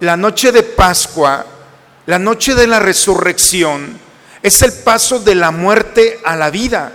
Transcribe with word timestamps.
La 0.00 0.16
noche 0.16 0.50
de 0.50 0.64
Pascua, 0.64 1.46
la 2.06 2.18
noche 2.18 2.54
de 2.54 2.66
la 2.66 2.80
resurrección, 2.80 3.98
es 4.42 4.60
el 4.62 4.72
paso 4.72 5.20
de 5.20 5.34
la 5.34 5.50
muerte 5.50 6.20
a 6.24 6.36
la 6.36 6.50
vida. 6.50 6.92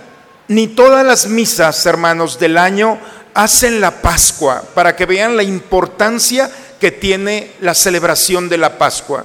Ni 0.48 0.68
todas 0.68 1.04
las 1.04 1.26
misas, 1.26 1.84
hermanos, 1.86 2.38
del 2.38 2.58
año 2.58 2.98
hacen 3.34 3.80
la 3.80 4.02
Pascua 4.02 4.62
para 4.74 4.96
que 4.96 5.06
vean 5.06 5.36
la 5.36 5.42
importancia 5.42 6.50
que 6.78 6.90
tiene 6.92 7.52
la 7.60 7.74
celebración 7.74 8.48
de 8.48 8.58
la 8.58 8.76
Pascua. 8.76 9.24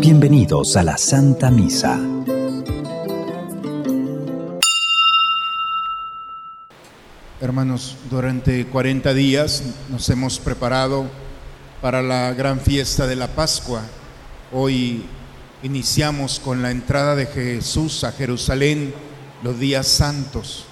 Bienvenidos 0.00 0.76
a 0.76 0.82
la 0.82 0.96
Santa 0.96 1.50
Misa. 1.50 2.13
Hermanos, 7.44 7.96
durante 8.10 8.64
40 8.64 9.12
días 9.12 9.62
nos 9.90 10.08
hemos 10.08 10.38
preparado 10.38 11.04
para 11.82 12.00
la 12.00 12.32
gran 12.32 12.58
fiesta 12.58 13.06
de 13.06 13.16
la 13.16 13.28
Pascua. 13.28 13.82
Hoy 14.50 15.04
iniciamos 15.62 16.40
con 16.40 16.62
la 16.62 16.70
entrada 16.70 17.14
de 17.14 17.26
Jesús 17.26 18.02
a 18.04 18.12
Jerusalén 18.12 18.94
los 19.42 19.60
días 19.60 19.86
santos. 19.86 20.64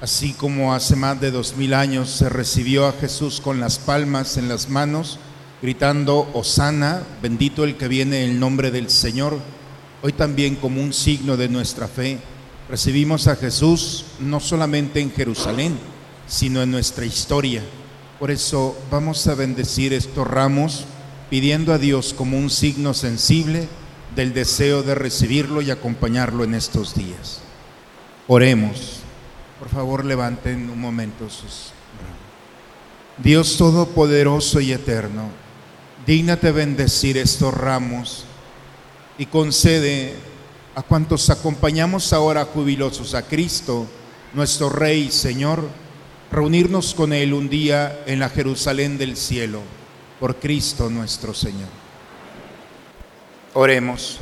Así 0.00 0.32
como 0.32 0.74
hace 0.74 0.96
más 0.96 1.20
de 1.20 1.30
dos 1.30 1.56
mil 1.56 1.72
años 1.72 2.10
se 2.10 2.28
recibió 2.28 2.88
a 2.88 2.92
Jesús 2.94 3.40
con 3.40 3.60
las 3.60 3.78
palmas 3.78 4.36
en 4.36 4.48
las 4.48 4.68
manos, 4.68 5.20
gritando, 5.62 6.28
Osana, 6.34 7.04
bendito 7.22 7.62
el 7.62 7.76
que 7.76 7.86
viene 7.86 8.24
en 8.24 8.30
el 8.32 8.40
nombre 8.40 8.72
del 8.72 8.90
Señor, 8.90 9.38
hoy 10.02 10.12
también 10.12 10.56
como 10.56 10.82
un 10.82 10.92
signo 10.92 11.36
de 11.36 11.48
nuestra 11.48 11.86
fe 11.86 12.18
Recibimos 12.68 13.28
a 13.28 13.36
Jesús 13.36 14.06
no 14.20 14.40
solamente 14.40 15.00
en 15.00 15.12
Jerusalén, 15.12 15.78
sino 16.26 16.62
en 16.62 16.70
nuestra 16.70 17.04
historia. 17.04 17.62
Por 18.18 18.30
eso 18.30 18.76
vamos 18.90 19.26
a 19.26 19.34
bendecir 19.34 19.92
estos 19.92 20.26
ramos 20.26 20.84
pidiendo 21.30 21.72
a 21.72 21.78
Dios 21.78 22.14
como 22.14 22.38
un 22.38 22.50
signo 22.50 22.94
sensible 22.94 23.68
del 24.14 24.32
deseo 24.32 24.82
de 24.82 24.94
recibirlo 24.94 25.62
y 25.62 25.70
acompañarlo 25.70 26.44
en 26.44 26.54
estos 26.54 26.94
días. 26.94 27.40
Oremos. 28.28 29.00
Por 29.58 29.68
favor, 29.68 30.04
levanten 30.04 30.68
un 30.70 30.80
momento 30.80 31.28
sus 31.28 31.72
ramos. 32.00 32.24
Dios 33.18 33.56
Todopoderoso 33.56 34.60
y 34.60 34.72
Eterno, 34.72 35.28
dígnate 36.06 36.52
bendecir 36.52 37.16
estos 37.16 37.54
ramos 37.54 38.24
y 39.18 39.26
concede 39.26 40.14
a 40.74 40.82
cuantos 40.82 41.30
acompañamos 41.30 42.12
ahora 42.12 42.44
jubilosos 42.44 43.14
a 43.14 43.22
Cristo, 43.22 43.86
nuestro 44.32 44.68
Rey 44.68 45.04
y 45.04 45.10
Señor, 45.10 45.68
reunirnos 46.34 46.94
con 46.94 47.12
Él 47.12 47.32
un 47.32 47.48
día 47.48 48.02
en 48.06 48.18
la 48.18 48.28
Jerusalén 48.28 48.98
del 48.98 49.16
cielo, 49.16 49.60
por 50.18 50.36
Cristo 50.36 50.90
nuestro 50.90 51.32
Señor. 51.32 51.68
Oremos. 53.54 54.18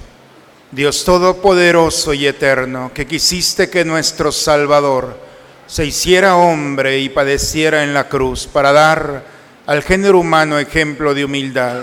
Dios 0.70 1.04
Todopoderoso 1.04 2.14
y 2.14 2.26
Eterno, 2.26 2.92
que 2.94 3.06
quisiste 3.06 3.68
que 3.68 3.84
nuestro 3.84 4.30
Salvador 4.30 5.18
se 5.66 5.86
hiciera 5.86 6.36
hombre 6.36 6.98
y 6.98 7.08
padeciera 7.08 7.82
en 7.82 7.94
la 7.94 8.08
cruz 8.08 8.46
para 8.46 8.72
dar 8.72 9.24
al 9.66 9.82
género 9.82 10.18
humano 10.18 10.58
ejemplo 10.58 11.14
de 11.14 11.24
humildad, 11.24 11.82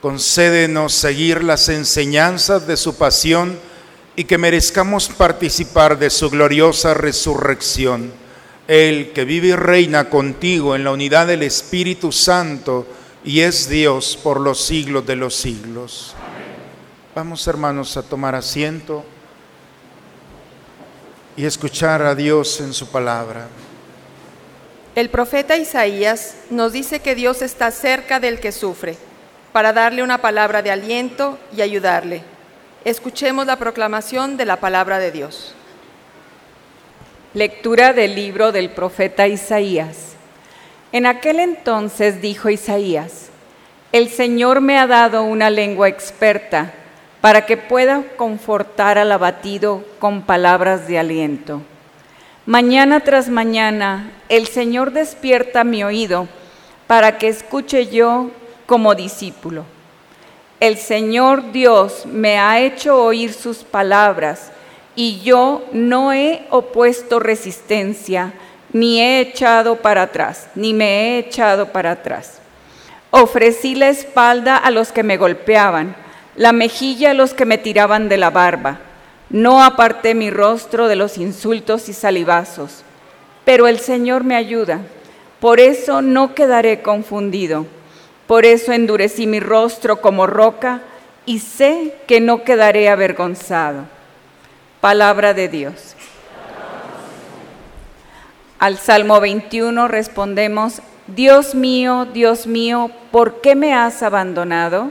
concédenos 0.00 0.92
seguir 0.92 1.42
las 1.42 1.68
enseñanzas 1.68 2.66
de 2.66 2.76
su 2.76 2.96
pasión, 2.96 3.58
y 4.14 4.24
que 4.24 4.38
merezcamos 4.38 5.08
participar 5.08 5.98
de 5.98 6.10
su 6.10 6.28
gloriosa 6.28 6.94
resurrección. 6.94 8.21
Él 8.72 9.12
que 9.12 9.26
vive 9.26 9.48
y 9.48 9.54
reina 9.54 10.08
contigo 10.08 10.74
en 10.74 10.82
la 10.82 10.92
unidad 10.92 11.26
del 11.26 11.42
Espíritu 11.42 12.10
Santo 12.10 12.86
y 13.22 13.40
es 13.40 13.68
Dios 13.68 14.18
por 14.22 14.40
los 14.40 14.64
siglos 14.64 15.04
de 15.04 15.14
los 15.14 15.36
siglos. 15.36 16.14
Vamos 17.14 17.46
hermanos 17.46 17.98
a 17.98 18.02
tomar 18.02 18.34
asiento 18.34 19.04
y 21.36 21.44
escuchar 21.44 22.00
a 22.00 22.14
Dios 22.14 22.62
en 22.62 22.72
su 22.72 22.86
palabra. 22.88 23.46
El 24.94 25.10
profeta 25.10 25.58
Isaías 25.58 26.36
nos 26.48 26.72
dice 26.72 27.00
que 27.00 27.14
Dios 27.14 27.42
está 27.42 27.70
cerca 27.72 28.20
del 28.20 28.40
que 28.40 28.52
sufre, 28.52 28.96
para 29.52 29.74
darle 29.74 30.02
una 30.02 30.22
palabra 30.22 30.62
de 30.62 30.70
aliento 30.70 31.38
y 31.54 31.60
ayudarle. 31.60 32.22
Escuchemos 32.86 33.44
la 33.44 33.56
proclamación 33.56 34.38
de 34.38 34.46
la 34.46 34.60
palabra 34.60 34.98
de 34.98 35.12
Dios. 35.12 35.54
Lectura 37.34 37.92
del 37.92 38.14
libro 38.14 38.52
del 38.52 38.70
profeta 38.70 39.26
Isaías. 39.26 40.14
En 40.92 41.06
aquel 41.06 41.40
entonces 41.40 42.20
dijo 42.20 42.50
Isaías, 42.50 43.30
el 43.92 44.08
Señor 44.08 44.60
me 44.60 44.78
ha 44.78 44.86
dado 44.86 45.22
una 45.24 45.50
lengua 45.50 45.88
experta 45.88 46.72
para 47.20 47.46
que 47.46 47.56
pueda 47.56 48.02
confortar 48.16 48.98
al 48.98 49.12
abatido 49.12 49.84
con 49.98 50.22
palabras 50.22 50.86
de 50.88 50.98
aliento. 50.98 51.62
Mañana 52.44 53.00
tras 53.00 53.28
mañana 53.28 54.10
el 54.28 54.46
Señor 54.46 54.92
despierta 54.92 55.64
mi 55.64 55.84
oído 55.84 56.28
para 56.86 57.18
que 57.18 57.28
escuche 57.28 57.86
yo 57.86 58.30
como 58.66 58.94
discípulo 58.94 59.64
el 60.62 60.78
Señor 60.78 61.50
Dios 61.50 62.06
me 62.06 62.38
ha 62.38 62.60
hecho 62.60 63.02
oír 63.02 63.32
sus 63.32 63.64
palabras 63.64 64.52
y 64.94 65.20
yo 65.20 65.64
no 65.72 66.12
he 66.12 66.46
opuesto 66.50 67.18
resistencia, 67.18 68.32
ni 68.72 69.00
he 69.00 69.20
echado 69.20 69.76
para 69.76 70.02
atrás, 70.02 70.48
ni 70.54 70.74
me 70.74 70.86
he 70.86 71.18
echado 71.18 71.72
para 71.72 71.92
atrás. 71.92 72.38
Ofrecí 73.10 73.74
la 73.74 73.88
espalda 73.88 74.56
a 74.56 74.70
los 74.70 74.92
que 74.92 75.02
me 75.02 75.16
golpeaban, 75.16 75.94
la 76.36 76.52
mejilla 76.52 77.10
a 77.10 77.14
los 77.14 77.34
que 77.34 77.44
me 77.44 77.58
tiraban 77.58 78.08
de 78.08 78.16
la 78.16 78.30
barba. 78.30 78.80
No 79.28 79.62
aparté 79.62 80.14
mi 80.14 80.30
rostro 80.30 80.88
de 80.88 80.96
los 80.96 81.18
insultos 81.18 81.88
y 81.88 81.92
salivazos. 81.92 82.82
Pero 83.44 83.66
el 83.66 83.80
Señor 83.80 84.24
me 84.24 84.36
ayuda, 84.36 84.80
por 85.40 85.58
eso 85.58 86.02
no 86.02 86.34
quedaré 86.34 86.82
confundido. 86.82 87.66
Por 88.26 88.46
eso 88.46 88.72
endurecí 88.72 89.26
mi 89.26 89.40
rostro 89.40 90.00
como 90.00 90.26
roca 90.26 90.80
y 91.26 91.40
sé 91.40 91.96
que 92.06 92.20
no 92.20 92.44
quedaré 92.44 92.88
avergonzado. 92.88 93.84
Palabra 94.82 95.32
de 95.32 95.48
Dios. 95.48 95.94
Al 98.58 98.78
Salmo 98.78 99.20
21 99.20 99.86
respondemos, 99.86 100.82
Dios 101.06 101.54
mío, 101.54 102.08
Dios 102.12 102.48
mío, 102.48 102.90
¿por 103.12 103.40
qué 103.40 103.54
me 103.54 103.74
has 103.74 104.02
abandonado? 104.02 104.90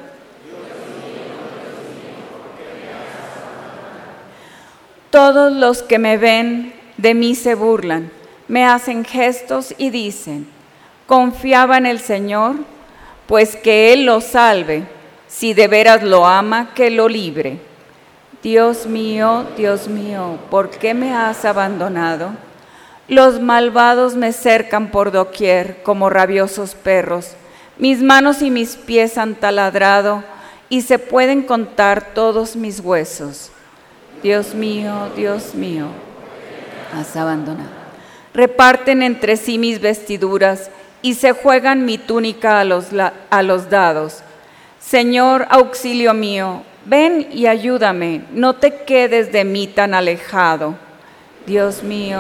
Todos 5.10 5.52
los 5.52 5.84
que 5.84 6.00
me 6.00 6.18
ven 6.18 6.74
de 6.96 7.14
mí 7.14 7.36
se 7.36 7.56
burlan, 7.56 8.14
me 8.48 8.66
hacen 8.66 9.04
gestos 9.04 9.76
y 9.78 9.90
dicen, 9.90 10.48
confiaba 11.06 11.78
en 11.78 11.86
el 11.86 12.00
Señor 12.00 12.56
pues 13.28 13.58
que 13.58 13.92
Él 13.92 14.06
lo 14.06 14.22
salve, 14.22 14.86
si 15.28 15.54
de 15.54 15.68
veras 15.68 16.02
lo 16.02 16.26
ama, 16.26 16.74
que 16.76 16.90
lo 16.90 17.10
libre. 17.10 17.71
Dios 18.44 18.88
mío, 18.88 19.46
Dios 19.56 19.88
mío, 19.88 20.40
¿por 20.50 20.72
qué 20.72 20.96
me 20.96 21.14
has 21.14 21.46
abandonado? 21.46 22.32
Los 23.08 23.40
malvados 23.40 24.16
me 24.16 24.34
cercan 24.34 24.90
por 24.90 25.12
doquier 25.12 25.84
como 25.84 26.10
rabiosos 26.10 26.74
perros. 26.74 27.34
Mis 27.78 28.02
manos 28.02 28.42
y 28.42 28.50
mis 28.50 28.78
pies 28.78 29.20
han 29.20 29.36
taladrado 29.36 30.24
y 30.70 30.82
se 30.82 30.98
pueden 30.98 31.44
contar 31.44 32.14
todos 32.16 32.56
mis 32.56 32.80
huesos. 32.80 33.52
Dios 34.24 34.56
mío, 34.56 35.12
Dios 35.16 35.54
mío, 35.54 35.88
has 36.98 37.16
abandonado. 37.16 37.70
Reparten 38.34 39.04
entre 39.04 39.38
sí 39.38 39.60
mis 39.60 39.82
vestiduras 39.82 40.72
y 41.04 41.14
se 41.14 41.34
juegan 41.34 41.86
mi 41.86 42.00
túnica 42.00 42.60
a 42.60 42.64
los, 42.64 42.88
a 43.30 43.44
los 43.44 43.70
dados. 43.70 44.24
Señor, 44.80 45.46
auxilio 45.50 46.14
mío, 46.14 46.64
ven 46.86 47.28
y 47.32 47.48
ayúdame, 47.48 48.22
no 48.32 48.56
te 48.56 48.84
quedes 48.84 49.32
de 49.32 49.44
mí 49.44 49.68
tan 49.68 49.94
alejado. 49.94 50.76
Dios 51.46 51.84
mío, 51.84 52.20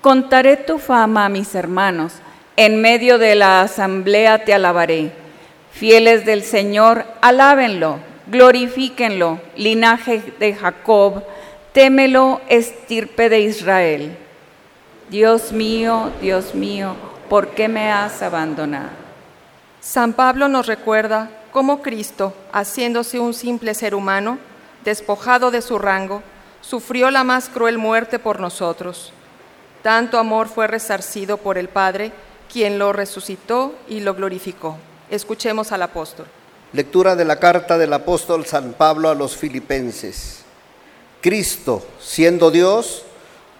contaré 0.00 0.56
tu 0.56 0.78
fama 0.78 1.26
a 1.26 1.28
mis 1.28 1.54
hermanos, 1.54 2.14
en 2.56 2.80
medio 2.80 3.18
de 3.18 3.34
la 3.34 3.62
asamblea 3.62 4.44
te 4.44 4.54
alabaré. 4.54 5.12
Fieles 5.72 6.24
del 6.24 6.42
Señor, 6.42 7.04
alábenlo, 7.20 7.98
glorifíquenlo, 8.28 9.40
linaje 9.56 10.22
de 10.38 10.54
Jacob, 10.54 11.24
témelo, 11.72 12.40
estirpe 12.48 13.28
de 13.28 13.40
Israel. 13.40 14.16
Dios 15.10 15.52
mío, 15.52 16.10
Dios 16.22 16.54
mío, 16.54 16.94
¿por 17.28 17.48
qué 17.48 17.68
me 17.68 17.90
has 17.90 18.22
abandonado? 18.22 19.03
San 19.84 20.14
Pablo 20.14 20.48
nos 20.48 20.66
recuerda 20.66 21.28
cómo 21.52 21.82
Cristo, 21.82 22.32
haciéndose 22.52 23.20
un 23.20 23.34
simple 23.34 23.74
ser 23.74 23.94
humano, 23.94 24.38
despojado 24.82 25.50
de 25.50 25.60
su 25.60 25.78
rango, 25.78 26.22
sufrió 26.62 27.10
la 27.10 27.22
más 27.22 27.50
cruel 27.50 27.76
muerte 27.76 28.18
por 28.18 28.40
nosotros. 28.40 29.12
Tanto 29.82 30.18
amor 30.18 30.48
fue 30.48 30.68
resarcido 30.68 31.36
por 31.36 31.58
el 31.58 31.68
Padre, 31.68 32.12
quien 32.50 32.78
lo 32.78 32.94
resucitó 32.94 33.74
y 33.86 34.00
lo 34.00 34.14
glorificó. 34.14 34.78
Escuchemos 35.10 35.70
al 35.70 35.82
apóstol. 35.82 36.26
Lectura 36.72 37.14
de 37.14 37.26
la 37.26 37.38
carta 37.38 37.76
del 37.76 37.92
apóstol 37.92 38.46
San 38.46 38.72
Pablo 38.72 39.10
a 39.10 39.14
los 39.14 39.36
filipenses. 39.36 40.44
Cristo, 41.20 41.86
siendo 42.00 42.50
Dios, 42.50 43.04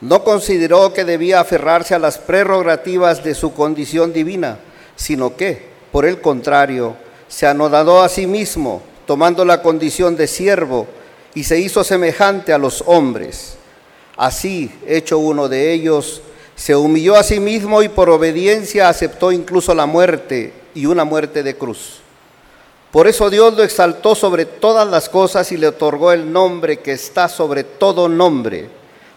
no 0.00 0.24
consideró 0.24 0.94
que 0.94 1.04
debía 1.04 1.40
aferrarse 1.40 1.94
a 1.94 1.98
las 1.98 2.16
prerrogativas 2.16 3.22
de 3.22 3.34
su 3.34 3.52
condición 3.52 4.14
divina, 4.14 4.58
sino 4.96 5.36
que, 5.36 5.73
por 5.94 6.06
el 6.06 6.20
contrario, 6.20 6.96
se 7.28 7.46
anodadó 7.46 8.02
a 8.02 8.08
sí 8.08 8.26
mismo, 8.26 8.82
tomando 9.06 9.44
la 9.44 9.62
condición 9.62 10.16
de 10.16 10.26
siervo, 10.26 10.88
y 11.34 11.44
se 11.44 11.60
hizo 11.60 11.84
semejante 11.84 12.52
a 12.52 12.58
los 12.58 12.82
hombres. 12.86 13.54
Así, 14.16 14.72
hecho 14.88 15.20
uno 15.20 15.48
de 15.48 15.72
ellos, 15.72 16.20
se 16.56 16.74
humilló 16.74 17.14
a 17.14 17.22
sí 17.22 17.38
mismo 17.38 17.80
y 17.80 17.88
por 17.88 18.10
obediencia 18.10 18.88
aceptó 18.88 19.30
incluso 19.30 19.72
la 19.72 19.86
muerte 19.86 20.52
y 20.74 20.86
una 20.86 21.04
muerte 21.04 21.44
de 21.44 21.56
cruz. 21.56 22.00
Por 22.90 23.06
eso 23.06 23.30
Dios 23.30 23.54
lo 23.54 23.62
exaltó 23.62 24.16
sobre 24.16 24.46
todas 24.46 24.88
las 24.88 25.08
cosas 25.08 25.52
y 25.52 25.56
le 25.56 25.68
otorgó 25.68 26.10
el 26.10 26.32
nombre 26.32 26.80
que 26.80 26.90
está 26.90 27.28
sobre 27.28 27.62
todo 27.62 28.08
nombre, 28.08 28.68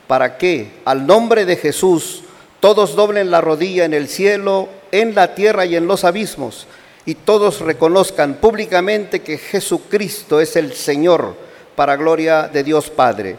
para 0.06 0.38
que 0.38 0.74
al 0.86 1.08
nombre 1.08 1.44
de 1.46 1.56
Jesús 1.56 2.22
todos 2.60 2.96
doblen 2.96 3.32
la 3.32 3.42
rodilla 3.42 3.84
en 3.84 3.96
el 3.96 4.08
cielo, 4.08 4.70
en 4.92 5.16
la 5.16 5.36
tierra 5.36 5.66
y 5.66 5.76
en 5.76 5.88
los 5.88 6.04
abismos, 6.04 6.68
y 7.06 7.16
todos 7.16 7.62
reconozcan 7.62 8.36
públicamente 8.36 9.22
que 9.22 9.38
Jesucristo 9.38 10.42
es 10.42 10.56
el 10.56 10.74
Señor, 10.74 11.36
para 11.76 11.96
gloria 11.96 12.48
de 12.48 12.64
Dios 12.64 12.90
Padre. 12.90 13.38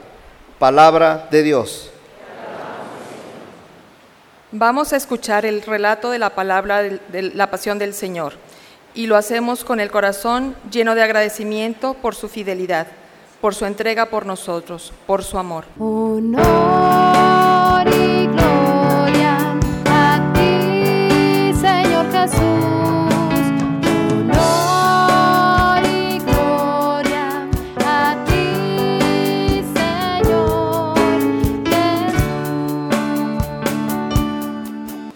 Palabra 0.58 1.28
de 1.30 1.42
Dios. 1.42 1.90
Vamos 4.50 4.92
a 4.92 4.96
escuchar 4.96 5.44
el 5.44 5.60
relato 5.62 6.10
de 6.10 6.18
la 6.18 6.34
palabra 6.34 6.82
de 6.82 7.22
la 7.34 7.50
pasión 7.50 7.78
del 7.78 7.92
Señor 7.92 8.32
y 8.94 9.06
lo 9.06 9.16
hacemos 9.16 9.62
con 9.64 9.78
el 9.78 9.90
corazón 9.90 10.56
lleno 10.70 10.94
de 10.94 11.02
agradecimiento 11.02 11.94
por 11.94 12.14
su 12.14 12.28
fidelidad, 12.28 12.86
por 13.40 13.54
su 13.54 13.66
entrega 13.66 14.06
por 14.06 14.26
nosotros, 14.26 14.92
por 15.06 15.22
su 15.22 15.38
amor. 15.38 15.66
Honor 15.78 16.38
y 17.88 18.17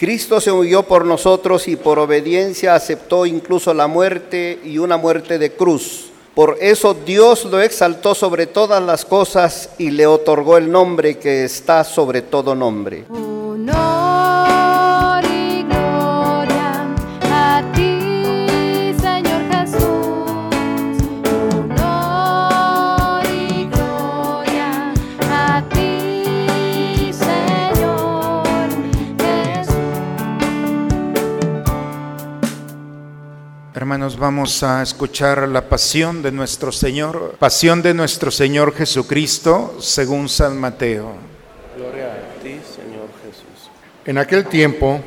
Cristo 0.02 0.40
se 0.40 0.50
humilló 0.50 0.82
por 0.82 1.04
nosotros 1.04 1.68
y 1.68 1.76
por 1.76 2.00
obediencia 2.00 2.74
aceptó 2.74 3.24
incluso 3.24 3.72
la 3.72 3.86
muerte 3.86 4.58
y 4.64 4.78
una 4.78 4.96
muerte 4.96 5.38
de 5.38 5.52
cruz. 5.52 6.06
Por 6.34 6.58
eso 6.60 6.92
Dios 6.92 7.44
lo 7.44 7.60
exaltó 7.60 8.12
sobre 8.16 8.48
todas 8.48 8.82
las 8.82 9.04
cosas 9.04 9.70
y 9.78 9.92
le 9.92 10.08
otorgó 10.08 10.56
el 10.56 10.72
nombre 10.72 11.18
que 11.18 11.44
está 11.44 11.84
sobre 11.84 12.20
todo 12.20 12.56
nombre. 12.56 13.04
Honor 13.10 14.01
Hermanos, 34.02 34.18
vamos 34.18 34.62
a 34.64 34.82
escuchar 34.82 35.46
la 35.46 35.68
pasión 35.68 36.22
de 36.22 36.32
nuestro 36.32 36.72
Señor, 36.72 37.36
pasión 37.38 37.82
de 37.82 37.94
nuestro 37.94 38.32
Señor 38.32 38.74
Jesucristo 38.74 39.76
según 39.78 40.28
San 40.28 40.58
Mateo. 40.58 41.12
Gloria 41.76 42.06
a 42.06 42.42
ti, 42.42 42.58
Señor 42.68 43.06
Jesús. 43.24 43.70
En 44.04 44.18
aquel 44.18 44.46
tiempo, 44.46 44.98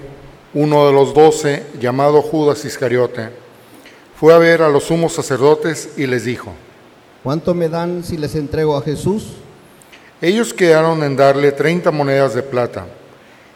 uno 0.53 0.87
de 0.87 0.93
los 0.93 1.13
doce, 1.13 1.65
llamado 1.77 2.21
Judas 2.21 2.63
Iscariote, 2.63 3.31
fue 4.17 4.33
a 4.33 4.37
ver 4.37 4.61
a 4.61 4.69
los 4.69 4.85
sumos 4.85 5.11
sacerdotes 5.11 5.89
y 5.97 6.07
les 6.07 6.23
dijo, 6.23 6.53
¿Cuánto 7.21 7.53
me 7.53 7.67
dan 7.67 8.01
si 8.01 8.15
les 8.15 8.33
entrego 8.35 8.77
a 8.77 8.81
Jesús? 8.81 9.33
ellos 10.21 10.53
quedaron 10.53 11.03
en 11.03 11.17
darle 11.17 11.51
30 11.51 11.91
monedas 11.91 12.33
de 12.33 12.43
plata, 12.43 12.85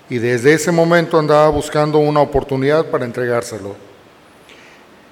y 0.09 0.18
desde 0.18 0.51
ese 0.51 0.74
momento 0.74 1.18
andaba 1.18 1.47
buscando 1.47 1.97
una 2.00 2.19
oportunidad 2.19 2.88
para 2.88 3.06
entregárselo. 3.06 3.88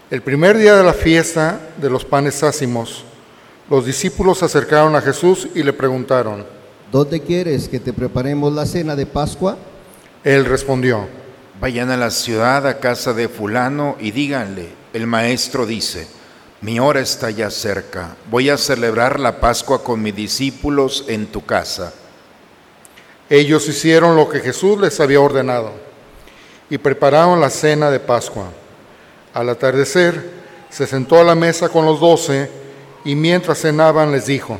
El 0.09 0.21
primer 0.21 0.57
día 0.57 0.77
de 0.77 0.85
la 0.85 0.93
fiesta 0.93 1.59
de 1.75 1.89
los 1.89 2.05
panes 2.05 2.41
ácimos, 2.41 3.03
los 3.69 3.85
discípulos 3.85 4.37
se 4.37 4.45
acercaron 4.45 4.95
a 4.95 5.01
Jesús 5.01 5.49
y 5.53 5.63
le 5.63 5.73
preguntaron. 5.73 6.45
¿Dónde 6.89 7.19
quieres 7.19 7.67
que 7.67 7.81
te 7.81 7.91
preparemos 7.91 8.53
la 8.53 8.65
cena 8.65 8.95
de 8.95 9.05
Pascua? 9.05 9.57
Él 10.23 10.45
respondió, 10.45 11.09
Vayan 11.59 11.91
a 11.91 11.97
la 11.97 12.09
ciudad, 12.09 12.65
a 12.67 12.79
casa 12.79 13.11
de 13.11 13.27
fulano, 13.27 13.97
y 13.99 14.11
díganle, 14.11 14.69
el 14.93 15.07
maestro 15.07 15.65
dice, 15.65 16.07
mi 16.61 16.79
hora 16.79 17.01
está 17.01 17.29
ya 17.29 17.51
cerca, 17.51 18.15
voy 18.31 18.49
a 18.49 18.57
celebrar 18.57 19.19
la 19.19 19.41
Pascua 19.41 19.83
con 19.83 20.01
mis 20.01 20.15
discípulos 20.15 21.03
en 21.09 21.27
tu 21.27 21.45
casa. 21.45 21.91
Ellos 23.29 23.67
hicieron 23.67 24.15
lo 24.15 24.29
que 24.29 24.39
Jesús 24.39 24.79
les 24.79 25.01
había 25.01 25.19
ordenado 25.19 25.73
y 26.69 26.77
prepararon 26.77 27.41
la 27.41 27.49
cena 27.49 27.91
de 27.91 27.99
Pascua. 27.99 28.45
Al 29.37 29.49
atardecer, 29.49 30.31
se 30.67 30.87
sentó 30.87 31.19
a 31.19 31.23
la 31.23 31.35
mesa 31.35 31.69
con 31.69 31.85
los 31.85 31.99
doce 31.99 32.49
y 33.05 33.13
mientras 33.13 33.61
cenaban 33.61 34.11
les 34.11 34.25
dijo, 34.25 34.57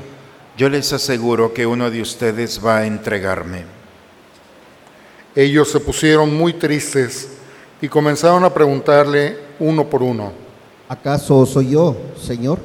Yo 0.56 0.70
les 0.70 0.94
aseguro 0.94 1.52
que 1.52 1.66
uno 1.66 1.90
de 1.90 2.00
ustedes 2.00 2.64
va 2.64 2.78
a 2.78 2.86
entregarme. 2.86 3.66
ellos 5.34 5.72
se 5.72 5.80
pusieron 5.80 6.32
muy 6.38 6.54
tristes 6.54 7.28
y 7.82 7.88
comenzaron 7.88 8.44
a 8.44 8.54
preguntarle 8.54 9.40
uno 9.58 9.90
por 9.90 10.04
uno. 10.04 10.32
¿Acaso 10.88 11.44
soy 11.48 11.72
yo, 11.72 11.98
Señor? 12.22 12.60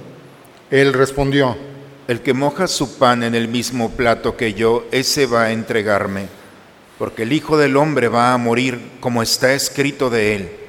Él 0.71 0.93
respondió, 0.93 1.57
El 2.09 2.21
que 2.21 2.35
moja 2.35 2.67
su 2.67 2.99
pan 2.99 3.23
en 3.23 3.35
el 3.35 3.49
mismo 3.49 3.89
plato 3.89 4.37
que 4.37 4.53
yo, 4.53 4.85
ese 4.91 5.25
va 5.25 5.45
a 5.45 5.53
entregarme, 5.53 6.27
porque 6.99 7.23
el 7.23 7.33
Hijo 7.33 7.57
del 7.57 7.79
Hombre 7.79 8.09
va 8.09 8.35
a 8.35 8.37
morir 8.37 8.99
como 9.01 9.23
está 9.23 9.55
escrito 9.55 10.11
de 10.11 10.35
él. 10.35 10.62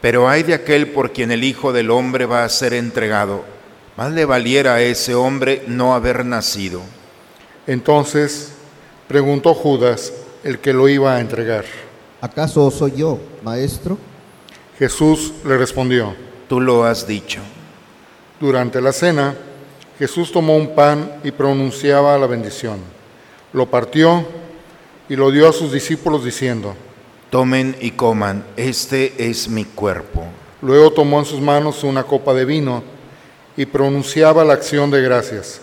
Pero 0.00 0.28
hay 0.28 0.42
de 0.42 0.54
aquel 0.54 0.88
por 0.88 1.12
quien 1.12 1.32
el 1.32 1.44
Hijo 1.44 1.72
del 1.72 1.90
Hombre 1.90 2.26
va 2.26 2.44
a 2.44 2.48
ser 2.48 2.72
entregado. 2.74 3.44
Más 3.96 4.12
le 4.12 4.24
valiera 4.24 4.74
a 4.74 4.80
ese 4.80 5.14
hombre 5.14 5.64
no 5.66 5.94
haber 5.94 6.24
nacido. 6.24 6.82
entonces 7.66 8.52
preguntó 9.08 9.54
Judas, 9.54 10.12
el 10.44 10.58
que 10.58 10.72
lo 10.72 10.88
iba 10.88 11.16
a 11.16 11.20
entregar. 11.20 11.64
¿Acaso 12.20 12.70
soy 12.70 12.92
yo, 12.96 13.18
Maestro? 13.42 13.98
Jesús 14.78 15.32
le 15.44 15.56
respondió, 15.56 16.14
Tú 16.48 16.60
lo 16.60 16.84
has 16.84 17.06
dicho. 17.06 17.40
Durante 18.40 18.80
la 18.80 18.92
cena, 18.92 19.34
Jesús 19.98 20.30
tomó 20.32 20.56
un 20.56 20.74
pan 20.74 21.20
y 21.24 21.30
pronunciaba 21.30 22.16
la 22.16 22.26
bendición. 22.26 22.78
Lo 23.52 23.66
partió 23.66 24.24
y 25.08 25.16
lo 25.16 25.30
dio 25.30 25.48
a 25.48 25.52
sus 25.52 25.72
discípulos 25.72 26.24
diciendo, 26.24 26.74
Tomen 27.30 27.76
y 27.80 27.90
coman, 27.90 28.44
este 28.56 29.28
es 29.28 29.48
mi 29.48 29.66
cuerpo. 29.66 30.24
Luego 30.62 30.90
tomó 30.92 31.18
en 31.18 31.26
sus 31.26 31.40
manos 31.40 31.84
una 31.84 32.04
copa 32.04 32.32
de 32.32 32.46
vino 32.46 32.82
y 33.56 33.66
pronunciaba 33.66 34.44
la 34.44 34.54
acción 34.54 34.90
de 34.90 35.02
gracias. 35.02 35.60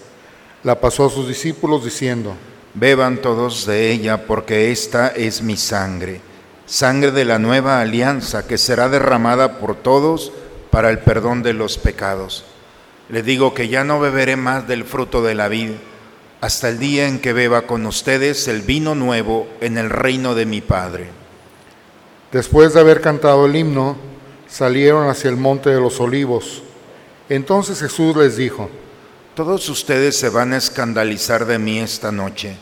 La 0.64 0.80
pasó 0.80 1.06
a 1.06 1.10
sus 1.10 1.28
discípulos 1.28 1.84
diciendo, 1.84 2.36
Beban 2.76 3.18
todos 3.18 3.66
de 3.66 3.92
ella, 3.92 4.28
porque 4.28 4.72
esta 4.72 5.08
es 5.08 5.42
mi 5.42 5.58
sangre, 5.58 6.22
sangre 6.66 7.12
de 7.12 7.26
la 7.26 7.40
nueva 7.40 7.82
alianza 7.82 8.46
que 8.46 8.58
será 8.58 8.90
derramada 8.90 9.60
por 9.60 9.76
todos 9.76 10.34
para 10.72 10.90
el 10.90 11.00
perdón 11.00 11.42
de 11.42 11.54
los 11.54 11.78
pecados. 11.78 12.44
Les 13.10 13.24
digo 13.24 13.54
que 13.54 13.70
ya 13.70 13.84
no 13.84 14.00
beberé 14.00 14.36
más 14.36 14.68
del 14.68 14.84
fruto 14.84 15.24
de 15.24 15.36
la 15.36 15.48
vid 15.48 15.72
hasta 16.42 16.70
el 16.70 16.78
día 16.78 17.08
en 17.08 17.20
que 17.20 17.34
beba 17.34 17.64
con 17.64 17.86
ustedes 17.86 18.48
el 18.48 18.62
vino 18.62 18.94
nuevo 18.94 19.48
en 19.62 19.78
el 19.78 19.90
reino 19.90 20.36
de 20.36 20.46
mi 20.46 20.62
Padre. 20.62 21.25
Después 22.36 22.74
de 22.74 22.82
haber 22.82 23.00
cantado 23.00 23.46
el 23.46 23.56
himno, 23.56 23.96
salieron 24.46 25.08
hacia 25.08 25.30
el 25.30 25.38
monte 25.38 25.70
de 25.70 25.80
los 25.80 26.02
olivos. 26.02 26.64
Entonces 27.30 27.80
Jesús 27.80 28.14
les 28.18 28.36
dijo, 28.36 28.70
Todos 29.36 29.70
ustedes 29.70 30.18
se 30.18 30.28
van 30.28 30.52
a 30.52 30.58
escandalizar 30.58 31.46
de 31.46 31.60
mí 31.60 31.80
esta 31.80 32.12
noche, 32.12 32.58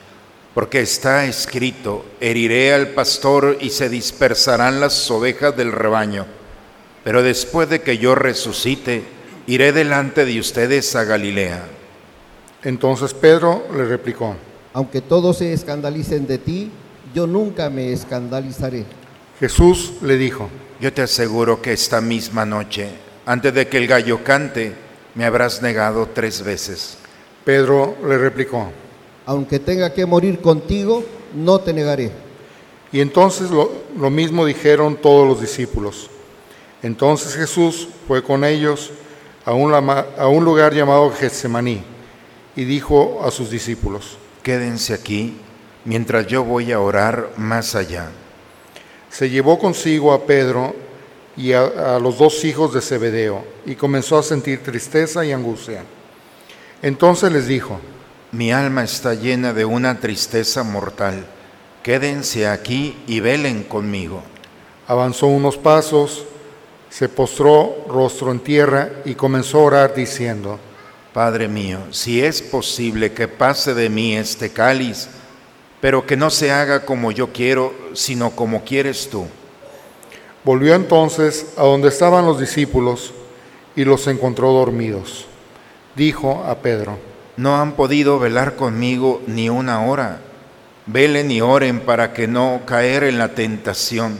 porque 0.53 0.81
está 0.81 1.25
escrito, 1.25 2.05
heriré 2.21 2.71
al 2.71 2.89
pastor 2.89 3.57
y 3.61 3.71
se 3.71 3.89
dispersarán 3.89 4.79
las 4.79 5.09
ovejas 5.09 5.57
del 5.57 5.71
rebaño. 5.71 6.27
Pero 7.03 7.23
después 7.23 7.67
de 7.67 7.81
que 7.81 7.97
yo 7.97 8.13
resucite, 8.13 9.03
iré 9.47 9.71
delante 9.71 10.23
de 10.23 10.39
ustedes 10.39 10.95
a 10.95 11.03
Galilea. 11.03 11.65
entonces 12.63 13.15
Pedro 13.15 13.63
le 13.75 13.85
replicó, 13.85 14.35
Aunque 14.71 15.01
todos 15.01 15.39
se 15.39 15.51
escandalicen 15.51 16.27
de 16.27 16.37
ti, 16.37 16.69
yo 17.15 17.25
nunca 17.25 17.71
me 17.71 17.91
escandalizaré. 17.91 18.85
Jesús 19.43 19.95
le 20.01 20.15
dijo, 20.15 20.49
Yo 20.79 20.93
te 20.93 21.01
aseguro 21.01 21.61
que 21.61 21.73
esta 21.73 21.99
misma 21.99 22.45
noche, 22.45 22.87
antes 23.25 23.53
de 23.53 23.67
que 23.67 23.75
el 23.77 23.87
gallo 23.87 24.23
cante, 24.23 24.73
me 25.15 25.25
habrás 25.25 25.61
negado 25.61 26.07
tres 26.13 26.41
veces. 26.45 26.97
Pedro 27.43 27.97
le 28.07 28.17
replicó, 28.17 28.71
Aunque 29.25 29.59
tenga 29.59 29.93
que 29.93 30.05
morir 30.05 30.39
contigo, 30.39 31.03
no 31.35 31.59
te 31.59 31.73
negaré. 31.73 32.09
y 32.93 33.01
entonces 33.01 33.51
lo, 33.51 33.69
lo 33.97 34.09
mismo 34.09 34.45
dijeron 34.45 34.95
todos 34.95 35.27
los 35.27 35.41
discípulos. 35.41 36.09
Entonces 36.81 37.35
Jesús 37.35 37.89
fue 38.07 38.23
con 38.23 38.45
ellos 38.45 38.91
a 39.43 39.51
un, 39.51 39.73
lama- 39.73 40.05
a 40.17 40.27
un 40.29 40.45
lugar 40.45 40.73
llamado 40.73 41.11
Getsemaní 41.11 41.83
y 42.55 42.63
dijo 42.63 43.19
a 43.25 43.29
sus 43.29 43.49
discípulos, 43.49 44.17
Quédense 44.41 44.93
aquí 44.93 45.35
mientras 45.83 46.27
yo 46.27 46.45
voy 46.45 46.71
a 46.71 46.79
orar 46.79 47.31
más 47.35 47.75
allá. 47.75 48.09
Se 49.13 49.29
llevó 49.29 49.59
consigo 49.59 50.11
a 50.11 50.25
Pedro 50.25 50.75
y 51.37 51.53
a, 51.53 51.95
a 51.95 51.99
los 51.99 52.17
dos 52.17 52.43
hijos 52.45 52.73
de 52.73 52.81
Zebedeo 52.81 53.45
y 53.63 53.75
comenzó 53.75 54.17
a 54.17 54.23
sentir 54.23 54.63
tristeza 54.63 55.23
y 55.23 55.31
angustia. 55.31 55.83
Entonces 56.81 57.31
les 57.31 57.45
dijo, 57.45 57.79
Mi 58.31 58.51
alma 58.51 58.83
está 58.83 59.13
llena 59.13 59.53
de 59.53 59.65
una 59.65 59.99
tristeza 59.99 60.63
mortal. 60.63 61.27
Quédense 61.83 62.47
aquí 62.47 62.97
y 63.05 63.19
velen 63.19 63.63
conmigo. 63.65 64.23
avanzó 64.87 65.27
unos 65.27 65.57
pasos, 65.57 66.25
se 66.89 67.07
postró 67.07 67.85
rostro 67.87 68.31
en 68.31 68.39
tierra 68.39 68.89
y 69.05 69.13
comenzó 69.13 69.59
a 69.59 69.63
orar 69.63 69.93
diciendo, 69.93 70.59
Padre 71.13 71.47
mío, 71.47 71.77
si 71.91 72.23
es 72.23 72.41
posible 72.41 73.13
que 73.13 73.27
pase 73.27 73.75
de 73.75 73.89
mí 73.89 74.17
este 74.17 74.49
cáliz, 74.49 75.07
pero 75.83 76.05
que 76.05 76.15
no 76.15 76.29
se 76.29 76.49
haga 76.49 76.85
como 76.85 77.11
yo 77.11 77.33
quiero, 77.33 77.73
sino 77.91 78.31
como 78.31 78.63
quieres 78.63 79.09
tú. 79.09 79.25
Volvió 80.45 80.75
entonces 80.75 81.55
a 81.57 81.63
donde 81.63 81.89
estaban 81.89 82.25
los 82.25 82.39
discípulos 82.39 83.13
y 83.75 83.83
los 83.83 84.07
encontró 84.07 84.53
dormidos. 84.53 85.25
Dijo 85.93 86.45
a 86.47 86.59
Pedro, 86.59 86.99
No 87.35 87.59
han 87.59 87.73
podido 87.73 88.17
velar 88.17 88.55
conmigo 88.55 89.21
ni 89.27 89.49
una 89.49 89.85
hora. 89.85 90.21
Velen 90.85 91.29
y 91.29 91.41
oren 91.41 91.81
para 91.81 92.13
que 92.13 92.29
no 92.29 92.61
caer 92.65 93.03
en 93.03 93.17
la 93.17 93.35
tentación, 93.35 94.17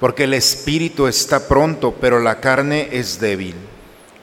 porque 0.00 0.24
el 0.24 0.34
espíritu 0.34 1.06
está 1.06 1.46
pronto, 1.46 1.94
pero 2.00 2.18
la 2.18 2.40
carne 2.40 2.88
es 2.90 3.20
débil. 3.20 3.54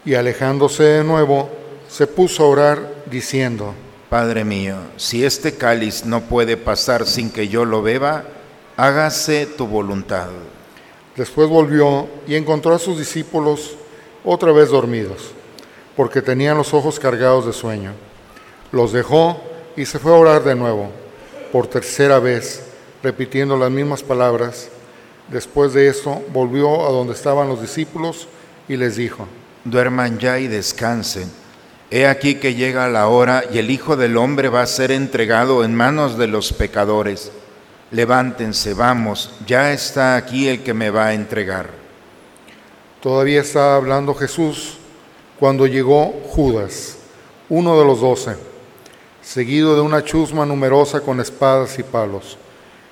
y 0.03 0.15
alejándose 0.15 0.84
de 0.84 1.03
nuevo, 1.05 1.50
se 1.88 2.05
puso 2.05 2.44
a 2.44 2.48
orar 2.48 2.96
diciendo, 3.10 3.74
Padre 4.10 4.46
mío, 4.46 4.76
si 4.98 5.26
este 5.26 5.56
cáliz 5.56 6.06
no 6.06 6.22
puede 6.22 6.58
pasar 6.58 7.08
sin 7.08 7.32
que 7.32 7.48
yo 7.48 7.66
lo 7.66 7.82
beba, 7.82 8.24
hágase 8.78 9.48
tu 9.48 9.66
voluntad. 9.66 10.28
Después 11.16 11.50
volvió 11.50 12.08
y 12.28 12.36
encontró 12.36 12.76
a 12.76 12.80
sus 12.80 13.00
discípulos 13.00 13.76
otra 14.24 14.52
vez 14.52 14.70
dormidos, 14.70 15.32
porque 15.96 16.22
tenían 16.22 16.58
los 16.58 16.74
ojos 16.74 17.00
cargados 17.00 17.48
de 17.48 17.54
sueño. 17.54 17.94
Los 18.72 18.94
dejó 18.94 19.42
y 19.76 19.86
se 19.86 19.98
fue 19.98 20.12
a 20.12 20.20
orar 20.20 20.44
de 20.44 20.56
nuevo, 20.56 20.92
por 21.52 21.66
tercera 21.66 22.20
vez, 22.20 22.64
repitiendo 23.02 23.58
las 23.58 23.72
mismas 23.72 24.04
palabras. 24.04 24.70
Después 25.30 25.74
de 25.74 25.88
esto, 25.88 26.22
volvió 26.32 26.86
a 26.86 26.92
donde 26.92 27.14
estaban 27.14 27.48
los 27.48 27.60
discípulos 27.60 28.28
y 28.68 28.78
les 28.78 28.98
dijo, 28.98 29.28
Duerman 29.64 30.20
ya 30.20 30.38
y 30.38 30.48
descansen. 30.48 31.45
He 31.92 32.08
aquí 32.08 32.36
que 32.36 32.56
llega 32.56 32.89
la 32.89 33.08
hora 33.08 33.44
y 33.51 33.60
el 33.60 33.70
Hijo 33.70 33.96
del 33.96 34.18
Hombre 34.18 34.50
va 34.50 34.63
a 34.63 34.68
ser 34.68 34.92
entregado 34.92 35.63
en 35.63 35.75
manos 35.75 36.18
de 36.18 36.27
los 36.27 36.51
pecadores. 36.51 37.32
Levántense, 37.92 38.74
vamos, 38.74 39.32
ya 39.46 39.72
está 39.72 40.15
aquí 40.15 40.48
el 40.48 40.63
que 40.63 40.74
me 40.74 40.89
va 40.89 41.08
a 41.08 41.13
entregar. 41.13 41.70
Todavía 43.01 43.42
estaba 43.42 43.75
hablando 43.75 44.15
Jesús 44.15 44.77
cuando 45.39 45.68
llegó 45.68 46.08
Judas, 46.27 46.98
uno 47.50 47.77
de 47.77 47.86
los 47.86 48.01
doce, 48.01 48.36
seguido 49.22 49.75
de 49.75 49.82
una 49.82 50.04
chusma 50.04 50.46
numerosa 50.46 51.01
con 51.01 51.20
espadas 51.20 51.77
y 51.77 51.84
palos, 51.84 52.38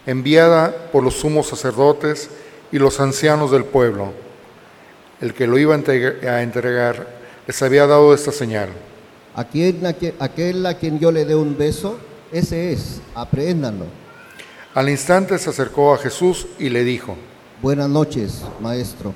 enviada 0.06 0.90
por 0.92 1.04
los 1.04 1.16
sumos 1.16 1.48
sacerdotes 1.48 2.30
y 2.72 2.78
los 2.78 3.00
ancianos 3.00 3.50
del 3.50 3.66
pueblo. 3.66 4.14
El 5.20 5.34
que 5.34 5.48
lo 5.48 5.58
iba 5.58 5.74
a 5.74 6.42
entregar, 6.44 7.23
les 7.48 7.62
había 7.62 7.86
dado 7.88 8.14
esta 8.14 8.32
señal. 8.32 8.70
Aquel 9.36 10.66
a 10.66 10.74
quien 10.76 11.00
yo 11.00 11.12
le 11.12 11.26
dé 11.26 11.36
un 11.36 11.58
beso, 11.58 11.98
ese 12.32 12.72
es, 12.72 13.02
aprehéndanlo. 13.16 13.86
Al 14.74 14.90
instante 14.90 15.38
se 15.38 15.50
acercó 15.50 15.94
a 15.94 15.98
Jesús 15.98 16.48
y 16.60 16.70
le 16.70 16.84
dijo, 16.84 17.16
Buenas 17.62 17.90
noches, 17.90 18.42
maestro. 18.60 19.14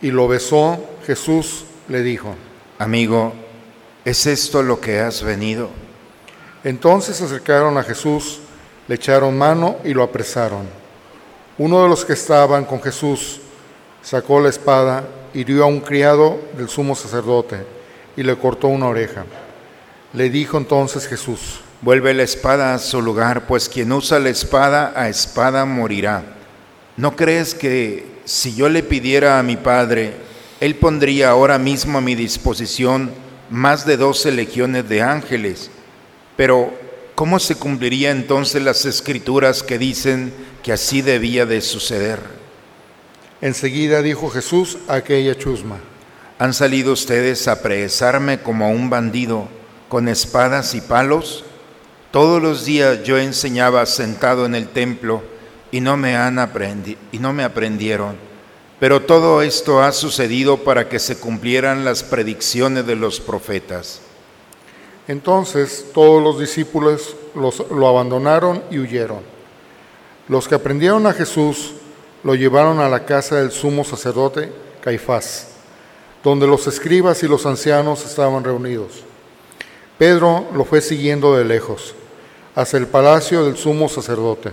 y 0.00 0.10
lo 0.10 0.28
besó, 0.28 0.78
Jesús 1.06 1.64
le 1.88 2.02
dijo. 2.02 2.34
Amigo, 2.78 3.32
¿es 4.04 4.26
esto 4.26 4.62
lo 4.62 4.80
que 4.80 5.00
has 5.00 5.22
venido? 5.22 5.70
Entonces 6.64 7.16
se 7.16 7.24
acercaron 7.24 7.78
a 7.78 7.82
Jesús, 7.82 8.40
le 8.88 8.96
echaron 8.96 9.36
mano 9.36 9.76
y 9.84 9.94
lo 9.94 10.02
apresaron. 10.02 10.66
Uno 11.58 11.82
de 11.82 11.88
los 11.88 12.04
que 12.04 12.12
estaban 12.12 12.64
con 12.64 12.82
Jesús 12.82 13.40
sacó 14.02 14.40
la 14.40 14.50
espada, 14.50 15.04
hirió 15.36 15.64
a 15.64 15.66
un 15.66 15.80
criado 15.80 16.40
del 16.56 16.68
sumo 16.68 16.94
sacerdote 16.94 17.58
y 18.16 18.22
le 18.22 18.36
cortó 18.36 18.68
una 18.68 18.88
oreja. 18.88 19.24
Le 20.14 20.30
dijo 20.30 20.56
entonces 20.56 21.06
Jesús, 21.06 21.60
Vuelve 21.82 22.14
la 22.14 22.22
espada 22.22 22.74
a 22.74 22.78
su 22.78 23.02
lugar, 23.02 23.46
pues 23.46 23.68
quien 23.68 23.92
usa 23.92 24.18
la 24.18 24.30
espada 24.30 24.94
a 24.96 25.10
espada 25.10 25.66
morirá. 25.66 26.24
¿No 26.96 27.14
crees 27.14 27.54
que 27.54 28.06
si 28.24 28.54
yo 28.54 28.70
le 28.70 28.82
pidiera 28.82 29.38
a 29.38 29.42
mi 29.42 29.58
Padre, 29.58 30.14
Él 30.58 30.76
pondría 30.76 31.28
ahora 31.28 31.58
mismo 31.58 31.98
a 31.98 32.00
mi 32.00 32.14
disposición 32.14 33.12
más 33.50 33.84
de 33.84 33.98
doce 33.98 34.32
legiones 34.32 34.88
de 34.88 35.02
ángeles? 35.02 35.70
Pero, 36.34 36.72
¿cómo 37.14 37.38
se 37.38 37.56
cumpliría 37.56 38.10
entonces 38.10 38.62
las 38.62 38.86
escrituras 38.86 39.62
que 39.62 39.78
dicen 39.78 40.32
que 40.62 40.72
así 40.72 41.02
debía 41.02 41.44
de 41.44 41.60
suceder? 41.60 42.20
Enseguida 43.40 44.02
dijo 44.02 44.30
Jesús 44.30 44.78
a 44.88 44.94
aquella 44.96 45.36
chusma, 45.36 45.78
¿Han 46.38 46.52
salido 46.52 46.92
ustedes 46.92 47.48
a 47.48 47.52
apresarme 47.52 48.40
como 48.42 48.66
a 48.66 48.68
un 48.68 48.90
bandido 48.90 49.48
con 49.88 50.06
espadas 50.06 50.74
y 50.74 50.82
palos? 50.82 51.44
Todos 52.10 52.42
los 52.42 52.66
días 52.66 53.02
yo 53.04 53.16
enseñaba 53.18 53.86
sentado 53.86 54.44
en 54.44 54.54
el 54.54 54.68
templo 54.68 55.22
y 55.70 55.80
no 55.80 55.96
me 55.96 56.14
han 56.14 56.38
aprendi 56.38 56.98
y 57.10 57.18
no 57.18 57.32
me 57.32 57.42
aprendieron. 57.42 58.16
Pero 58.78 59.00
todo 59.02 59.40
esto 59.40 59.82
ha 59.82 59.92
sucedido 59.92 60.58
para 60.58 60.90
que 60.90 60.98
se 60.98 61.18
cumplieran 61.18 61.86
las 61.86 62.02
predicciones 62.02 62.86
de 62.86 62.96
los 62.96 63.18
profetas. 63.20 64.02
Entonces 65.08 65.86
todos 65.94 66.22
los 66.22 66.38
discípulos 66.38 67.16
los- 67.34 67.64
lo 67.70 67.88
abandonaron 67.88 68.62
y 68.70 68.78
huyeron. 68.78 69.20
Los 70.28 70.48
que 70.48 70.56
aprendieron 70.56 71.06
a 71.06 71.12
Jesús 71.14 71.72
lo 72.26 72.34
llevaron 72.34 72.80
a 72.80 72.88
la 72.88 73.04
casa 73.04 73.36
del 73.36 73.52
sumo 73.52 73.84
sacerdote 73.84 74.50
Caifás, 74.80 75.46
donde 76.24 76.44
los 76.44 76.66
escribas 76.66 77.22
y 77.22 77.28
los 77.28 77.46
ancianos 77.46 78.04
estaban 78.04 78.42
reunidos. 78.42 79.04
Pedro 79.96 80.44
lo 80.52 80.64
fue 80.64 80.80
siguiendo 80.80 81.36
de 81.36 81.44
lejos, 81.44 81.94
hacia 82.56 82.80
el 82.80 82.88
palacio 82.88 83.44
del 83.44 83.56
sumo 83.56 83.88
sacerdote. 83.88 84.50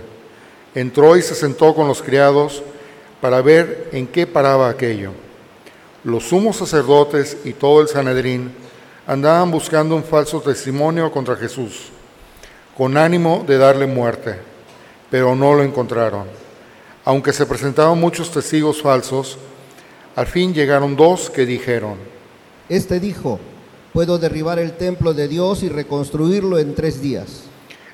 Entró 0.72 1.16
y 1.16 1.22
se 1.22 1.34
sentó 1.34 1.74
con 1.74 1.88
los 1.88 2.00
criados 2.00 2.62
para 3.20 3.42
ver 3.42 3.88
en 3.90 4.06
qué 4.06 4.24
paraba 4.24 4.68
aquello. 4.68 5.10
Los 6.04 6.28
sumos 6.28 6.54
sacerdotes 6.54 7.38
y 7.44 7.54
todo 7.54 7.82
el 7.82 7.88
Sanedrín 7.88 8.54
andaban 9.04 9.50
buscando 9.50 9.96
un 9.96 10.04
falso 10.04 10.40
testimonio 10.40 11.10
contra 11.10 11.34
Jesús, 11.34 11.88
con 12.76 12.96
ánimo 12.96 13.44
de 13.44 13.58
darle 13.58 13.88
muerte, 13.88 14.36
pero 15.10 15.34
no 15.34 15.54
lo 15.54 15.64
encontraron. 15.64 16.43
Aunque 17.04 17.32
se 17.32 17.46
presentaron 17.46 18.00
muchos 18.00 18.30
testigos 18.30 18.80
falsos, 18.80 19.38
al 20.16 20.26
fin 20.26 20.54
llegaron 20.54 20.96
dos 20.96 21.28
que 21.30 21.44
dijeron, 21.44 21.96
Este 22.68 22.98
dijo, 23.00 23.38
puedo 23.92 24.18
derribar 24.18 24.58
el 24.58 24.72
templo 24.72 25.12
de 25.12 25.28
Dios 25.28 25.62
y 25.62 25.68
reconstruirlo 25.68 26.58
en 26.58 26.74
tres 26.74 27.00
días. 27.00 27.42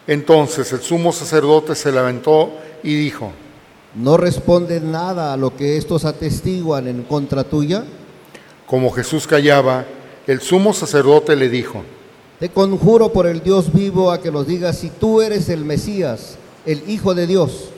entonces 0.07 0.73
el 0.73 0.81
sumo 0.81 1.13
sacerdote 1.13 1.75
se 1.75 1.93
levantó 1.93 2.53
y 2.83 2.95
dijo, 2.95 3.33
¿No 3.95 4.17
responde 4.17 4.81
nada 4.81 5.33
a 5.33 5.37
lo 5.37 5.57
que 5.57 5.77
estos 5.77 6.05
atestiguan 6.05 6.87
en 6.89 7.03
contra 7.03 7.45
tuya? 7.45 7.85
como 8.67 8.93
Jesús 8.93 9.27
callaba, 9.27 9.85
el 10.29 10.41
sumo 10.41 10.73
sacerdote 10.73 11.35
le 11.35 11.49
dijo, 11.49 11.83
Te 12.39 12.51
conjuro 12.51 13.13
por 13.13 13.27
el 13.27 13.43
Dios 13.43 13.73
vivo 13.73 14.13
a 14.13 14.21
que 14.21 14.31
nos 14.31 14.47
digas 14.47 14.79
si 14.79 14.91
tú 14.91 15.21
eres 15.21 15.49
el 15.49 15.65
Mesías, 15.65 16.37
el 16.67 16.89
Hijo 16.89 17.15
de 17.15 17.27
Dios. 17.27 17.70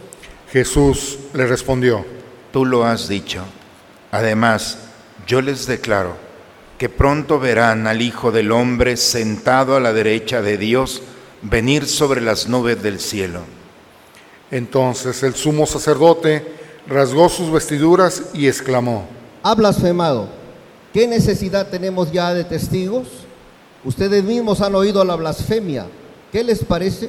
Jesús 0.52 1.18
le 1.32 1.46
respondió, 1.46 2.04
Tú 2.52 2.66
lo 2.66 2.84
has 2.84 3.08
dicho. 3.08 3.42
Además, 4.10 4.78
yo 5.26 5.40
les 5.40 5.66
declaro 5.66 6.16
que 6.76 6.90
pronto 6.90 7.40
verán 7.40 7.86
al 7.86 8.02
Hijo 8.02 8.30
del 8.30 8.52
Hombre 8.52 8.98
sentado 8.98 9.74
a 9.74 9.80
la 9.80 9.94
derecha 9.94 10.42
de 10.42 10.58
Dios 10.58 11.02
venir 11.40 11.86
sobre 11.86 12.20
las 12.20 12.48
nubes 12.48 12.82
del 12.82 13.00
cielo. 13.00 13.40
Entonces 14.50 15.22
el 15.22 15.34
sumo 15.34 15.64
sacerdote 15.64 16.46
rasgó 16.86 17.30
sus 17.30 17.50
vestiduras 17.50 18.24
y 18.34 18.48
exclamó, 18.48 19.08
Ha 19.42 19.54
blasfemado. 19.54 20.28
¿Qué 20.92 21.08
necesidad 21.08 21.68
tenemos 21.68 22.12
ya 22.12 22.34
de 22.34 22.44
testigos? 22.44 23.08
Ustedes 23.82 24.22
mismos 24.22 24.60
han 24.60 24.74
oído 24.74 25.02
la 25.04 25.16
blasfemia. 25.16 25.86
¿Qué 26.30 26.44
les 26.44 26.62
parece? 26.62 27.08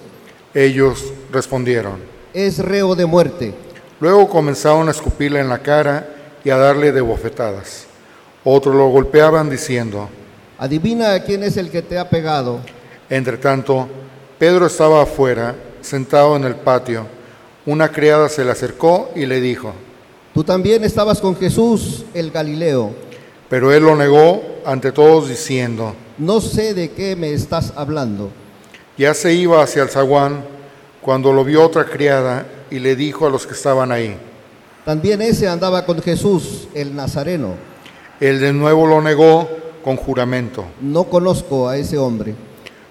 ellos 0.54 1.12
respondieron. 1.32 2.12
Es 2.34 2.60
reo 2.60 2.96
de 2.96 3.06
muerte. 3.06 3.54
Luego 4.00 4.28
comenzaron 4.28 4.88
a 4.88 4.92
escupirle 4.92 5.40
en 5.40 5.50
la 5.50 5.60
cara 5.60 6.08
y 6.44 6.50
a 6.50 6.58
darle 6.58 6.92
de 6.92 7.02
bofetadas. 7.02 7.86
Otros 8.44 8.75
lo 8.75 8.90
golpeaban 8.90 9.50
diciendo, 9.50 10.10
Adivina 10.58 11.20
quién 11.24 11.44
es 11.44 11.58
el 11.58 11.70
que 11.70 11.82
te 11.82 11.98
ha 11.98 12.10
pegado. 12.10 12.60
Entre 13.10 13.38
tanto, 13.38 13.88
Pedro 14.40 14.66
estaba 14.66 15.04
afuera, 15.04 15.56
sentado 15.82 16.36
en 16.36 16.44
el 16.44 16.56
patio. 16.56 17.06
Una 17.66 17.90
criada 17.90 18.28
se 18.30 18.44
le 18.44 18.52
acercó 18.52 19.12
y 19.16 19.25
le 19.25 19.40
dijo, 19.40 19.74
Tú 20.34 20.44
también 20.44 20.84
estabas 20.84 21.22
con 21.22 21.36
Jesús, 21.36 22.04
el 22.13 22.32
Galileo. 22.32 22.92
pero 23.50 23.72
él 23.72 23.84
lo 23.84 23.96
negó 23.96 24.42
ante 24.66 24.92
todos 24.92 25.30
diciendo, 25.30 25.94
No 26.18 26.42
sé 26.42 26.74
de 26.74 26.92
qué 26.92 27.16
me 27.16 27.32
estás 27.34 27.72
hablando. 27.75 28.32
ya 28.98 29.13
se 29.13 29.34
iba 29.34 29.62
hacia 29.63 29.84
el 29.84 29.90
zaguán 29.90 30.44
cuando 31.03 31.31
lo 31.33 31.43
vio 31.43 31.63
otra 31.63 31.86
criada 31.86 32.45
y 32.72 32.79
le 32.79 32.95
dijo 32.95 33.27
a 33.27 33.29
los 33.29 33.45
que 33.45 33.53
estaban 33.53 33.91
ahí. 33.91 34.17
También 34.86 35.22
ese 35.22 35.48
andaba 35.48 35.86
con 35.86 36.01
Jesús, 36.01 36.67
el 36.74 36.95
Nazareno. 36.95 37.55
Él 38.19 38.39
de 38.39 38.53
nuevo 38.53 38.88
lo 38.88 39.01
negó 39.01 39.48
con 39.83 39.98
juramento. 39.98 40.65
No 40.81 41.03
conozco 41.05 41.67
a 41.69 41.77
ese 41.77 41.98
hombre. 41.98 42.36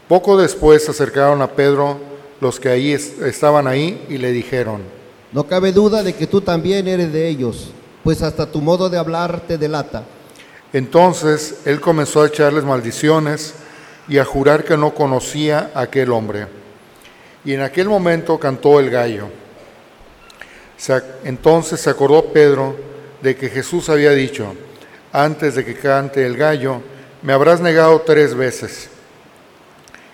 Poco 0.08 0.36
después 0.36 0.84
se 0.84 0.90
acercaron 0.90 1.40
a 1.42 1.48
Pedro 1.52 1.98
los 2.40 2.60
que 2.60 2.68
ahí 2.68 2.92
es- 2.92 3.18
estaban 3.20 3.66
ahí 3.66 4.04
y 4.08 4.18
le 4.18 4.30
dijeron, 4.32 4.82
No 5.32 5.44
cabe 5.44 5.72
duda 5.72 6.02
de 6.02 6.14
que 6.14 6.26
tú 6.26 6.42
también 6.42 6.86
eres 6.86 7.10
de 7.10 7.26
ellos, 7.26 7.70
pues 8.04 8.20
hasta 8.22 8.44
tu 8.50 8.60
modo 8.60 8.90
de 8.90 8.98
hablar 8.98 9.40
te 9.48 9.56
delata. 9.56 10.02
Entonces 10.74 11.60
él 11.64 11.80
comenzó 11.80 12.22
a 12.22 12.26
echarles 12.26 12.64
maldiciones 12.64 13.54
y 14.08 14.18
a 14.18 14.24
jurar 14.24 14.64
que 14.64 14.76
no 14.76 14.92
conocía 14.94 15.70
a 15.74 15.82
aquel 15.82 16.12
hombre. 16.12 16.46
Y 17.44 17.54
en 17.54 17.62
aquel 17.62 17.88
momento 17.88 18.38
cantó 18.38 18.78
el 18.78 18.90
gallo. 18.90 19.28
Entonces 21.24 21.80
se 21.80 21.90
acordó 21.90 22.32
Pedro 22.32 22.76
de 23.20 23.36
que 23.36 23.48
Jesús 23.48 23.88
había 23.88 24.10
dicho, 24.10 24.54
antes 25.12 25.54
de 25.54 25.64
que 25.64 25.74
cante 25.74 26.26
el 26.26 26.36
gallo, 26.36 26.80
me 27.22 27.32
habrás 27.32 27.60
negado 27.60 28.00
tres 28.00 28.34
veces. 28.34 28.88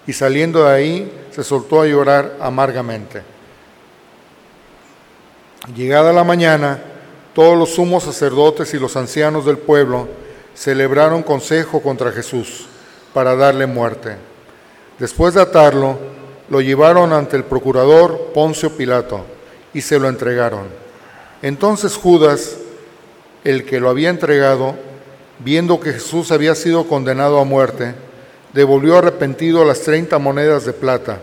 Y 0.06 0.12
saliendo 0.12 0.64
de 0.64 0.74
ahí, 0.74 1.26
se 1.30 1.44
soltó 1.44 1.82
a 1.82 1.86
llorar 1.86 2.36
amargamente. 2.40 3.22
Llegada 5.74 6.12
la 6.12 6.24
mañana, 6.24 6.80
todos 7.34 7.56
los 7.56 7.74
sumos 7.74 8.04
sacerdotes 8.04 8.72
y 8.74 8.78
los 8.78 8.96
ancianos 8.96 9.44
del 9.44 9.58
pueblo 9.58 10.08
celebraron 10.54 11.22
consejo 11.22 11.80
contra 11.80 12.10
Jesús 12.10 12.66
para 13.12 13.36
darle 13.36 13.66
muerte. 13.66 14.16
Después 14.98 15.34
de 15.34 15.42
atarlo, 15.42 15.98
lo 16.50 16.60
llevaron 16.60 17.12
ante 17.12 17.36
el 17.36 17.44
procurador 17.44 18.32
Poncio 18.34 18.76
Pilato 18.76 19.24
y 19.74 19.80
se 19.80 19.98
lo 19.98 20.08
entregaron. 20.08 20.66
Entonces 21.42 21.96
Judas, 21.96 22.56
el 23.44 23.64
que 23.64 23.80
lo 23.80 23.90
había 23.90 24.10
entregado, 24.10 24.74
viendo 25.38 25.78
que 25.78 25.92
Jesús 25.92 26.32
había 26.32 26.54
sido 26.54 26.88
condenado 26.88 27.38
a 27.38 27.44
muerte, 27.44 27.94
devolvió 28.52 28.98
arrepentido 28.98 29.64
las 29.64 29.80
treinta 29.82 30.18
monedas 30.18 30.64
de 30.64 30.72
plata 30.72 31.20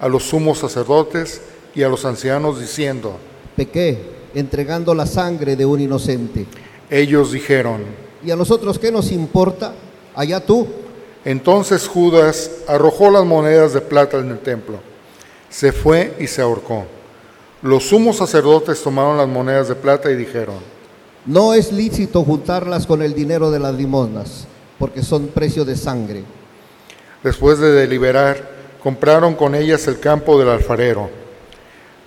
a 0.00 0.08
los 0.08 0.24
sumos 0.24 0.58
sacerdotes 0.58 1.40
y 1.74 1.82
a 1.82 1.88
los 1.88 2.04
ancianos, 2.04 2.60
diciendo, 2.60 3.16
Pequé, 3.56 3.98
entregando 4.34 4.94
la 4.94 5.06
sangre 5.06 5.56
de 5.56 5.64
un 5.64 5.80
inocente. 5.80 6.46
ellos 6.90 7.32
dijeron, 7.32 7.82
¿Y 8.24 8.30
a 8.30 8.36
nosotros 8.36 8.78
qué 8.78 8.90
nos 8.90 9.12
importa? 9.12 9.72
Allá 10.14 10.40
tú. 10.40 10.66
Entonces 11.26 11.88
Judas 11.88 12.52
arrojó 12.68 13.10
las 13.10 13.24
monedas 13.24 13.72
de 13.72 13.80
plata 13.80 14.16
en 14.18 14.30
el 14.30 14.38
templo, 14.38 14.78
se 15.50 15.72
fue 15.72 16.14
y 16.20 16.28
se 16.28 16.40
ahorcó. 16.40 16.86
Los 17.62 17.88
sumos 17.88 18.18
sacerdotes 18.18 18.80
tomaron 18.80 19.16
las 19.16 19.26
monedas 19.26 19.66
de 19.66 19.74
plata 19.74 20.08
y 20.08 20.14
dijeron, 20.14 20.54
No 21.24 21.52
es 21.52 21.72
lícito 21.72 22.22
juntarlas 22.22 22.86
con 22.86 23.02
el 23.02 23.12
dinero 23.12 23.50
de 23.50 23.58
las 23.58 23.74
limosnas, 23.74 24.46
porque 24.78 25.02
son 25.02 25.26
precio 25.26 25.64
de 25.64 25.74
sangre. 25.74 26.22
después 27.24 27.58
de 27.58 27.72
deliberar, 27.72 28.48
compraron 28.80 29.34
con 29.34 29.56
ellas 29.56 29.88
el 29.88 29.98
campo 29.98 30.38
del 30.38 30.48
alfarero, 30.48 31.10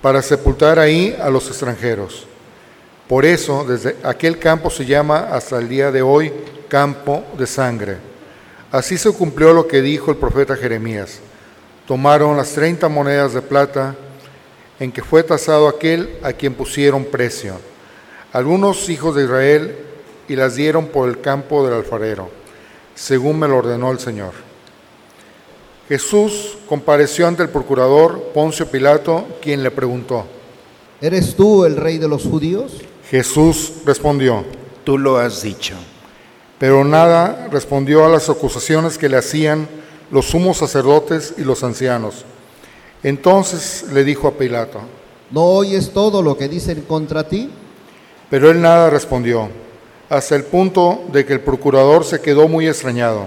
para 0.01 0.21
sepultar 0.21 0.79
ahí 0.79 1.13
a 1.21 1.29
los 1.29 1.45
extranjeros. 1.49 2.25
Por 3.09 3.25
eso, 3.25 3.65
desde 3.67 3.97
aquel 4.01 4.39
campo 4.39 4.69
se 4.69 4.85
llama 4.85 5.27
hasta 5.29 5.57
el 5.57 5.67
día 5.67 5.91
de 5.91 6.01
hoy 6.01 6.31
campo 6.69 7.25
de 7.37 7.45
sangre. 7.45 8.08
Así 8.71 8.97
se 8.97 9.11
cumplió 9.11 9.53
lo 9.53 9.67
que 9.67 9.81
dijo 9.81 10.11
el 10.11 10.17
profeta 10.17 10.55
Jeremías. 10.55 11.19
Tomaron 11.87 12.37
las 12.37 12.51
treinta 12.51 12.87
monedas 12.87 13.33
de 13.33 13.41
plata 13.41 13.95
en 14.79 14.91
que 14.91 15.01
fue 15.01 15.23
tasado 15.23 15.67
aquel 15.67 16.17
a 16.21 16.33
quien 16.33 16.53
pusieron 16.53 17.03
precio, 17.03 17.55
algunos 18.31 18.87
hijos 18.89 19.15
de 19.15 19.23
Israel, 19.23 19.75
y 20.27 20.35
las 20.35 20.55
dieron 20.55 20.87
por 20.87 21.09
el 21.09 21.19
campo 21.19 21.65
del 21.65 21.73
alfarero, 21.73 22.29
según 22.93 23.39
me 23.39 23.47
lo 23.47 23.57
ordenó 23.57 23.91
el 23.91 23.99
Señor. 23.99 24.33
Jesús 25.87 26.59
compareció 26.67 27.27
ante 27.27 27.41
el 27.41 27.49
procurador 27.49 28.31
Poncio 28.31 28.67
Pilato, 28.67 29.27
quien 29.41 29.63
le 29.63 29.71
preguntó. 29.71 30.27
¿Eres 31.01 31.35
tú 31.35 31.65
el 31.65 31.75
rey 31.75 31.97
de 31.97 32.07
los 32.07 32.23
judíos? 32.23 32.73
Jesús 33.09 33.73
respondió, 33.85 34.45
Tú 34.83 34.99
lo 34.99 35.17
has 35.17 35.41
dicho. 35.41 35.75
Pero 36.59 36.83
nada 36.83 37.47
respondió 37.51 38.05
a 38.05 38.09
las 38.09 38.29
acusaciones 38.29 38.97
que 38.97 39.09
le 39.09 39.17
hacían 39.17 39.67
los 40.11 40.27
sumos 40.27 40.57
sacerdotes 40.57 41.33
y 41.37 41.41
los 41.41 41.63
ancianos. 41.63 42.25
Entonces 43.01 43.85
le 43.91 44.03
dijo 44.03 44.27
a 44.27 44.33
Pilato, 44.37 44.81
¿No 45.31 45.43
oyes 45.45 45.91
todo 45.91 46.21
lo 46.21 46.37
que 46.37 46.47
dicen 46.47 46.81
contra 46.81 47.27
ti? 47.27 47.49
pero 48.29 48.51
él 48.51 48.61
nada 48.61 48.91
respondió, 48.91 49.49
hasta 50.07 50.35
el 50.35 50.43
punto 50.43 51.01
de 51.11 51.25
que 51.25 51.33
el 51.33 51.39
procurador 51.39 52.03
se 52.03 52.21
quedó 52.21 52.47
muy 52.47 52.67
extrañado. 52.67 53.25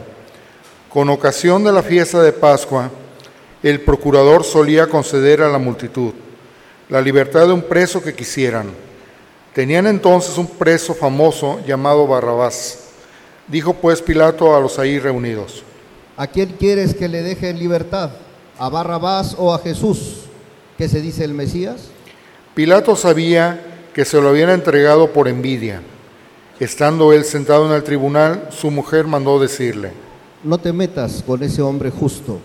Con 0.89 1.11
ocasión 1.11 1.65
de 1.65 1.73
la 1.73 1.83
fiesta 1.83 2.23
de 2.23 2.33
Pascua, 2.33 2.89
el 3.65 3.81
procurador 3.81 4.45
solía 4.45 4.87
conceder 4.87 5.43
a 5.43 5.49
la 5.49 5.59
multitud 5.59 6.13
la 6.89 7.01
libertad 7.01 7.47
de 7.47 7.55
un 7.55 7.63
preso 7.63 8.03
que 8.03 8.15
quisieran. 8.15 8.67
Tenían 9.55 9.87
entonces 9.87 10.37
un 10.37 10.47
preso 10.47 10.95
famoso 10.95 11.59
llamado 11.67 12.07
Barrabás. 12.07 12.82
Dijo 13.49 13.75
pues 13.75 14.01
Pilato 14.03 14.55
a 14.55 14.61
los 14.61 14.79
ahí 14.79 14.99
reunidos, 14.99 15.65
¿A 16.17 16.27
quién 16.27 16.55
quieres 16.59 16.95
que 16.95 17.09
le 17.09 17.23
deje 17.23 17.49
en 17.49 17.59
libertad? 17.59 18.11
¿A 18.59 18.69
Barrabás 18.69 19.35
o 19.39 19.55
a 19.55 19.59
Jesús? 19.59 20.25
¿Qué 20.77 20.89
se 20.89 21.01
dice 21.01 21.25
el 21.25 21.35
Mesías? 21.35 21.89
Pilato 22.55 22.97
sabía 22.97 23.61
que 23.95 24.05
se 24.05 24.21
lo 24.21 24.29
habían 24.29 24.51
entregado 24.51 25.13
por 25.13 25.27
envidia. 25.27 25.81
Estando 26.61 27.13
él 27.13 27.25
sentado 27.25 27.67
en 27.67 27.73
el 27.73 27.83
tribunal, 27.83 28.49
su 28.51 28.71
mujer 28.71 29.07
mandó 29.07 29.41
decirle, 29.41 29.93
No 30.45 30.59
te 30.59 30.73
metas 30.73 31.25
con 31.27 31.43
ese 31.43 31.63
hombre 31.63 31.91
justo, 31.91 32.39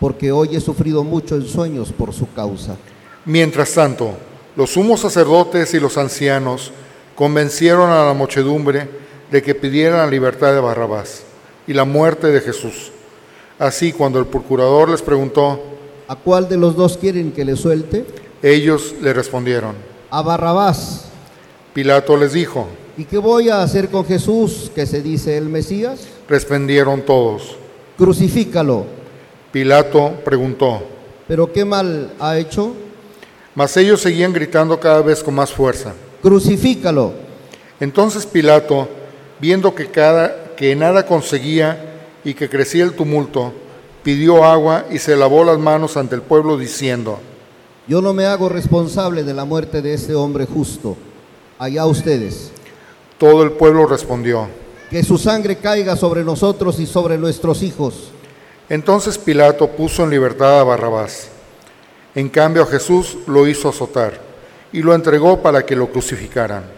porque 0.00 0.32
hoy 0.32 0.56
he 0.56 0.60
sufrido 0.60 1.04
mucho 1.04 1.36
en 1.36 1.46
sueños 1.46 1.92
por 1.92 2.12
su 2.12 2.30
causa. 2.32 2.76
Mientras 3.24 3.72
tanto, 3.72 4.14
los 4.56 4.70
sumos 4.70 5.00
sacerdotes 5.00 5.72
y 5.74 5.80
los 5.80 5.96
ancianos 5.96 6.72
convencieron 7.14 7.90
a 7.90 8.04
la 8.04 8.14
muchedumbre 8.14 8.88
de 9.30 9.42
que 9.42 9.54
pidieran 9.54 9.98
la 9.98 10.06
libertad 10.06 10.52
de 10.52 10.60
Barrabás 10.60 11.22
y 11.66 11.72
la 11.72 11.84
muerte 11.84 12.28
de 12.28 12.40
Jesús. 12.40 12.92
Así, 13.58 13.92
cuando 13.92 14.18
el 14.18 14.26
procurador 14.26 14.88
les 14.88 15.02
preguntó, 15.02 15.60
¿A 16.08 16.14
cuál 16.14 16.48
de 16.48 16.56
los 16.56 16.76
dos 16.76 16.96
quieren 16.98 17.32
que 17.32 17.44
le 17.44 17.56
suelte? 17.56 18.04
ellos 18.42 18.94
le 19.00 19.12
respondieron. 19.12 19.74
A 20.10 20.22
Barrabás. 20.22 21.06
Pilato 21.74 22.16
les 22.16 22.32
dijo, 22.32 22.66
¿Y 22.96 23.04
qué 23.04 23.18
voy 23.18 23.48
a 23.50 23.62
hacer 23.62 23.88
con 23.88 24.04
Jesús, 24.06 24.70
que 24.74 24.86
se 24.86 25.02
dice 25.02 25.36
el 25.36 25.48
Mesías? 25.48 26.06
respondieron 26.28 27.02
todos. 27.02 27.56
Crucifícalo. 27.98 28.86
Pilato 29.52 30.12
preguntó, 30.24 30.82
¿Pero 31.26 31.52
qué 31.52 31.64
mal 31.64 32.12
ha 32.20 32.38
hecho? 32.38 32.72
mas 33.54 33.76
ellos 33.78 34.00
seguían 34.02 34.32
gritando 34.34 34.78
cada 34.78 35.00
vez 35.02 35.22
con 35.22 35.34
más 35.34 35.50
fuerza. 35.50 35.94
Crucifícalo. 36.22 37.12
Entonces 37.80 38.26
Pilato, 38.26 38.86
viendo 39.40 39.74
que, 39.74 39.90
cada, 39.90 40.54
que 40.56 40.74
nada 40.76 41.06
conseguía 41.06 41.94
y 42.24 42.34
que 42.34 42.48
crecía 42.48 42.84
el 42.84 42.94
tumulto, 42.94 43.52
pidió 44.02 44.44
agua 44.44 44.84
y 44.90 44.98
se 44.98 45.16
lavó 45.16 45.44
las 45.44 45.58
manos 45.58 45.96
ante 45.96 46.14
el 46.14 46.22
pueblo 46.22 46.56
diciendo, 46.56 47.18
Yo 47.88 48.00
no 48.00 48.12
me 48.12 48.26
hago 48.26 48.48
responsable 48.48 49.24
de 49.24 49.34
la 49.34 49.44
muerte 49.44 49.82
de 49.82 49.94
este 49.94 50.14
hombre 50.14 50.46
justo. 50.46 50.96
Allá 51.58 51.86
ustedes. 51.86 52.50
todo 53.18 53.42
el 53.42 53.52
pueblo 53.52 53.86
respondió. 53.86 54.48
Que 54.90 55.02
su 55.02 55.18
sangre 55.18 55.56
caiga 55.56 55.96
sobre 55.96 56.22
nosotros 56.22 56.78
y 56.78 56.86
sobre 56.86 57.18
nuestros 57.18 57.62
hijos. 57.62 58.10
Entonces 58.68 59.18
Pilato 59.18 59.68
puso 59.68 60.04
en 60.04 60.10
libertad 60.10 60.60
a 60.60 60.64
Barrabás. 60.64 61.28
En 62.14 62.28
cambio 62.28 62.62
a 62.62 62.66
Jesús 62.66 63.16
lo 63.26 63.46
hizo 63.46 63.68
azotar 63.68 64.20
y 64.72 64.82
lo 64.82 64.94
entregó 64.94 65.42
para 65.42 65.64
que 65.64 65.74
lo 65.74 65.88
crucificaran. 65.88 66.75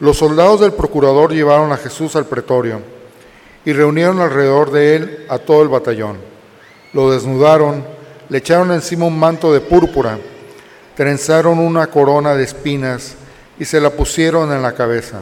Los 0.00 0.16
soldados 0.16 0.60
del 0.60 0.72
procurador 0.72 1.32
llevaron 1.32 1.72
a 1.72 1.76
Jesús 1.76 2.16
al 2.16 2.24
pretorio 2.24 2.80
y 3.66 3.72
reunieron 3.74 4.18
alrededor 4.18 4.70
de 4.70 4.96
él 4.96 5.26
a 5.28 5.38
todo 5.38 5.62
el 5.62 5.68
batallón. 5.68 6.16
Lo 6.94 7.10
desnudaron, 7.10 7.84
le 8.30 8.38
echaron 8.38 8.72
encima 8.72 9.04
un 9.04 9.18
manto 9.18 9.52
de 9.52 9.60
púrpura, 9.60 10.18
trenzaron 10.96 11.58
una 11.58 11.88
corona 11.88 12.34
de 12.34 12.44
espinas 12.44 13.14
y 13.58 13.66
se 13.66 13.78
la 13.78 13.90
pusieron 13.90 14.50
en 14.52 14.62
la 14.62 14.72
cabeza. 14.72 15.20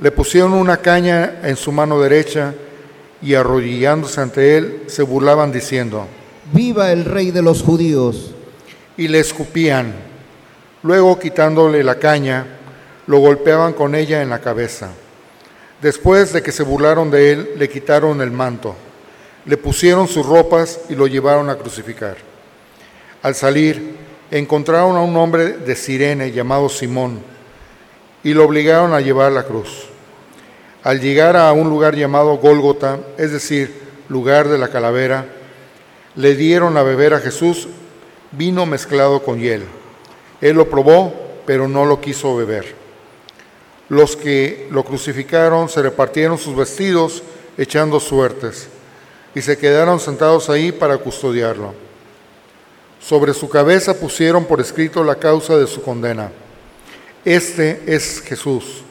Le 0.00 0.10
pusieron 0.10 0.52
una 0.54 0.78
caña 0.78 1.40
en 1.44 1.54
su 1.54 1.70
mano 1.70 2.00
derecha 2.00 2.54
y 3.22 3.34
arrodillándose 3.34 4.20
ante 4.20 4.56
él 4.58 4.82
se 4.88 5.04
burlaban 5.04 5.52
diciendo, 5.52 6.08
Viva 6.52 6.90
el 6.90 7.04
rey 7.04 7.30
de 7.30 7.42
los 7.42 7.62
judíos. 7.62 8.32
y 8.96 9.08
le 9.08 9.20
escupían. 9.20 9.92
Luego, 10.82 11.18
quitándole 11.18 11.84
la 11.84 11.96
caña, 11.96 12.55
lo 13.06 13.18
golpeaban 13.18 13.72
con 13.72 13.94
ella 13.94 14.22
en 14.22 14.30
la 14.30 14.40
cabeza. 14.40 14.90
Después 15.80 16.32
de 16.32 16.42
que 16.42 16.52
se 16.52 16.62
burlaron 16.62 17.10
de 17.10 17.32
él, 17.32 17.50
le 17.56 17.68
quitaron 17.68 18.20
el 18.20 18.30
manto, 18.30 18.74
le 19.44 19.56
pusieron 19.56 20.08
sus 20.08 20.26
ropas 20.26 20.80
y 20.88 20.94
lo 20.94 21.06
llevaron 21.06 21.50
a 21.50 21.56
crucificar. 21.56 22.16
Al 23.22 23.34
salir, 23.34 23.96
encontraron 24.30 24.96
a 24.96 25.00
un 25.00 25.16
hombre 25.16 25.52
de 25.52 25.76
Sirene 25.76 26.32
llamado 26.32 26.68
Simón 26.68 27.20
y 28.24 28.34
lo 28.34 28.44
obligaron 28.44 28.94
a 28.94 29.00
llevar 29.00 29.32
la 29.32 29.44
cruz. 29.44 29.88
Al 30.82 31.00
llegar 31.00 31.36
a 31.36 31.52
un 31.52 31.68
lugar 31.68 31.94
llamado 31.94 32.36
Gólgota, 32.36 32.98
es 33.18 33.32
decir, 33.32 33.86
lugar 34.08 34.48
de 34.48 34.58
la 34.58 34.68
calavera, 34.68 35.26
le 36.14 36.34
dieron 36.34 36.76
a 36.76 36.82
beber 36.82 37.14
a 37.14 37.20
Jesús 37.20 37.68
vino 38.32 38.66
mezclado 38.66 39.22
con 39.22 39.38
hiel. 39.38 39.64
Él 40.40 40.56
lo 40.56 40.68
probó, 40.68 41.12
pero 41.44 41.68
no 41.68 41.84
lo 41.84 42.00
quiso 42.00 42.36
beber. 42.36 42.85
Los 43.88 44.16
que 44.16 44.66
lo 44.70 44.84
crucificaron 44.84 45.68
se 45.68 45.82
repartieron 45.82 46.38
sus 46.38 46.56
vestidos 46.56 47.22
echando 47.56 48.00
suertes 48.00 48.68
y 49.34 49.42
se 49.42 49.56
quedaron 49.58 50.00
sentados 50.00 50.50
ahí 50.50 50.72
para 50.72 50.98
custodiarlo. 50.98 51.74
Sobre 53.00 53.34
su 53.34 53.48
cabeza 53.48 53.94
pusieron 53.94 54.44
por 54.46 54.60
escrito 54.60 55.04
la 55.04 55.14
causa 55.14 55.56
de 55.56 55.66
su 55.66 55.82
condena. 55.82 56.32
Este 57.24 57.82
es 57.86 58.20
Jesús, 58.22 58.82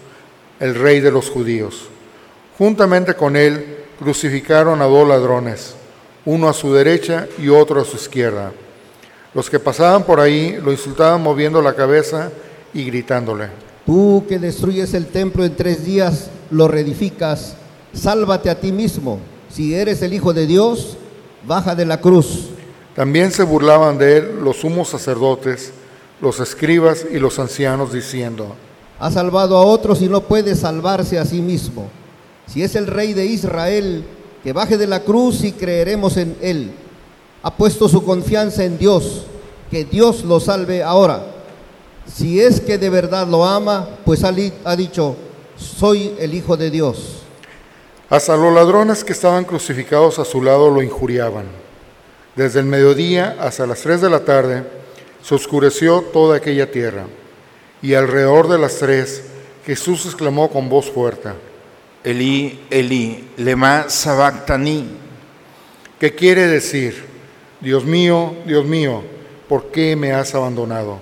el 0.60 0.75
rey 0.75 0.99
de 0.99 1.12
los 1.12 1.29
judíos. 1.29 1.89
Juntamente 2.58 3.15
con 3.15 3.36
él 3.36 3.79
crucificaron 3.99 4.81
a 4.81 4.86
dos 4.86 5.08
ladrones, 5.08 5.75
uno 6.23 6.47
a 6.47 6.53
su 6.53 6.73
derecha 6.73 7.27
y 7.38 7.49
otro 7.49 7.81
a 7.81 7.86
su 7.86 7.97
izquierda. 7.97 8.53
Los 9.34 9.49
que 9.49 9.60
pasaban 9.60 10.03
por 10.03 10.21
ahí 10.21 10.58
lo 10.63 10.71
insultaban 10.71 11.21
moviendo 11.21 11.62
la 11.62 11.75
cabeza 11.75 12.31
y 12.73 12.86
gritándole. 12.86 13.64
Tú 13.86 14.24
que 14.28 14.39
destruyes 14.39 14.93
el 14.93 15.06
templo 15.08 15.45
en 15.45 15.56
tres 15.56 15.86
días, 15.86 16.30
lo 16.50 16.67
reedificas, 16.67 17.56
sálvate 17.93 18.50
a 18.50 18.60
ti 18.60 18.71
mismo. 18.71 19.19
Si 19.50 19.76
eres 19.76 20.02
el 20.02 20.13
Hijo 20.13 20.34
de 20.34 20.48
Dios, 20.48 20.98
baja 21.48 21.76
de 21.76 21.86
la 21.86 22.02
cruz. 22.02 22.48
También 22.95 23.32
se 23.32 23.43
burlaban 23.43 23.98
de 23.98 24.17
él 24.17 24.39
los 24.43 24.58
sumos 24.58 24.89
sacerdotes, 24.89 25.71
los 26.19 26.39
escribas 26.39 27.06
y 27.12 27.19
los 27.19 27.38
ancianos, 27.38 27.93
diciendo, 27.93 28.56
Ha 29.00 29.12
salvado 29.12 29.58
a 29.58 29.65
otros 29.65 30.02
y 30.02 30.08
no 30.08 30.21
puede 30.21 30.56
salvarse 30.56 31.19
a 31.19 31.26
sí 31.26 31.41
mismo. 31.41 31.89
Si 32.48 32.63
es 32.63 32.76
el 32.76 32.88
rey 32.88 33.13
de 33.13 33.26
Israel, 33.26 34.04
que 34.43 34.54
baje 34.54 34.78
de 34.78 34.88
la 34.88 35.02
cruz 35.02 35.43
y 35.43 35.52
creeremos 35.52 36.17
en 36.17 36.36
él. 36.41 36.71
Ha 37.43 37.56
puesto 37.56 37.88
su 37.88 38.04
confianza 38.04 38.63
en 38.63 38.78
Dios, 38.78 39.26
que 39.69 39.86
Dios 39.86 40.24
lo 40.24 40.39
salve 40.39 40.82
ahora. 40.82 41.35
Si 42.12 42.39
es 42.39 42.62
que 42.62 42.78
de 42.78 42.89
verdad 42.89 43.28
lo 43.28 43.46
ama, 43.46 43.89
pues 44.06 44.24
ha, 44.24 44.32
dicho, 44.76 45.15
soy 45.58 46.15
el 46.20 46.34
Hijo 46.34 46.56
de 46.56 46.70
Dios. 46.70 47.24
Hasta 48.10 48.38
los 48.38 48.54
ladrones 48.54 49.04
que 49.04 49.13
estaban 49.13 49.46
crucificados 49.46 50.20
a 50.20 50.26
su 50.26 50.41
lado 50.41 50.70
lo 50.70 50.82
injuriaban. 50.82 51.46
Desde 52.36 52.60
el 52.60 52.65
mediodía 52.65 53.38
hasta 53.39 53.65
las 53.65 53.82
tres 53.82 54.02
de 54.02 54.10
la 54.10 54.20
tarde 54.20 54.63
se 55.24 55.36
oscureció 55.36 56.02
toda 56.02 56.38
aquella 56.38 56.72
tierra. 56.72 57.06
Y 57.82 57.94
alrededor 57.94 58.48
de 58.48 58.60
las 58.60 58.76
tres 58.78 59.24
Jesús 59.65 60.06
exclamó 60.06 60.50
con 60.50 60.70
voz 60.70 60.91
fuerte, 60.91 61.30
Elí, 62.04 62.60
Elí, 62.70 63.30
lema 63.38 63.89
sabactani. 63.89 65.06
¿qué 66.00 66.13
quiere 66.13 66.46
decir? 66.48 67.04
Dios 67.62 67.84
mío, 67.84 68.36
Dios 68.46 68.63
mío, 68.65 69.02
¿por 69.50 69.72
qué 69.72 69.96
me 69.96 70.12
has 70.12 70.36
abandonado? 70.36 71.00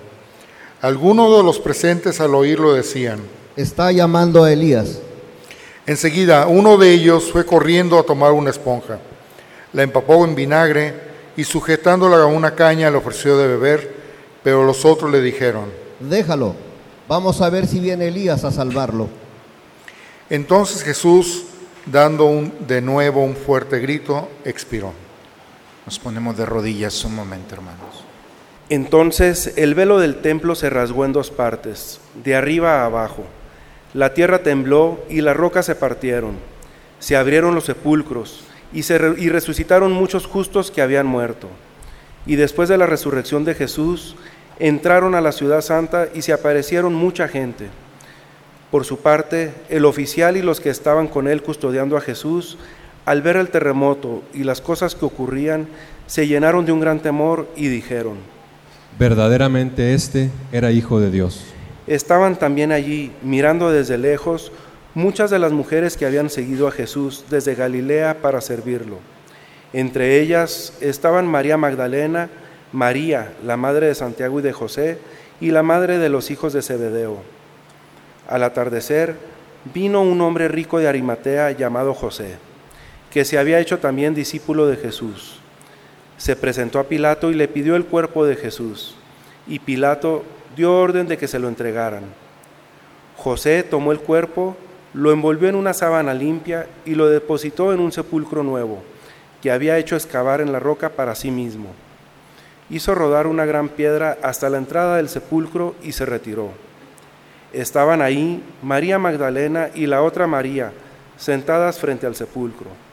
Algunos 0.84 1.34
de 1.38 1.42
los 1.42 1.60
presentes 1.60 2.20
al 2.20 2.34
oírlo 2.34 2.74
decían, 2.74 3.18
Está 3.56 3.90
llamando 3.90 4.44
a 4.44 4.52
Elías. 4.52 4.98
Enseguida 5.86 6.46
uno 6.46 6.76
de 6.76 6.92
ellos 6.92 7.32
fue 7.32 7.46
corriendo 7.46 7.98
a 7.98 8.02
tomar 8.02 8.32
una 8.32 8.50
esponja, 8.50 8.98
la 9.72 9.82
empapó 9.82 10.22
en 10.26 10.34
vinagre 10.34 10.92
y 11.38 11.44
sujetándola 11.44 12.18
a 12.18 12.26
una 12.26 12.54
caña 12.54 12.90
le 12.90 12.98
ofreció 12.98 13.38
de 13.38 13.46
beber, 13.48 13.94
pero 14.42 14.62
los 14.64 14.84
otros 14.84 15.10
le 15.10 15.22
dijeron, 15.22 15.70
Déjalo. 16.00 16.54
Vamos 17.08 17.40
a 17.40 17.48
ver 17.48 17.66
si 17.66 17.80
viene 17.80 18.08
Elías 18.08 18.44
a 18.44 18.50
salvarlo. 18.50 19.08
entonces 20.28 20.82
Jesús, 20.82 21.44
dando 21.86 22.26
un- 22.26 22.52
de 22.68 22.82
nuevo 22.82 23.24
un 23.24 23.36
fuerte 23.36 23.78
grito, 23.78 24.28
expiró. 24.44 24.92
Nos 25.86 25.98
ponemos 25.98 26.36
de 26.36 26.44
rodillas 26.44 27.02
un 27.06 27.14
momento, 27.14 27.54
hermanos. 27.54 28.03
Entonces 28.70 29.52
el 29.56 29.74
velo 29.74 29.98
del 29.98 30.16
templo 30.16 30.54
se 30.54 30.70
rasgó 30.70 31.04
en 31.04 31.12
dos 31.12 31.30
partes, 31.30 32.00
de 32.24 32.34
arriba 32.34 32.80
a 32.80 32.86
abajo. 32.86 33.24
La 33.92 34.14
tierra 34.14 34.38
tembló 34.42 35.04
y 35.10 35.20
las 35.20 35.36
rocas 35.36 35.66
se 35.66 35.74
partieron. 35.74 36.36
Se 36.98 37.14
abrieron 37.14 37.54
los 37.54 37.64
sepulcros 37.64 38.44
y, 38.72 38.82
resucitaron 39.28 39.92
muchos 39.92 40.26
justos 40.26 40.70
que 40.70 40.80
habían 40.80 41.06
muerto. 41.06 41.48
Y 42.26 42.36
después 42.36 42.70
de 42.70 42.78
la 42.78 42.86
resurrección 42.86 43.44
de 43.44 43.54
Jesús, 43.54 44.16
entraron 44.58 45.14
a 45.14 45.20
la 45.20 45.32
ciudad 45.32 45.60
santa 45.60 46.08
y 46.14 46.22
se 46.22 46.32
aparecieron 46.32 46.94
mucha 46.94 47.28
gente. 47.28 47.68
Por 48.70 48.84
su 48.84 48.98
parte, 48.98 49.52
el 49.68 49.84
oficial 49.84 50.38
y 50.38 50.42
los 50.42 50.60
que 50.60 50.70
estaban 50.70 51.06
con 51.06 51.28
él 51.28 51.42
custodiando 51.42 51.98
a 51.98 52.00
Jesús, 52.00 52.56
al 53.04 53.20
ver 53.20 53.36
el 53.36 53.50
terremoto 53.50 54.22
y 54.32 54.44
las 54.44 54.62
cosas 54.62 54.94
que 54.94 55.04
ocurrían, 55.04 55.68
se 56.06 56.26
llenaron 56.26 56.64
de 56.64 56.72
un 56.72 56.80
gran 56.80 57.00
temor 57.00 57.46
y 57.54 57.68
dijeron, 57.68 58.33
Verdaderamente 58.98 59.94
este 59.94 60.30
era 60.52 60.70
hijo 60.70 61.00
de 61.00 61.10
Dios. 61.10 61.44
Estaban 61.86 62.36
también 62.36 62.70
allí, 62.70 63.12
mirando 63.22 63.70
desde 63.70 63.98
lejos, 63.98 64.52
muchas 64.94 65.30
de 65.30 65.40
las 65.40 65.52
mujeres 65.52 65.96
que 65.96 66.06
habían 66.06 66.30
seguido 66.30 66.68
a 66.68 66.72
Jesús 66.72 67.24
desde 67.28 67.56
Galilea 67.56 68.18
para 68.22 68.40
servirlo. 68.40 68.98
Entre 69.72 70.20
ellas 70.20 70.74
estaban 70.80 71.26
María 71.26 71.56
Magdalena, 71.56 72.30
María, 72.72 73.32
la 73.44 73.56
madre 73.56 73.88
de 73.88 73.94
Santiago 73.96 74.38
y 74.38 74.42
de 74.42 74.52
José, 74.52 74.98
y 75.40 75.50
la 75.50 75.64
madre 75.64 75.98
de 75.98 76.08
los 76.08 76.30
hijos 76.30 76.52
de 76.52 76.62
Zebedeo. 76.62 77.18
Al 78.28 78.44
atardecer, 78.44 79.16
vino 79.74 80.02
un 80.02 80.20
hombre 80.20 80.46
rico 80.46 80.78
de 80.78 80.86
Arimatea 80.86 81.50
llamado 81.50 81.92
José, 81.94 82.36
que 83.10 83.24
se 83.24 83.38
había 83.38 83.58
hecho 83.58 83.78
también 83.80 84.14
discípulo 84.14 84.66
de 84.68 84.76
Jesús. 84.76 85.40
Se 86.16 86.36
presentó 86.36 86.78
a 86.78 86.84
Pilato 86.84 87.30
y 87.30 87.34
le 87.34 87.48
pidió 87.48 87.76
el 87.76 87.84
cuerpo 87.84 88.24
de 88.24 88.36
Jesús, 88.36 88.94
y 89.46 89.58
Pilato 89.58 90.24
dio 90.56 90.76
orden 90.78 91.08
de 91.08 91.18
que 91.18 91.28
se 91.28 91.38
lo 91.38 91.48
entregaran. 91.48 92.04
José 93.16 93.62
tomó 93.62 93.92
el 93.92 94.00
cuerpo, 94.00 94.56
lo 94.92 95.12
envolvió 95.12 95.48
en 95.48 95.56
una 95.56 95.74
sábana 95.74 96.14
limpia 96.14 96.66
y 96.84 96.94
lo 96.94 97.08
depositó 97.08 97.72
en 97.72 97.80
un 97.80 97.92
sepulcro 97.92 98.42
nuevo, 98.42 98.82
que 99.42 99.50
había 99.50 99.78
hecho 99.78 99.96
excavar 99.96 100.40
en 100.40 100.52
la 100.52 100.60
roca 100.60 100.90
para 100.90 101.14
sí 101.14 101.30
mismo. 101.30 101.68
Hizo 102.70 102.94
rodar 102.94 103.26
una 103.26 103.44
gran 103.44 103.68
piedra 103.68 104.16
hasta 104.22 104.48
la 104.48 104.58
entrada 104.58 104.96
del 104.96 105.08
sepulcro 105.08 105.74
y 105.82 105.92
se 105.92 106.06
retiró. 106.06 106.50
Estaban 107.52 108.02
ahí 108.02 108.42
María 108.62 108.98
Magdalena 108.98 109.70
y 109.74 109.86
la 109.86 110.02
otra 110.02 110.26
María, 110.26 110.72
sentadas 111.16 111.78
frente 111.78 112.06
al 112.06 112.16
sepulcro. 112.16 112.83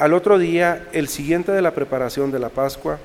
Al 0.00 0.14
otro 0.14 0.38
día, 0.38 0.88
el 0.92 1.08
siguiente 1.08 1.52
de 1.52 1.60
la 1.60 1.74
preparación 1.74 2.30
de 2.30 2.38
la 2.38 2.48
Pascua, 2.48 2.98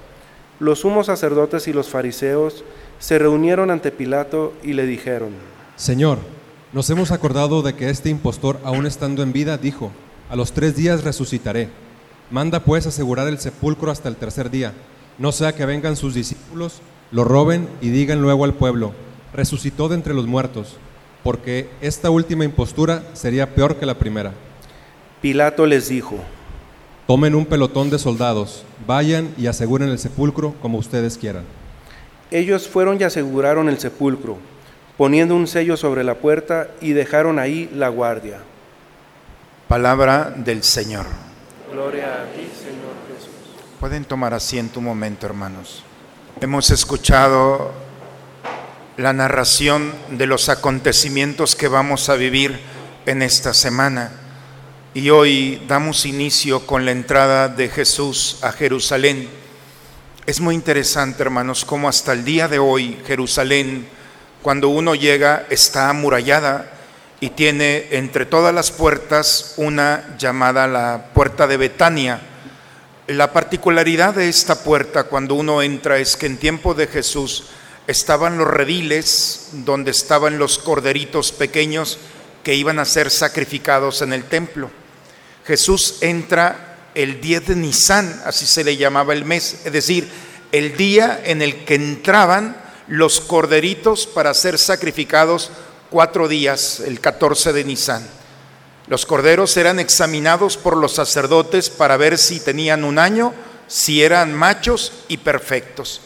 los 0.62 0.80
sumos 0.80 1.08
sacerdotes 1.08 1.68
y 1.68 1.74
los 1.74 1.90
fariseos 1.90 2.64
se 3.00 3.20
reunieron 3.20 3.70
ante 3.70 3.92
Pilato 3.92 4.54
y 4.64 4.72
le 4.72 4.86
dijeron, 4.86 5.32
Señor, 5.76 6.20
nos 6.72 6.90
hemos 6.90 7.12
acordado 7.12 7.62
de 7.64 7.74
que 7.74 7.90
este 7.90 8.10
impostor, 8.10 8.62
aún 8.64 8.86
estando 8.86 9.24
en 9.24 9.34
vida, 9.34 9.58
dijo, 9.58 9.92
a 10.30 10.38
los 10.38 10.54
tres 10.54 10.78
días 10.78 11.04
resucitaré. 11.04 11.68
Manda 12.32 12.62
pues 12.62 12.88
asegurar 12.88 13.28
el 13.28 13.40
sepulcro 13.40 13.92
hasta 13.92 14.08
el 14.08 14.16
tercer 14.16 14.50
día, 14.50 14.72
no 15.18 15.34
sea 15.34 15.54
que 15.54 15.66
vengan 15.66 15.98
sus 15.98 16.14
discípulos, 16.14 16.82
lo 17.12 17.26
roben 17.26 17.68
y 17.82 17.90
digan 17.90 18.22
luego 18.22 18.46
al 18.46 18.54
pueblo, 18.54 18.94
resucitó 19.34 19.90
de 19.90 19.96
entre 19.96 20.14
los 20.14 20.28
muertos, 20.28 20.78
porque 21.26 21.70
esta 21.82 22.10
última 22.10 22.46
impostura 22.46 23.04
sería 23.12 23.54
peor 23.54 23.76
que 23.76 23.86
la 23.86 23.96
primera. 23.96 24.32
Pilato 25.22 25.66
les 25.66 25.90
dijo, 25.90 26.24
Tomen 27.08 27.36
un 27.36 27.46
pelotón 27.46 27.92
de 27.92 28.00
soldados, 28.00 28.64
vayan 28.88 29.32
y 29.38 29.46
aseguren 29.46 29.90
el 29.90 30.00
sepulcro 30.00 30.56
como 30.60 30.80
ustedes 30.80 31.20
quieran. 31.20 31.44
Ellos 32.32 32.68
fueron 32.68 33.00
y 33.00 33.04
aseguraron 33.04 33.70
el 33.70 33.78
sepulcro, 33.78 34.40
poniendo 34.98 35.36
un 35.36 35.46
sello 35.46 35.78
sobre 35.78 36.04
la 36.04 36.16
puerta 36.16 36.70
y 36.82 36.94
dejaron 36.94 37.38
ahí 37.38 37.70
la 37.76 37.90
guardia. 37.90 38.40
Palabra 39.68 40.34
del 40.36 40.64
Señor. 40.64 41.06
Gloria 41.72 42.06
a 42.06 42.26
ti, 42.34 42.50
Señor 42.60 42.96
Jesús. 43.16 43.30
Pueden 43.80 44.06
tomar 44.06 44.34
asiento 44.34 44.80
un 44.80 44.86
momento, 44.86 45.28
hermanos. 45.28 45.84
Hemos 46.42 46.72
escuchado 46.72 47.72
la 48.98 49.14
narración 49.14 49.94
de 50.10 50.26
los 50.26 50.50
acontecimientos 50.50 51.56
que 51.56 51.68
vamos 51.68 52.10
a 52.10 52.16
vivir 52.16 52.60
en 53.06 53.22
esta 53.22 53.54
semana. 53.54 54.25
Y 54.96 55.10
hoy 55.10 55.62
damos 55.68 56.06
inicio 56.06 56.66
con 56.66 56.86
la 56.86 56.92
entrada 56.92 57.50
de 57.50 57.68
Jesús 57.68 58.38
a 58.42 58.54
Jerusalén. 58.54 59.28
Es 60.26 60.40
muy 60.40 60.56
interesante, 60.56 61.22
hermanos, 61.22 61.66
cómo 61.66 61.90
hasta 61.90 62.14
el 62.14 62.24
día 62.24 62.48
de 62.48 62.60
hoy 62.60 62.98
Jerusalén, 63.06 63.90
cuando 64.42 64.70
uno 64.70 64.96
llega, 64.96 65.48
está 65.50 65.90
amurallada 65.90 66.72
y 67.20 67.32
tiene 67.32 67.88
entre 67.92 68.26
todas 68.26 68.56
las 68.56 68.72
puertas 68.72 69.56
una 69.58 70.16
llamada 70.18 70.66
la 70.66 71.10
puerta 71.14 71.46
de 71.46 71.58
Betania. 71.58 72.22
La 73.08 73.34
particularidad 73.34 74.14
de 74.16 74.30
esta 74.30 74.64
puerta 74.64 75.04
cuando 75.04 75.36
uno 75.36 75.62
entra 75.62 75.98
es 75.98 76.16
que 76.16 76.28
en 76.28 76.38
tiempo 76.38 76.74
de 76.74 76.88
Jesús 76.88 77.48
estaban 77.86 78.38
los 78.38 78.48
rediles 78.48 79.50
donde 79.52 79.92
estaban 79.92 80.40
los 80.40 80.58
corderitos 80.58 81.34
pequeños 81.34 81.98
que 82.46 82.56
iban 82.56 82.80
a 82.80 82.86
ser 82.86 83.12
sacrificados 83.12 84.02
en 84.02 84.14
el 84.14 84.24
templo. 84.24 84.72
Jesús 85.46 85.98
entra 86.02 86.90
el 86.96 87.22
10 87.22 87.48
de 87.48 87.56
Nisan, 87.56 88.22
así 88.26 88.46
se 88.46 88.64
le 88.64 88.78
llamaba 88.78 89.14
el 89.14 89.26
mes, 89.26 89.62
es 89.66 89.72
decir, 89.72 90.10
el 90.52 90.76
día 90.78 91.22
en 91.24 91.42
el 91.42 91.66
que 91.66 91.76
entraban 91.76 92.56
los 92.88 93.20
corderitos 93.20 94.08
para 94.08 94.34
ser 94.34 94.58
sacrificados 94.58 95.52
cuatro 95.90 96.28
días, 96.28 96.80
el 96.80 97.00
14 97.00 97.54
de 97.54 97.64
Nisan. 97.64 98.08
Los 98.88 99.06
corderos 99.06 99.58
eran 99.58 99.80
examinados 99.80 100.58
por 100.58 100.78
los 100.78 100.94
sacerdotes 100.94 101.70
para 101.70 101.98
ver 101.98 102.18
si 102.18 102.40
tenían 102.40 102.84
un 102.84 103.00
año, 103.00 103.34
si 103.68 104.04
eran 104.04 104.34
machos 104.34 104.94
y 105.08 105.18
perfectos. 105.18 106.02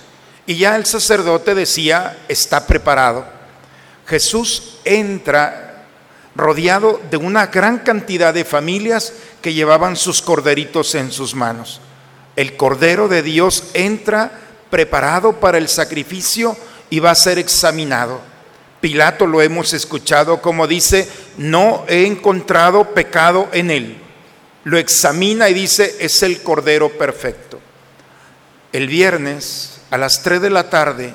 Y 0.45 0.57
ya 0.57 0.75
el 0.75 0.85
sacerdote 0.85 1.53
decía, 1.55 2.17
está 2.27 2.65
preparado. 2.65 3.25
Jesús 4.07 4.79
entra 4.85 5.68
rodeado 6.39 6.99
de 7.11 7.17
una 7.17 7.47
gran 7.47 7.79
cantidad 7.79 8.33
de 8.33 8.45
familias 8.45 9.13
que 9.41 9.53
llevaban 9.53 9.95
sus 9.95 10.21
corderitos 10.21 10.95
en 10.95 11.11
sus 11.11 11.35
manos. 11.35 11.81
El 12.35 12.57
Cordero 12.57 13.07
de 13.07 13.21
Dios 13.21 13.65
entra 13.73 14.31
preparado 14.69 15.39
para 15.39 15.57
el 15.57 15.67
sacrificio 15.67 16.55
y 16.89 16.99
va 16.99 17.11
a 17.11 17.15
ser 17.15 17.37
examinado. 17.37 18.21
Pilato 18.81 19.27
lo 19.27 19.41
hemos 19.41 19.73
escuchado 19.73 20.41
como 20.41 20.65
dice, 20.65 21.07
no 21.37 21.85
he 21.87 22.05
encontrado 22.05 22.93
pecado 22.93 23.49
en 23.51 23.71
él. 23.71 24.01
Lo 24.63 24.77
examina 24.77 25.49
y 25.49 25.53
dice, 25.53 25.97
es 25.99 26.23
el 26.23 26.41
Cordero 26.41 26.89
perfecto. 26.89 27.59
El 28.71 28.87
viernes 28.87 29.81
a 29.89 29.97
las 29.97 30.21
3 30.21 30.41
de 30.41 30.49
la 30.49 30.69
tarde, 30.69 31.13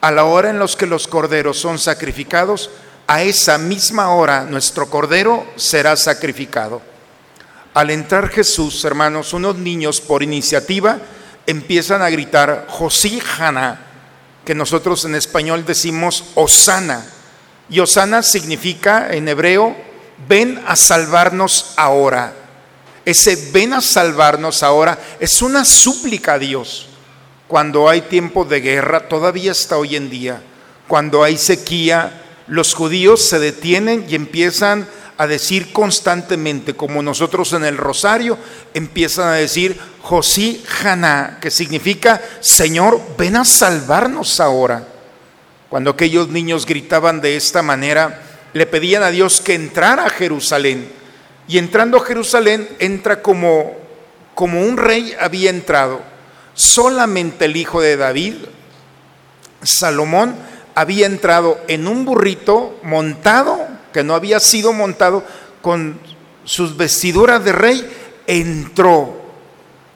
a 0.00 0.10
la 0.10 0.24
hora 0.24 0.50
en 0.50 0.58
los 0.58 0.76
que 0.76 0.86
los 0.86 1.06
corderos 1.06 1.58
son 1.58 1.78
sacrificados, 1.78 2.70
a 3.06 3.22
esa 3.22 3.58
misma 3.58 4.10
hora 4.10 4.44
nuestro 4.44 4.88
Cordero 4.88 5.46
será 5.56 5.96
sacrificado. 5.96 6.80
Al 7.74 7.90
entrar 7.90 8.28
Jesús, 8.28 8.84
hermanos, 8.84 9.32
unos 9.32 9.56
niños 9.56 10.00
por 10.00 10.22
iniciativa 10.22 10.98
empiezan 11.46 12.02
a 12.02 12.10
gritar, 12.10 12.66
Josíjana, 12.68 13.80
que 14.44 14.54
nosotros 14.54 15.04
en 15.04 15.14
español 15.14 15.64
decimos 15.64 16.24
Osana. 16.34 17.04
Y 17.68 17.80
Osana 17.80 18.22
significa 18.22 19.12
en 19.12 19.28
hebreo, 19.28 19.76
ven 20.28 20.62
a 20.66 20.76
salvarnos 20.76 21.74
ahora. 21.76 22.32
Ese 23.04 23.50
ven 23.52 23.74
a 23.74 23.80
salvarnos 23.80 24.62
ahora 24.62 24.98
es 25.20 25.42
una 25.42 25.64
súplica 25.64 26.34
a 26.34 26.38
Dios. 26.38 26.88
Cuando 27.48 27.88
hay 27.88 28.02
tiempo 28.02 28.44
de 28.44 28.60
guerra, 28.60 29.08
todavía 29.08 29.52
está 29.52 29.76
hoy 29.76 29.96
en 29.96 30.08
día, 30.08 30.42
cuando 30.88 31.22
hay 31.22 31.36
sequía, 31.36 32.23
los 32.46 32.74
judíos 32.74 33.26
se 33.26 33.38
detienen 33.38 34.06
y 34.08 34.14
empiezan 34.14 34.86
a 35.16 35.26
decir 35.26 35.72
constantemente, 35.72 36.74
como 36.74 37.02
nosotros 37.02 37.52
en 37.52 37.64
el 37.64 37.76
rosario, 37.76 38.36
empiezan 38.74 39.28
a 39.28 39.34
decir 39.34 39.78
Josí 40.02 40.62
Haná, 40.82 41.38
que 41.40 41.50
significa 41.50 42.20
Señor, 42.40 43.00
ven 43.16 43.36
a 43.36 43.44
salvarnos 43.44 44.40
ahora. 44.40 44.86
Cuando 45.68 45.90
aquellos 45.90 46.28
niños 46.28 46.66
gritaban 46.66 47.20
de 47.20 47.36
esta 47.36 47.62
manera, 47.62 48.22
le 48.52 48.66
pedían 48.66 49.02
a 49.02 49.10
Dios 49.10 49.40
que 49.40 49.54
entrara 49.54 50.06
a 50.06 50.10
Jerusalén. 50.10 50.88
Y 51.48 51.58
entrando 51.58 51.98
a 51.98 52.04
Jerusalén, 52.04 52.68
entra 52.78 53.22
como, 53.22 53.72
como 54.34 54.62
un 54.62 54.76
rey 54.76 55.14
había 55.18 55.50
entrado. 55.50 56.00
Solamente 56.54 57.46
el 57.46 57.56
hijo 57.56 57.80
de 57.80 57.96
David, 57.96 58.36
Salomón, 59.62 60.36
había 60.74 61.06
entrado 61.06 61.58
en 61.68 61.86
un 61.86 62.04
burrito 62.04 62.78
montado, 62.82 63.66
que 63.92 64.02
no 64.02 64.14
había 64.14 64.40
sido 64.40 64.72
montado, 64.72 65.24
con 65.62 65.98
sus 66.44 66.76
vestiduras 66.76 67.44
de 67.44 67.52
rey, 67.52 67.88
entró 68.26 69.22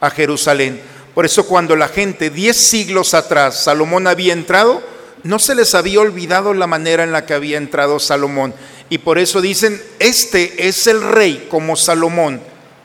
a 0.00 0.10
Jerusalén. 0.10 0.80
Por 1.14 1.26
eso 1.26 1.46
cuando 1.46 1.74
la 1.76 1.88
gente, 1.88 2.30
diez 2.30 2.56
siglos 2.56 3.12
atrás, 3.14 3.64
Salomón 3.64 4.06
había 4.06 4.32
entrado, 4.32 4.82
no 5.24 5.38
se 5.38 5.54
les 5.54 5.74
había 5.74 6.00
olvidado 6.00 6.54
la 6.54 6.66
manera 6.66 7.02
en 7.02 7.12
la 7.12 7.26
que 7.26 7.34
había 7.34 7.58
entrado 7.58 7.98
Salomón. 7.98 8.54
Y 8.88 8.98
por 8.98 9.18
eso 9.18 9.40
dicen, 9.40 9.82
este 9.98 10.68
es 10.68 10.86
el 10.86 11.02
rey 11.02 11.48
como 11.50 11.76
Salomón, 11.76 12.40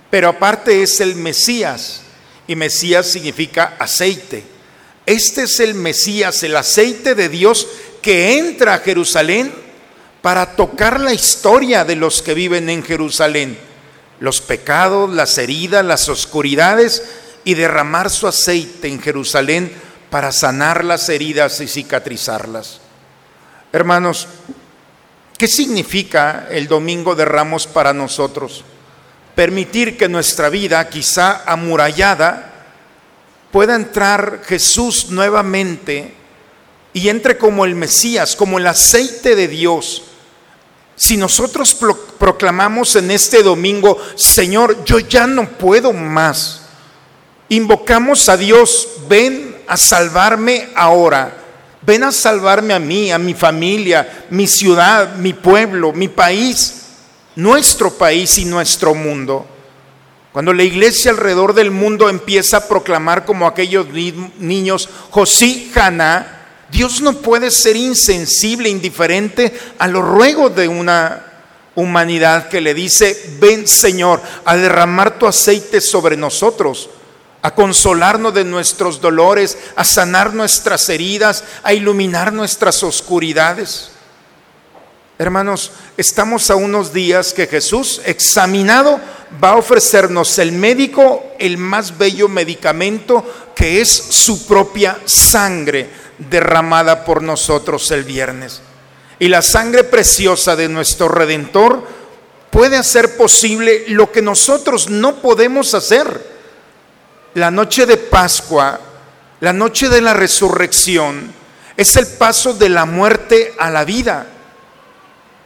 pero 0.10 0.30
aparte 0.30 0.82
es 0.82 1.00
el 1.00 1.16
Mesías. 1.16 2.02
Y 2.48 2.56
Mesías 2.56 3.06
significa 3.06 3.76
aceite. 3.80 4.53
Este 5.06 5.44
es 5.44 5.60
el 5.60 5.74
Mesías, 5.74 6.44
el 6.44 6.56
aceite 6.56 7.16
de 7.16 7.30
Dios 7.30 7.68
que 8.02 8.38
entra 8.38 8.76
a 8.76 8.80
Jerusalén 8.80 9.54
para 10.22 10.56
tocar 10.56 11.02
la 11.02 11.14
historia 11.14 11.84
de 11.84 11.98
los 11.98 12.22
que 12.22 12.34
viven 12.34 12.70
en 12.70 12.84
Jerusalén, 12.84 13.58
los 14.20 14.40
pecados, 14.40 15.10
las 15.10 15.38
heridas, 15.38 15.84
las 15.84 16.08
oscuridades 16.08 17.04
y 17.44 17.56
derramar 17.56 18.10
su 18.10 18.28
aceite 18.28 18.88
en 18.88 19.02
Jerusalén 19.02 19.74
para 20.10 20.32
sanar 20.32 20.86
las 20.86 21.10
heridas 21.10 21.60
y 21.60 21.68
cicatrizarlas. 21.68 22.80
Hermanos, 23.74 24.28
¿qué 25.38 25.48
significa 25.48 26.48
el 26.50 26.68
Domingo 26.68 27.16
de 27.16 27.26
Ramos 27.26 27.68
para 27.68 27.92
nosotros? 27.92 28.64
Permitir 29.36 29.98
que 29.98 30.08
nuestra 30.08 30.50
vida, 30.50 30.88
quizá 30.88 31.44
amurallada, 31.46 32.53
pueda 33.54 33.76
entrar 33.76 34.42
Jesús 34.48 35.12
nuevamente 35.12 36.12
y 36.92 37.10
entre 37.10 37.38
como 37.38 37.66
el 37.66 37.76
Mesías, 37.76 38.36
como 38.36 38.58
el 38.58 38.66
aceite 38.66 39.36
de 39.36 39.48
Dios. 39.48 40.06
Si 40.96 41.18
nosotros 41.18 41.76
pro 41.76 41.96
proclamamos 42.18 42.96
en 42.96 43.12
este 43.12 43.44
domingo, 43.44 44.00
Señor, 44.16 44.84
yo 44.86 44.98
ya 44.98 45.28
no 45.28 45.48
puedo 45.48 45.94
más, 45.94 46.64
invocamos 47.48 48.28
a 48.28 48.38
Dios, 48.38 48.88
ven 49.08 49.56
a 49.68 49.78
salvarme 49.78 50.70
ahora, 50.74 51.38
ven 51.84 52.06
a 52.06 52.12
salvarme 52.12 52.74
a 52.74 52.80
mí, 52.80 53.12
a 53.12 53.20
mi 53.20 53.36
familia, 53.36 54.26
mi 54.32 54.48
ciudad, 54.48 55.16
mi 55.18 55.34
pueblo, 55.34 55.94
mi 55.94 56.08
país, 56.08 56.86
nuestro 57.36 57.94
país 57.94 58.36
y 58.40 58.46
nuestro 58.46 58.96
mundo. 58.96 59.53
Cuando 60.34 60.52
la 60.52 60.64
iglesia 60.64 61.12
alrededor 61.12 61.54
del 61.54 61.70
mundo 61.70 62.10
empieza 62.10 62.58
a 62.58 62.68
proclamar 62.68 63.24
como 63.24 63.46
aquellos 63.46 63.88
ni 63.90 64.12
niños, 64.40 64.90
Josí 65.12 65.72
Haná, 65.76 66.42
Dios 66.72 67.02
no 67.02 67.14
puede 67.14 67.52
ser 67.52 67.76
insensible, 67.76 68.68
indiferente 68.68 69.56
a 69.78 69.88
los 69.88 70.04
ruegos 70.04 70.56
de 70.56 70.68
una 70.68 71.24
humanidad 71.76 72.50
que 72.50 72.62
le 72.62 72.74
dice, 72.74 73.38
ven 73.40 73.68
Señor 73.68 74.22
a 74.44 74.56
derramar 74.56 75.20
tu 75.20 75.28
aceite 75.28 75.80
sobre 75.80 76.18
nosotros, 76.18 76.90
a 77.44 77.54
consolarnos 77.54 78.34
de 78.34 78.44
nuestros 78.44 79.00
dolores, 79.00 79.56
a 79.76 79.84
sanar 79.84 80.34
nuestras 80.34 80.90
heridas, 80.90 81.44
a 81.62 81.74
iluminar 81.74 82.34
nuestras 82.34 82.82
oscuridades. 82.82 83.92
Hermanos, 85.20 85.72
estamos 85.96 86.50
a 86.50 86.56
unos 86.56 86.92
días 86.92 87.34
que 87.34 87.46
Jesús, 87.46 88.02
examinado, 88.06 89.00
va 89.42 89.52
a 89.52 89.58
ofrecernos 89.58 90.38
el 90.40 90.52
médico 90.52 91.34
el 91.40 91.58
más 91.58 91.98
bello 91.98 92.28
medicamento 92.28 93.52
que 93.56 93.82
es 93.82 93.90
su 93.90 94.46
propia 94.46 95.00
sangre 95.06 95.90
derramada 96.18 97.06
por 97.06 97.22
nosotros 97.22 97.90
el 97.92 98.04
viernes. 98.04 98.62
Y 99.20 99.28
la 99.28 99.42
sangre 99.42 99.84
preciosa 99.84 100.56
de 100.56 100.70
nuestro 100.70 101.08
Redentor 101.08 101.86
puede 102.50 102.78
hacer 102.78 103.18
posible 103.18 103.86
lo 103.88 104.12
que 104.12 104.22
nosotros 104.22 104.90
no 104.90 105.16
podemos 105.16 105.74
hacer. 105.74 106.34
la 107.36 107.50
noche 107.50 107.88
de 107.88 107.98
Pascua, 107.98 108.80
la 109.40 109.54
noche 109.54 109.90
de 109.90 110.02
la 110.02 110.14
resurrección, 110.14 111.34
es 111.76 111.96
el 111.96 112.06
paso 112.06 112.54
de 112.54 112.70
la 112.70 112.86
muerte 112.86 113.56
a 113.58 113.72
la 113.72 113.84
vida. 113.84 114.28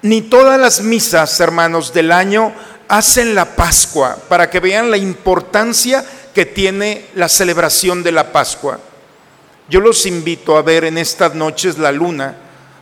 Ni 0.01 0.23
todas 0.23 0.59
las 0.59 0.81
misas, 0.81 1.39
hermanos, 1.39 1.93
del 1.93 2.11
año 2.11 2.53
hacen 2.87 3.35
la 3.35 3.55
Pascua 3.55 4.17
para 4.27 4.49
que 4.49 4.59
vean 4.59 4.89
la 4.91 4.97
importancia 4.97 6.05
que 6.33 6.45
tiene 6.45 7.05
la 7.15 7.29
celebración 7.29 8.03
de 8.03 8.11
la 8.11 8.31
Pascua. 8.31 8.79
Yo 9.69 9.81
los 9.81 10.05
invito 10.05 10.57
a 10.57 10.61
ver 10.61 10.85
en 10.85 10.97
estas 10.97 11.35
noches 11.35 11.77
la 11.77 11.91
luna, 11.91 12.35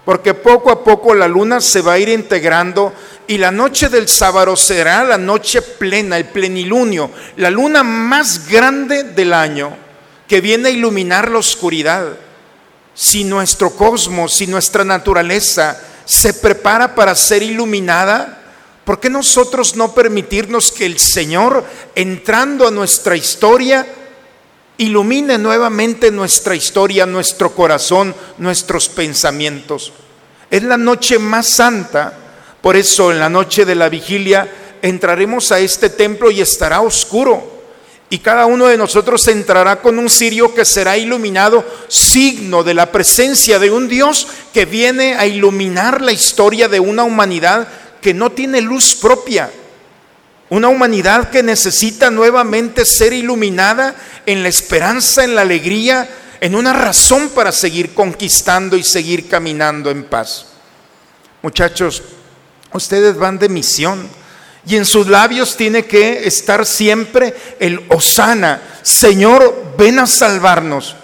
porque 0.04 0.34
poco 0.34 0.70
a 0.70 0.84
poco 0.84 1.16
la 1.16 1.28
luna 1.28 1.60
se 1.62 1.82
va 1.82 1.94
a 1.94 2.00
ir 2.00 2.10
integrando 2.10 2.94
y 3.28 3.38
la 3.38 3.52
noche 3.52 3.90
del 3.90 4.08
sábado 4.08 4.56
será 4.56 5.04
la 5.04 5.18
noche 5.18 5.62
plena, 5.62 6.18
el 6.18 6.26
plenilunio, 6.26 7.10
la 7.38 7.50
luna 7.50 7.82
más 7.82 8.48
grande 8.48 9.04
del 9.04 9.34
año 9.34 9.76
que 10.28 10.42
viene 10.42 10.70
a 10.70 10.72
iluminar 10.72 11.32
la 11.32 11.40
oscuridad. 11.40 12.06
Si 12.94 13.24
nuestro 13.24 13.72
cosmos, 13.72 14.34
si 14.34 14.48
nuestra 14.48 14.84
naturaleza 14.84 15.80
se 16.06 16.34
prepara 16.34 16.94
para 16.94 17.16
ser 17.16 17.42
iluminada, 17.42 18.45
¿por 18.86 19.00
qué 19.00 19.10
nosotros 19.10 19.76
no 19.76 19.94
permitirnos 19.94 20.72
que 20.72 20.86
el 20.86 21.00
Señor, 21.00 21.66
entrando 21.96 22.68
a 22.68 22.72
nuestra 22.72 23.18
historia, 23.18 23.86
ilumine 24.78 25.38
nuevamente 25.38 26.12
nuestra 26.12 26.56
historia, 26.56 27.06
nuestro 27.06 27.54
corazón, 27.54 28.16
nuestros 28.38 28.88
pensamientos? 28.88 29.92
Es 30.50 30.64
la 30.64 30.78
noche 30.78 31.18
más 31.20 31.48
santa, 31.48 32.14
por 32.62 32.76
eso 32.76 33.12
en 33.12 33.20
la 33.20 33.30
noche 33.30 33.66
de 33.66 33.76
la 33.76 33.90
vigilia 33.90 34.48
entraremos 34.82 35.52
a 35.52 35.60
este 35.60 35.90
templo 35.90 36.30
y 36.30 36.42
estará 36.42 36.82
oscuro. 36.82 37.56
Y 38.08 38.20
cada 38.20 38.46
uno 38.46 38.68
de 38.68 38.78
nosotros 38.78 39.28
entrará 39.28 39.82
con 39.82 39.98
un 39.98 40.12
cirio 40.12 40.54
que 40.54 40.64
será 40.64 40.96
iluminado, 40.96 41.66
signo 41.88 42.64
de 42.64 42.76
la 42.76 42.92
presencia 42.92 43.58
de 43.58 43.72
un 43.72 43.88
Dios 43.88 44.28
que 44.54 44.66
viene 44.66 45.16
a 45.16 45.26
iluminar 45.26 46.02
la 46.02 46.12
historia 46.12 46.68
de 46.68 46.80
una 46.80 47.04
humanidad 47.04 47.68
que 48.06 48.14
no 48.14 48.32
tiene 48.32 48.62
luz 48.62 48.94
propia. 48.94 49.50
Una 50.52 50.68
humanidad 50.68 51.32
que 51.32 51.42
necesita 51.42 52.12
nuevamente 52.12 52.86
ser 52.86 53.14
iluminada 53.14 53.96
en 54.28 54.44
la 54.44 54.50
esperanza, 54.50 55.24
en 55.24 55.34
la 55.34 55.42
alegría, 55.42 56.08
en 56.40 56.54
una 56.54 56.72
razón 56.72 57.30
para 57.30 57.52
seguir 57.52 57.96
conquistando 57.96 58.78
y 58.78 58.84
seguir 58.84 59.28
caminando 59.28 59.90
en 59.90 60.04
paz. 60.04 60.46
Muchachos, 61.42 62.04
ustedes 62.74 63.18
van 63.18 63.40
de 63.40 63.50
misión 63.50 64.08
y 64.68 64.76
en 64.76 64.86
sus 64.86 65.08
labios 65.08 65.58
tiene 65.58 65.86
que 65.86 66.28
estar 66.28 66.64
siempre 66.64 67.34
el 67.60 67.88
Osana, 67.90 68.62
Señor, 68.84 69.74
ven 69.80 69.98
a 69.98 70.06
salvarnos. 70.06 70.96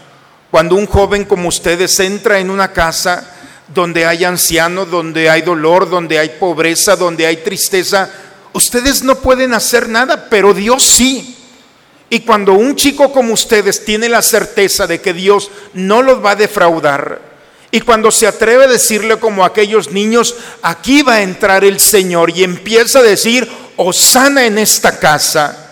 Cuando 0.52 0.76
un 0.76 0.86
joven 0.86 1.26
como 1.26 1.50
ustedes 1.50 2.00
entra 2.00 2.38
en 2.38 2.52
una 2.52 2.72
casa 2.72 3.31
donde 3.74 4.06
hay 4.06 4.24
ancianos, 4.24 4.90
donde 4.90 5.30
hay 5.30 5.42
dolor, 5.42 5.90
donde 5.90 6.20
hay 6.20 6.30
pobreza, 6.40 6.96
donde 6.96 7.26
hay 7.26 7.38
tristeza, 7.38 8.10
ustedes 8.54 9.04
no 9.04 9.16
pueden 9.16 9.54
hacer 9.54 9.88
nada, 9.88 10.28
pero 10.30 10.54
Dios 10.54 10.84
sí. 10.84 11.38
Y 12.10 12.22
cuando 12.22 12.54
un 12.54 12.76
chico 12.76 13.14
como 13.14 13.34
ustedes 13.34 13.86
tiene 13.86 14.10
la 14.10 14.22
certeza 14.22 14.88
de 14.88 15.00
que 15.00 15.14
Dios 15.14 15.50
no 15.74 16.02
los 16.02 16.24
va 16.24 16.32
a 16.32 16.36
defraudar, 16.36 17.32
y 17.74 17.80
cuando 17.80 18.12
se 18.12 18.28
atreve 18.28 18.66
a 18.66 18.68
decirle 18.68 19.18
como 19.18 19.44
a 19.44 19.48
aquellos 19.48 19.92
niños, 19.92 20.36
aquí 20.62 21.04
va 21.04 21.16
a 21.16 21.22
entrar 21.22 21.64
el 21.64 21.80
Señor 21.80 22.30
y 22.32 22.44
empieza 22.44 23.00
a 23.00 23.04
decir, 23.04 23.50
Osana 23.78 24.46
en 24.46 24.58
esta 24.58 25.00
casa, 25.00 25.70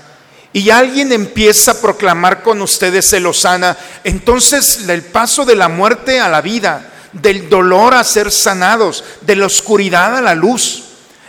y 0.53 0.69
alguien 0.69 1.11
empieza 1.11 1.71
a 1.71 1.81
proclamar 1.81 2.41
con 2.41 2.61
ustedes 2.61 3.11
el 3.11 3.25
Osana, 3.25 3.77
entonces 4.05 4.87
el 4.87 5.03
paso 5.03 5.43
de 5.43 5.57
la 5.57 5.67
muerte 5.67 6.21
a 6.21 6.29
la 6.29 6.41
vida, 6.41 6.89
del 7.13 7.49
dolor 7.49 7.93
a 7.93 8.03
ser 8.03 8.31
sanados, 8.31 9.03
de 9.21 9.35
la 9.35 9.45
oscuridad 9.45 10.17
a 10.17 10.21
la 10.21 10.35
luz, 10.35 10.83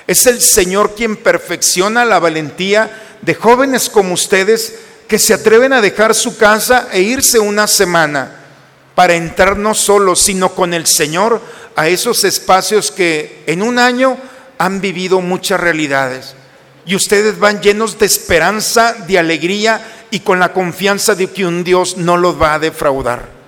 es 0.06 0.26
el 0.26 0.40
Señor 0.40 0.94
quien 0.94 1.16
perfecciona 1.16 2.04
la 2.04 2.18
valentía 2.18 2.90
de 3.22 3.34
jóvenes 3.34 3.88
como 3.88 4.14
ustedes 4.14 4.74
que 5.06 5.18
se 5.18 5.34
atreven 5.34 5.72
a 5.72 5.80
dejar 5.80 6.14
su 6.14 6.36
casa 6.36 6.88
e 6.92 7.00
irse 7.00 7.38
una 7.38 7.66
semana 7.66 8.36
para 8.94 9.14
entrar 9.14 9.56
no 9.56 9.74
solo, 9.74 10.16
sino 10.16 10.54
con 10.54 10.74
el 10.74 10.86
Señor 10.86 11.40
a 11.76 11.88
esos 11.88 12.24
espacios 12.24 12.90
que 12.90 13.44
en 13.46 13.62
un 13.62 13.78
año 13.78 14.18
han 14.58 14.80
vivido 14.80 15.20
muchas 15.20 15.60
realidades. 15.60 16.34
Y 16.86 16.94
ustedes 16.94 17.38
van 17.38 17.60
llenos 17.60 17.98
de 17.98 18.06
esperanza, 18.06 18.94
de 19.06 19.18
alegría 19.18 19.80
y 20.10 20.20
con 20.20 20.38
la 20.38 20.52
confianza 20.52 21.14
de 21.14 21.28
que 21.28 21.46
un 21.46 21.64
Dios 21.64 21.96
no 21.96 22.16
los 22.16 22.40
va 22.40 22.54
a 22.54 22.58
defraudar. 22.58 23.39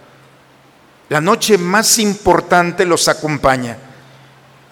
La 1.12 1.20
noche 1.20 1.58
más 1.58 1.98
importante 1.98 2.86
los 2.86 3.06
acompaña. 3.06 3.76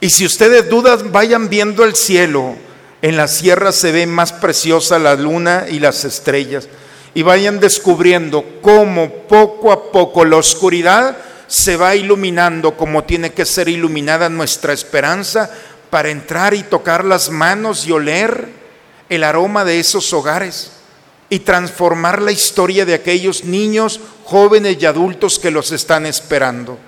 Y 0.00 0.08
si 0.08 0.24
ustedes 0.24 0.70
dudan, 0.70 1.12
vayan 1.12 1.50
viendo 1.50 1.84
el 1.84 1.94
cielo. 1.94 2.56
En 3.02 3.18
la 3.18 3.28
sierra 3.28 3.72
se 3.72 3.92
ve 3.92 4.06
más 4.06 4.32
preciosa 4.32 4.98
la 4.98 5.16
luna 5.16 5.66
y 5.68 5.80
las 5.80 6.06
estrellas 6.06 6.66
y 7.12 7.20
vayan 7.20 7.60
descubriendo 7.60 8.42
cómo 8.62 9.12
poco 9.28 9.70
a 9.70 9.92
poco 9.92 10.24
la 10.24 10.38
oscuridad 10.38 11.18
se 11.46 11.76
va 11.76 11.94
iluminando 11.94 12.74
como 12.74 13.04
tiene 13.04 13.34
que 13.34 13.44
ser 13.44 13.68
iluminada 13.68 14.30
nuestra 14.30 14.72
esperanza 14.72 15.50
para 15.90 16.08
entrar 16.08 16.54
y 16.54 16.62
tocar 16.62 17.04
las 17.04 17.28
manos 17.28 17.86
y 17.86 17.92
oler 17.92 18.48
el 19.10 19.24
aroma 19.24 19.66
de 19.66 19.78
esos 19.78 20.10
hogares 20.14 20.72
y 21.30 21.38
transformar 21.38 22.20
la 22.20 22.32
historia 22.32 22.84
de 22.84 22.92
aquellos 22.92 23.44
niños, 23.44 24.00
jóvenes 24.24 24.76
y 24.78 24.84
adultos 24.84 25.38
que 25.38 25.50
los 25.50 25.72
están 25.72 26.04
esperando. 26.04 26.78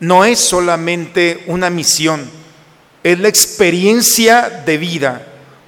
No 0.00 0.24
es 0.24 0.40
solamente 0.40 1.44
una 1.46 1.70
misión, 1.70 2.28
es 3.04 3.20
la 3.20 3.28
experiencia 3.28 4.62
de 4.66 4.78
vida 4.78 5.26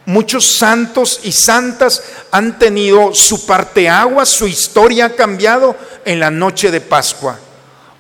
Muchos 0.09 0.57
santos 0.57 1.21
y 1.25 1.33
santas 1.33 2.03
han 2.31 2.59
tenido 2.59 3.13
su 3.13 3.45
parteagua, 3.45 4.25
su 4.25 4.49
historia 4.49 5.05
ha 5.05 5.11
cambiado 5.11 5.77
en 6.03 6.19
la 6.19 6.31
noche 6.31 6.71
de 6.71 6.81
Pascua. 6.81 7.39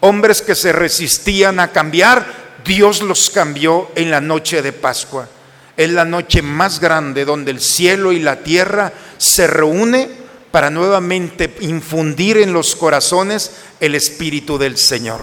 Hombres 0.00 0.40
que 0.40 0.54
se 0.54 0.72
resistían 0.72 1.60
a 1.60 1.70
cambiar, 1.70 2.24
Dios 2.64 3.02
los 3.02 3.28
cambió 3.28 3.90
en 3.94 4.10
la 4.10 4.22
noche 4.22 4.62
de 4.62 4.72
Pascua. 4.72 5.28
Es 5.76 5.90
la 5.90 6.06
noche 6.06 6.40
más 6.40 6.80
grande 6.80 7.26
donde 7.26 7.50
el 7.50 7.60
cielo 7.60 8.10
y 8.10 8.20
la 8.20 8.36
tierra 8.36 8.90
se 9.18 9.46
reúnen 9.46 10.10
para 10.50 10.70
nuevamente 10.70 11.54
infundir 11.60 12.38
en 12.38 12.52
los 12.52 12.74
corazones 12.74 13.52
el 13.80 13.94
Espíritu 13.94 14.56
del 14.56 14.78
Señor. 14.78 15.20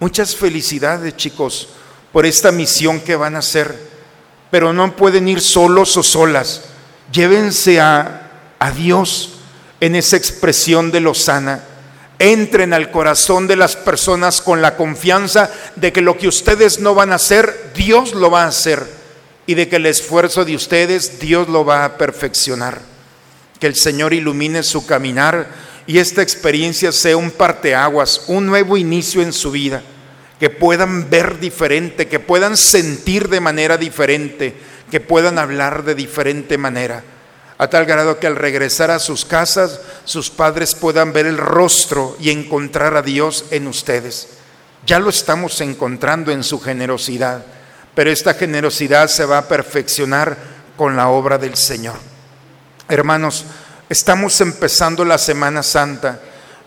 Muchas 0.00 0.36
felicidades 0.36 1.16
chicos 1.16 1.70
por 2.12 2.26
esta 2.26 2.52
misión 2.52 3.00
que 3.00 3.16
van 3.16 3.36
a 3.36 3.38
hacer 3.38 3.94
pero 4.54 4.72
no 4.72 4.94
pueden 4.94 5.26
ir 5.26 5.40
solos 5.40 5.96
o 5.96 6.04
solas. 6.04 6.62
Llévense 7.10 7.80
a, 7.80 8.30
a 8.60 8.70
Dios 8.70 9.32
en 9.80 9.96
esa 9.96 10.16
expresión 10.16 10.92
de 10.92 11.00
Lozana. 11.00 11.64
Entren 12.20 12.72
al 12.72 12.92
corazón 12.92 13.48
de 13.48 13.56
las 13.56 13.74
personas 13.74 14.40
con 14.40 14.62
la 14.62 14.76
confianza 14.76 15.50
de 15.74 15.92
que 15.92 16.02
lo 16.02 16.16
que 16.16 16.28
ustedes 16.28 16.78
no 16.78 16.94
van 16.94 17.10
a 17.10 17.16
hacer, 17.16 17.72
Dios 17.74 18.14
lo 18.14 18.30
va 18.30 18.44
a 18.44 18.46
hacer. 18.46 18.86
Y 19.44 19.54
de 19.54 19.68
que 19.68 19.74
el 19.74 19.86
esfuerzo 19.86 20.44
de 20.44 20.54
ustedes, 20.54 21.18
Dios 21.18 21.48
lo 21.48 21.64
va 21.64 21.84
a 21.84 21.98
perfeccionar. 21.98 22.80
Que 23.64 23.68
el 23.68 23.76
Señor 23.76 24.12
ilumine 24.12 24.62
su 24.62 24.84
caminar 24.84 25.46
y 25.86 25.96
esta 25.96 26.20
experiencia 26.20 26.92
sea 26.92 27.16
un 27.16 27.30
parteaguas, 27.30 28.24
un 28.26 28.44
nuevo 28.44 28.76
inicio 28.76 29.22
en 29.22 29.32
su 29.32 29.50
vida 29.50 29.82
que 30.38 30.50
puedan 30.50 31.08
ver 31.08 31.40
diferente, 31.40 32.06
que 32.06 32.20
puedan 32.20 32.58
sentir 32.58 33.30
de 33.30 33.40
manera 33.40 33.78
diferente, 33.78 34.54
que 34.90 35.00
puedan 35.00 35.38
hablar 35.38 35.82
de 35.82 35.94
diferente 35.94 36.58
manera. 36.58 37.02
A 37.56 37.68
tal 37.68 37.86
grado 37.86 38.18
que 38.18 38.26
al 38.26 38.36
regresar 38.36 38.90
a 38.90 38.98
sus 38.98 39.24
casas, 39.24 39.80
sus 40.04 40.28
padres 40.28 40.74
puedan 40.74 41.14
ver 41.14 41.24
el 41.24 41.38
rostro 41.38 42.18
y 42.20 42.28
encontrar 42.28 42.94
a 42.98 43.00
Dios 43.00 43.46
en 43.50 43.66
ustedes. 43.66 44.28
Ya 44.84 44.98
lo 44.98 45.08
estamos 45.08 45.58
encontrando 45.62 46.32
en 46.32 46.44
su 46.44 46.60
generosidad, 46.60 47.46
pero 47.94 48.10
esta 48.10 48.34
generosidad 48.34 49.08
se 49.08 49.24
va 49.24 49.38
a 49.38 49.48
perfeccionar 49.48 50.36
con 50.76 50.96
la 50.96 51.08
obra 51.08 51.38
del 51.38 51.56
Señor. 51.56 52.13
Hermanos, 52.88 53.44
estamos 53.88 54.40
empezando 54.40 55.04
la 55.04 55.18
Semana 55.18 55.62
Santa. 55.62 56.20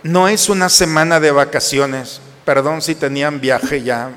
No 0.04 0.28
es 0.28 0.50
una 0.50 0.70
semana 0.70 1.20
de 1.20 1.32
vacaciones 1.32 2.22
perdón 2.48 2.82
si 2.82 2.96
tenían 2.96 3.42
viaje 3.42 3.84
ya, 3.84 4.10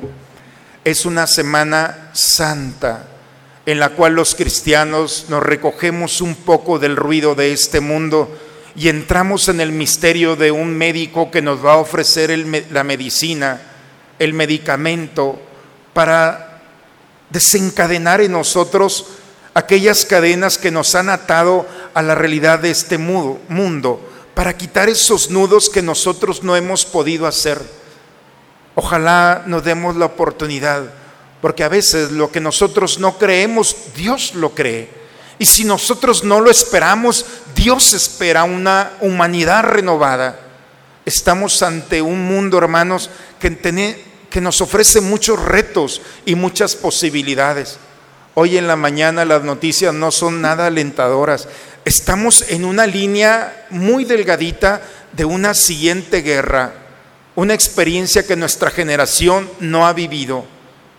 es 0.84 1.04
una 1.04 1.26
semana 1.26 2.10
santa 2.12 3.08
en 3.66 3.80
la 3.80 3.88
cual 3.88 4.14
los 4.14 4.36
cristianos 4.36 5.26
nos 5.28 5.42
recogemos 5.42 6.20
un 6.20 6.36
poco 6.36 6.78
del 6.78 6.94
ruido 6.94 7.34
de 7.34 7.52
este 7.52 7.80
mundo 7.80 8.32
y 8.76 8.88
entramos 8.88 9.48
en 9.48 9.60
el 9.60 9.72
misterio 9.72 10.36
de 10.36 10.52
un 10.52 10.78
médico 10.78 11.32
que 11.32 11.42
nos 11.42 11.66
va 11.66 11.72
a 11.72 11.78
ofrecer 11.78 12.30
la 12.70 12.84
medicina, 12.84 13.60
el 14.20 14.32
medicamento, 14.32 15.42
para 15.92 16.62
desencadenar 17.30 18.20
en 18.20 18.30
nosotros 18.30 19.08
aquellas 19.54 20.04
cadenas 20.04 20.58
que 20.58 20.70
nos 20.70 20.94
han 20.94 21.08
atado 21.08 21.66
a 21.94 22.02
la 22.02 22.14
realidad 22.14 22.60
de 22.60 22.70
este 22.70 22.98
mundo 22.98 24.00
para 24.34 24.56
quitar 24.56 24.88
esos 24.88 25.30
nudos 25.30 25.68
que 25.68 25.82
nosotros 25.82 26.42
no 26.42 26.56
hemos 26.56 26.84
podido 26.84 27.26
hacer. 27.26 27.60
Ojalá 28.74 29.42
nos 29.46 29.64
demos 29.64 29.96
la 29.96 30.06
oportunidad, 30.06 30.84
porque 31.42 31.64
a 31.64 31.68
veces 31.68 32.12
lo 32.12 32.30
que 32.30 32.40
nosotros 32.40 32.98
no 32.98 33.18
creemos, 33.18 33.76
Dios 33.96 34.34
lo 34.34 34.54
cree. 34.54 34.88
Y 35.38 35.46
si 35.46 35.64
nosotros 35.64 36.22
no 36.22 36.40
lo 36.40 36.50
esperamos, 36.50 37.24
Dios 37.54 37.94
espera 37.94 38.44
una 38.44 38.92
humanidad 39.00 39.64
renovada. 39.64 40.38
Estamos 41.06 41.62
ante 41.62 42.02
un 42.02 42.26
mundo, 42.26 42.58
hermanos, 42.58 43.10
que, 43.40 44.40
nos 44.40 44.60
ofrece 44.60 45.00
muchos 45.00 45.42
retos 45.42 46.02
y 46.26 46.34
muchas 46.34 46.76
posibilidades. 46.76 47.78
Hoy 48.34 48.56
en 48.56 48.66
la 48.68 48.76
mañana 48.76 49.24
las 49.24 49.42
noticias 49.42 49.92
no 49.92 50.10
son 50.10 50.40
nada 50.40 50.66
alentadoras. 50.66 51.48
Estamos 51.84 52.44
en 52.48 52.64
una 52.64 52.86
línea 52.86 53.66
muy 53.70 54.04
delgadita 54.04 54.82
de 55.12 55.24
una 55.24 55.54
siguiente 55.54 56.22
guerra, 56.22 56.72
una 57.34 57.54
experiencia 57.54 58.26
que 58.26 58.36
nuestra 58.36 58.70
generación 58.70 59.50
no 59.60 59.86
ha 59.86 59.92
vivido. 59.92 60.44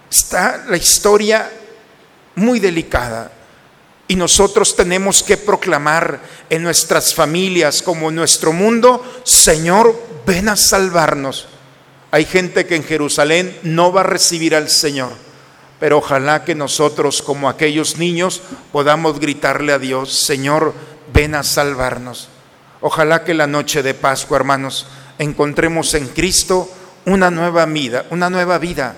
Está 0.10 0.66
la 0.68 0.78
historia 0.78 1.50
muy 2.36 2.60
delicada 2.60 3.32
y 4.12 4.16
nosotros 4.18 4.76
tenemos 4.76 5.24
que 5.24 5.38
proclamar 5.38 6.20
en 6.50 6.64
nuestras 6.64 7.14
familias 7.14 7.82
como 7.82 8.10
en 8.10 8.16
nuestro 8.16 8.52
mundo, 8.52 9.02
Señor, 9.24 9.98
ven 10.26 10.50
a 10.50 10.58
salvarnos. 10.58 11.48
Hay 12.12 12.26
gente 12.26 12.66
que 12.66 12.76
en 12.76 12.84
Jerusalén 12.84 13.58
no 13.64 13.94
va 13.94 14.02
a 14.02 14.04
recibir 14.04 14.54
al 14.54 14.70
Señor, 14.70 15.14
pero 15.82 15.98
ojalá 15.98 16.46
que 16.46 16.54
nosotros 16.54 17.24
como 17.24 17.50
aquellos 17.50 17.98
niños 17.98 18.44
podamos 18.72 19.20
gritarle 19.20 19.74
a 19.74 19.80
Dios, 19.80 20.14
Señor, 20.14 20.76
ven 21.12 21.34
a 21.34 21.42
salvarnos. 21.42 22.30
Ojalá 22.82 23.24
que 23.24 23.34
la 23.34 23.48
noche 23.48 23.82
de 23.82 23.96
Pascua, 23.96 24.38
hermanos, 24.38 24.86
encontremos 25.18 25.96
en 25.96 26.08
Cristo 26.10 26.70
una 27.08 27.32
nueva 27.32 27.66
vida, 27.66 28.06
una 28.12 28.30
nueva 28.30 28.60
vida, 28.60 28.96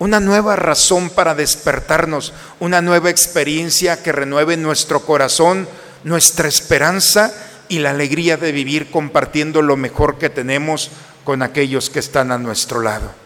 una 0.00 0.18
nueva 0.18 0.56
razón 0.56 1.08
para 1.08 1.36
despertarnos, 1.36 2.32
una 2.58 2.82
nueva 2.82 3.10
experiencia 3.10 4.02
que 4.02 4.10
renueve 4.10 4.56
nuestro 4.56 5.06
corazón, 5.06 5.68
nuestra 6.02 6.48
esperanza 6.48 7.32
y 7.68 7.78
la 7.78 7.90
alegría 7.90 8.38
de 8.38 8.50
vivir 8.50 8.90
compartiendo 8.90 9.62
lo 9.62 9.76
mejor 9.76 10.18
que 10.18 10.30
tenemos 10.30 10.90
con 11.22 11.42
aquellos 11.42 11.90
que 11.90 12.00
están 12.00 12.32
a 12.32 12.38
nuestro 12.38 12.80
lado. 12.80 13.23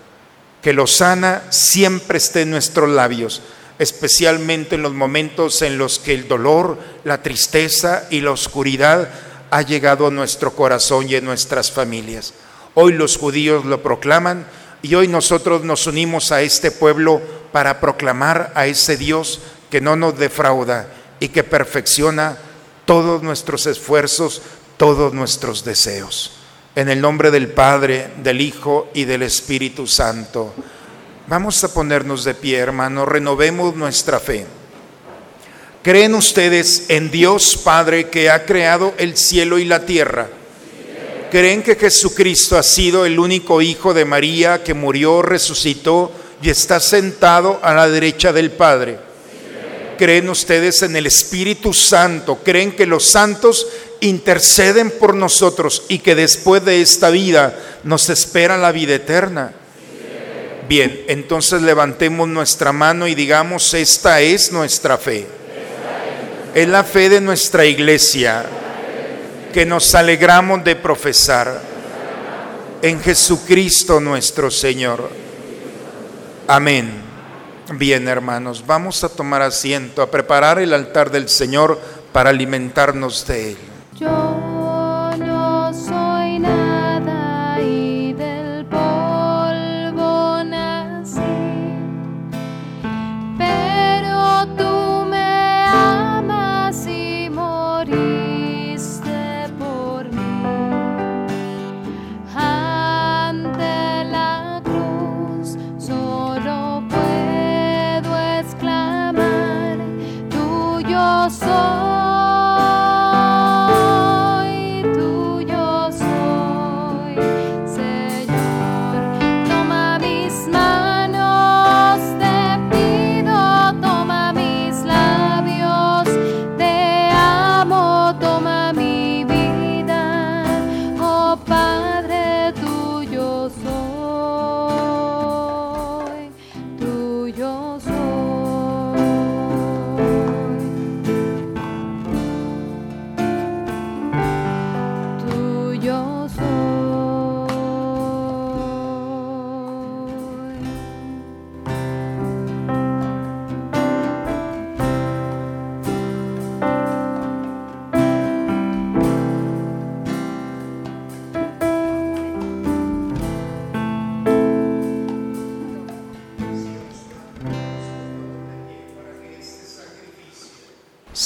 Que 0.62 0.72
lo 0.72 0.86
sana 0.86 1.42
siempre 1.50 2.18
esté 2.18 2.42
en 2.42 2.50
nuestros 2.50 2.88
labios, 2.88 3.42
especialmente 3.78 4.74
en 4.74 4.82
los 4.82 4.92
momentos 4.92 5.62
en 5.62 5.78
los 5.78 5.98
que 5.98 6.14
el 6.14 6.28
dolor, 6.28 6.78
la 7.04 7.22
tristeza 7.22 8.06
y 8.10 8.20
la 8.20 8.32
oscuridad 8.32 9.08
ha 9.50 9.62
llegado 9.62 10.06
a 10.06 10.10
nuestro 10.10 10.54
corazón 10.54 11.08
y 11.08 11.14
en 11.14 11.24
nuestras 11.24 11.70
familias. 11.70 12.34
Hoy 12.74 12.92
los 12.92 13.16
judíos 13.16 13.64
lo 13.64 13.82
proclaman 13.82 14.46
y 14.82 14.94
hoy 14.94 15.08
nosotros 15.08 15.64
nos 15.64 15.86
unimos 15.86 16.32
a 16.32 16.42
este 16.42 16.70
pueblo 16.70 17.20
para 17.52 17.80
proclamar 17.80 18.52
a 18.54 18.66
ese 18.66 18.96
Dios 18.96 19.40
que 19.70 19.80
no 19.80 19.96
nos 19.96 20.18
defrauda 20.18 20.88
y 21.20 21.28
que 21.28 21.44
perfecciona 21.44 22.36
todos 22.84 23.22
nuestros 23.22 23.66
esfuerzos, 23.66 24.42
todos 24.76 25.12
nuestros 25.12 25.64
deseos. 25.64 26.37
En 26.74 26.88
el 26.88 27.00
nombre 27.00 27.30
del 27.30 27.48
Padre, 27.48 28.08
del 28.22 28.40
Hijo 28.40 28.90
y 28.94 29.04
del 29.04 29.22
Espíritu 29.22 29.86
Santo. 29.86 30.54
Vamos 31.26 31.62
a 31.64 31.74
ponernos 31.74 32.24
de 32.24 32.34
pie, 32.34 32.58
hermanos, 32.58 33.08
renovemos 33.08 33.74
nuestra 33.74 34.20
fe. 34.20 34.46
¿Creen 35.82 36.14
ustedes 36.14 36.84
en 36.88 37.10
Dios 37.10 37.56
Padre 37.56 38.08
que 38.08 38.30
ha 38.30 38.44
creado 38.44 38.94
el 38.98 39.16
cielo 39.16 39.58
y 39.58 39.64
la 39.64 39.86
tierra? 39.86 40.28
¿Creen 41.30 41.62
que 41.62 41.76
Jesucristo 41.76 42.56
ha 42.56 42.62
sido 42.62 43.04
el 43.04 43.18
único 43.18 43.60
Hijo 43.60 43.92
de 43.92 44.04
María 44.04 44.64
que 44.64 44.74
murió, 44.74 45.22
resucitó 45.22 46.10
y 46.42 46.50
está 46.50 46.80
sentado 46.80 47.60
a 47.62 47.74
la 47.74 47.88
derecha 47.88 48.32
del 48.32 48.50
Padre? 48.50 48.98
¿Creen 49.98 50.28
ustedes 50.30 50.82
en 50.82 50.96
el 50.96 51.06
Espíritu 51.06 51.74
Santo? 51.74 52.38
¿Creen 52.42 52.72
que 52.72 52.86
los 52.86 53.04
santos 53.04 53.66
interceden 54.00 54.90
por 54.90 55.14
nosotros 55.14 55.84
y 55.88 55.98
que 55.98 56.14
después 56.14 56.64
de 56.64 56.80
esta 56.80 57.10
vida 57.10 57.58
nos 57.84 58.08
espera 58.10 58.56
la 58.56 58.72
vida 58.72 58.94
eterna? 58.94 59.52
Bien, 60.68 61.04
entonces 61.08 61.62
levantemos 61.62 62.28
nuestra 62.28 62.72
mano 62.72 63.08
y 63.08 63.14
digamos, 63.14 63.72
esta 63.72 64.20
es 64.20 64.52
nuestra 64.52 64.98
fe. 64.98 65.26
Es 66.54 66.68
la 66.68 66.84
fe 66.84 67.08
de 67.08 67.20
nuestra 67.20 67.64
iglesia 67.64 68.44
que 69.52 69.64
nos 69.64 69.94
alegramos 69.94 70.62
de 70.64 70.76
profesar 70.76 71.60
en 72.82 73.00
Jesucristo 73.00 73.98
nuestro 74.00 74.50
Señor. 74.50 75.08
Amén. 76.46 76.90
Bien, 77.74 78.08
hermanos, 78.08 78.64
vamos 78.66 79.04
a 79.04 79.08
tomar 79.08 79.42
asiento, 79.42 80.00
a 80.00 80.10
preparar 80.10 80.58
el 80.58 80.72
altar 80.72 81.10
del 81.10 81.28
Señor 81.28 81.78
para 82.12 82.30
alimentarnos 82.30 83.26
de 83.26 83.50
él. 83.50 83.67
Yo 84.00 84.47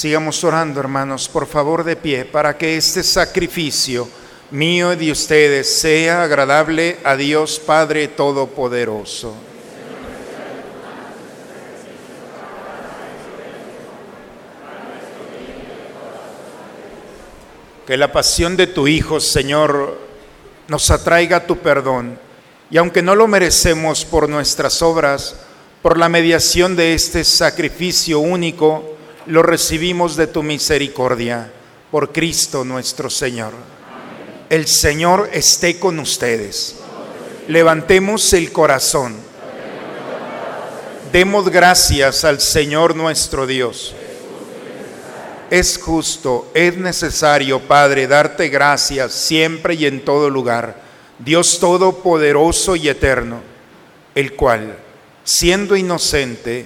Sigamos 0.03 0.43
orando, 0.43 0.81
hermanos, 0.81 1.29
por 1.29 1.47
favor 1.47 1.85
de 1.85 1.95
pie, 1.95 2.25
para 2.25 2.57
que 2.57 2.75
este 2.75 3.03
sacrificio 3.03 4.05
mío 4.51 4.91
y 4.91 4.97
de 4.97 5.13
ustedes 5.13 5.79
sea 5.79 6.23
agradable 6.23 6.97
a 7.05 7.15
Dios 7.15 7.57
Padre 7.57 8.09
Todopoderoso. 8.09 9.33
Que 17.87 17.95
la 17.95 18.11
pasión 18.11 18.57
de 18.57 18.67
tu 18.67 18.89
Hijo, 18.89 19.21
Señor, 19.21 19.97
nos 20.67 20.91
atraiga 20.91 21.47
tu 21.47 21.59
perdón. 21.59 22.19
Y 22.69 22.75
aunque 22.75 23.01
no 23.01 23.15
lo 23.15 23.29
merecemos 23.29 24.03
por 24.03 24.27
nuestras 24.27 24.81
obras, 24.81 25.37
por 25.81 25.97
la 25.97 26.09
mediación 26.09 26.75
de 26.75 26.93
este 26.93 27.23
sacrificio 27.23 28.19
único, 28.19 28.92
lo 29.25 29.43
recibimos 29.43 30.15
de 30.15 30.27
tu 30.27 30.43
misericordia, 30.43 31.51
por 31.91 32.11
Cristo 32.11 32.63
nuestro 32.65 33.09
Señor. 33.09 33.53
El 34.49 34.67
Señor 34.67 35.29
esté 35.31 35.79
con 35.79 35.99
ustedes. 35.99 36.75
Levantemos 37.47 38.33
el 38.33 38.51
corazón. 38.51 39.15
Demos 41.11 41.49
gracias 41.49 42.23
al 42.23 42.41
Señor 42.41 42.95
nuestro 42.95 43.45
Dios. 43.45 43.95
es 45.49 45.77
justo, 45.77 46.49
es 46.55 46.75
necesario, 46.77 47.59
Padre, 47.59 48.07
darte 48.07 48.49
gracias 48.49 49.13
siempre 49.13 49.75
y 49.75 49.85
en 49.85 50.03
todo 50.03 50.31
lugar, 50.31 50.81
Dios 51.19 51.59
Todopoderoso 51.59 52.75
y 52.75 52.89
Eterno, 52.89 53.41
el 54.15 54.33
cual, 54.33 54.75
siendo 55.23 55.75
inocente, 55.75 56.65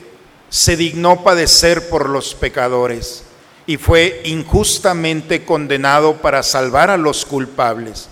se 0.50 0.78
dignó 0.78 1.24
padecer 1.24 1.90
por 1.90 2.10
los 2.10 2.34
pecadores 2.36 3.24
y 3.66 3.78
fue 3.78 4.22
injustamente 4.26 5.46
condenado 5.46 6.18
para 6.18 6.42
salvar 6.42 6.90
a 6.90 6.98
los 6.98 7.26
culpables. 7.26 8.08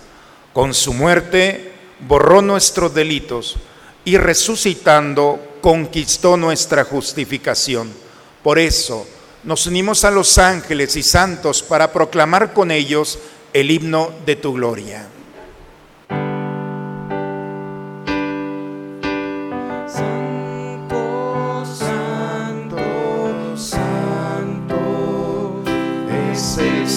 Con 0.52 0.74
su 0.74 0.92
muerte 0.92 1.72
borró 2.06 2.42
nuestros 2.42 2.94
delitos 2.94 3.56
y 4.04 4.18
resucitando 4.18 5.58
conquistó 5.62 6.36
nuestra 6.36 6.84
justificación. 6.84 7.90
Por 8.42 8.58
eso 8.58 9.06
nos 9.44 9.66
unimos 9.66 10.04
a 10.04 10.10
los 10.10 10.38
ángeles 10.38 10.96
y 10.96 11.02
santos 11.02 11.62
para 11.62 11.92
proclamar 11.92 12.52
con 12.52 12.70
ellos 12.70 13.18
el 13.52 13.70
himno 13.70 14.12
de 14.26 14.36
tu 14.36 14.52
gloria. 14.52 15.08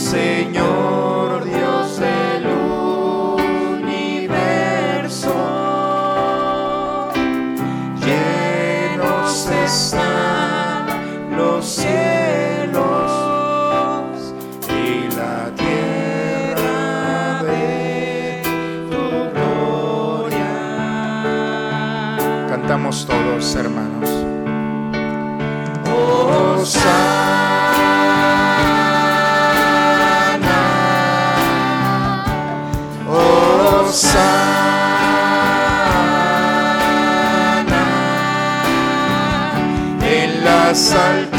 Señor 0.09 1.43
Dios 1.43 1.99
del 1.99 2.47
universo. 3.77 5.35
Llenos 8.03 9.47
están 9.51 10.87
los 11.37 11.63
cielos 11.63 13.11
y 14.67 15.15
la 15.15 15.51
tierra 15.55 17.43
de 17.43 18.41
tu 18.89 19.29
gloria. 19.35 20.49
Cantamos 22.49 23.05
todos, 23.05 23.55
hermanos. 23.55 24.09
Hosanna, 25.85 27.08
en 40.69 41.38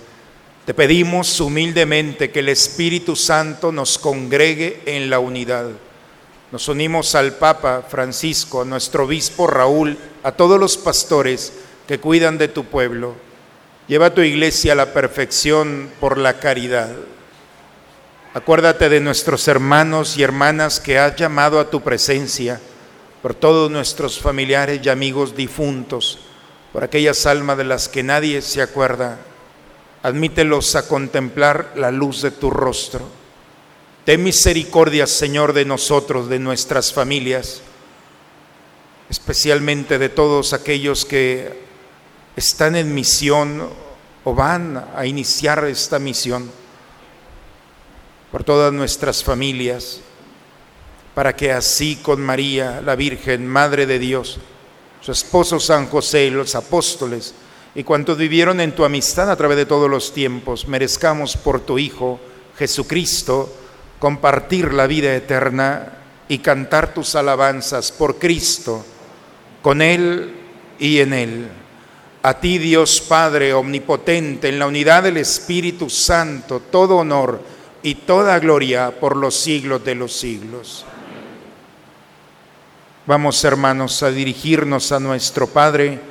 Te 0.65 0.75
pedimos 0.75 1.39
humildemente 1.39 2.29
que 2.29 2.39
el 2.39 2.49
Espíritu 2.49 3.15
Santo 3.15 3.71
nos 3.71 3.97
congregue 3.97 4.83
en 4.85 5.09
la 5.09 5.17
unidad. 5.17 5.69
Nos 6.51 6.67
unimos 6.67 7.15
al 7.15 7.33
Papa 7.33 7.83
Francisco, 7.87 8.61
a 8.61 8.65
nuestro 8.65 9.05
obispo 9.05 9.47
Raúl, 9.47 9.97
a 10.21 10.33
todos 10.33 10.59
los 10.59 10.77
pastores 10.77 11.51
que 11.87 11.99
cuidan 11.99 12.37
de 12.37 12.47
tu 12.47 12.65
pueblo. 12.65 13.15
Lleva 13.87 14.13
tu 14.13 14.21
iglesia 14.21 14.73
a 14.73 14.75
la 14.75 14.93
perfección 14.93 15.89
por 15.99 16.19
la 16.19 16.39
caridad. 16.39 16.91
Acuérdate 18.35 18.87
de 18.87 18.99
nuestros 18.99 19.47
hermanos 19.47 20.15
y 20.15 20.23
hermanas 20.23 20.79
que 20.79 20.99
has 20.99 21.15
llamado 21.15 21.59
a 21.59 21.71
tu 21.71 21.81
presencia, 21.81 22.61
por 23.23 23.33
todos 23.33 23.71
nuestros 23.71 24.19
familiares 24.19 24.79
y 24.83 24.89
amigos 24.89 25.35
difuntos, 25.35 26.19
por 26.71 26.83
aquellas 26.83 27.25
almas 27.25 27.57
de 27.57 27.63
las 27.63 27.89
que 27.89 28.03
nadie 28.03 28.43
se 28.43 28.61
acuerda. 28.61 29.17
Admítelos 30.03 30.75
a 30.75 30.87
contemplar 30.87 31.73
la 31.75 31.91
luz 31.91 32.21
de 32.21 32.31
tu 32.31 32.49
rostro. 32.49 33.07
Ten 34.03 34.23
misericordia, 34.23 35.05
Señor, 35.05 35.53
de 35.53 35.63
nosotros, 35.63 36.27
de 36.27 36.39
nuestras 36.39 36.91
familias, 36.91 37.61
especialmente 39.09 39.99
de 39.99 40.09
todos 40.09 40.53
aquellos 40.53 41.05
que 41.05 41.61
están 42.35 42.75
en 42.75 42.95
misión 42.95 43.69
o 44.23 44.33
van 44.33 44.83
a 44.95 45.05
iniciar 45.05 45.65
esta 45.65 45.99
misión, 45.99 46.49
por 48.31 48.43
todas 48.43 48.71
nuestras 48.71 49.23
familias, 49.23 49.99
para 51.13 51.35
que 51.35 51.51
así 51.51 51.97
con 51.97 52.21
María, 52.21 52.81
la 52.81 52.95
Virgen, 52.95 53.45
Madre 53.45 53.85
de 53.85 53.99
Dios, 53.99 54.39
su 55.01 55.11
esposo 55.11 55.59
San 55.59 55.87
José 55.87 56.25
y 56.25 56.29
los 56.29 56.55
apóstoles, 56.55 57.33
y 57.73 57.83
cuantos 57.83 58.17
vivieron 58.17 58.59
en 58.59 58.73
tu 58.73 58.83
amistad 58.83 59.31
a 59.31 59.35
través 59.35 59.57
de 59.57 59.65
todos 59.65 59.89
los 59.89 60.13
tiempos, 60.13 60.67
merezcamos 60.67 61.37
por 61.37 61.61
tu 61.61 61.79
Hijo, 61.79 62.19
Jesucristo, 62.57 63.53
compartir 63.99 64.73
la 64.73 64.87
vida 64.87 65.15
eterna 65.15 65.93
y 66.27 66.39
cantar 66.39 66.93
tus 66.93 67.15
alabanzas 67.15 67.91
por 67.91 68.19
Cristo, 68.19 68.83
con 69.61 69.81
Él 69.81 70.33
y 70.79 70.99
en 70.99 71.13
Él. 71.13 71.47
A 72.23 72.39
ti, 72.39 72.57
Dios 72.57 73.01
Padre 73.01 73.53
Omnipotente, 73.53 74.49
en 74.49 74.59
la 74.59 74.67
unidad 74.67 75.03
del 75.03 75.17
Espíritu 75.17 75.89
Santo, 75.89 76.61
todo 76.71 76.97
honor 76.97 77.41
y 77.81 77.95
toda 77.95 78.37
gloria 78.39 78.91
por 78.99 79.15
los 79.15 79.35
siglos 79.35 79.83
de 79.83 79.95
los 79.95 80.13
siglos. 80.13 80.85
Vamos, 83.07 83.43
hermanos, 83.43 84.03
a 84.03 84.11
dirigirnos 84.11 84.91
a 84.91 84.99
nuestro 84.99 85.47
Padre 85.47 86.10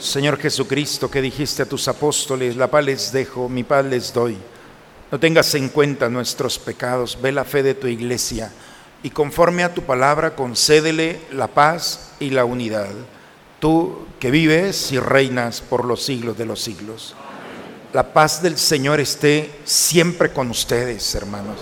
Señor 0.00 0.38
Jesucristo, 0.38 1.10
que 1.10 1.20
dijiste 1.20 1.62
a 1.62 1.68
tus 1.68 1.88
apóstoles, 1.88 2.54
la 2.54 2.70
paz 2.70 2.84
les 2.84 3.12
dejo, 3.12 3.48
mi 3.48 3.64
paz 3.64 3.84
les 3.84 4.12
doy. 4.12 4.36
No 5.10 5.18
tengas 5.18 5.52
en 5.54 5.68
cuenta 5.70 6.08
nuestros 6.08 6.58
pecados, 6.58 7.18
ve 7.20 7.32
la 7.32 7.44
fe 7.44 7.64
de 7.64 7.74
tu 7.74 7.88
iglesia 7.88 8.52
y 9.02 9.10
conforme 9.10 9.64
a 9.64 9.74
tu 9.74 9.82
palabra 9.82 10.36
concédele 10.36 11.20
la 11.32 11.48
paz 11.48 12.10
y 12.20 12.30
la 12.30 12.44
unidad. 12.44 12.90
Tú 13.58 14.06
que 14.20 14.30
vives 14.30 14.92
y 14.92 15.00
reinas 15.00 15.60
por 15.60 15.84
los 15.84 16.04
siglos 16.04 16.38
de 16.38 16.46
los 16.46 16.60
siglos. 16.60 17.16
La 17.92 18.12
paz 18.12 18.40
del 18.40 18.56
Señor 18.56 19.00
esté 19.00 19.50
siempre 19.64 20.32
con 20.32 20.50
ustedes, 20.50 21.12
hermanos. 21.16 21.56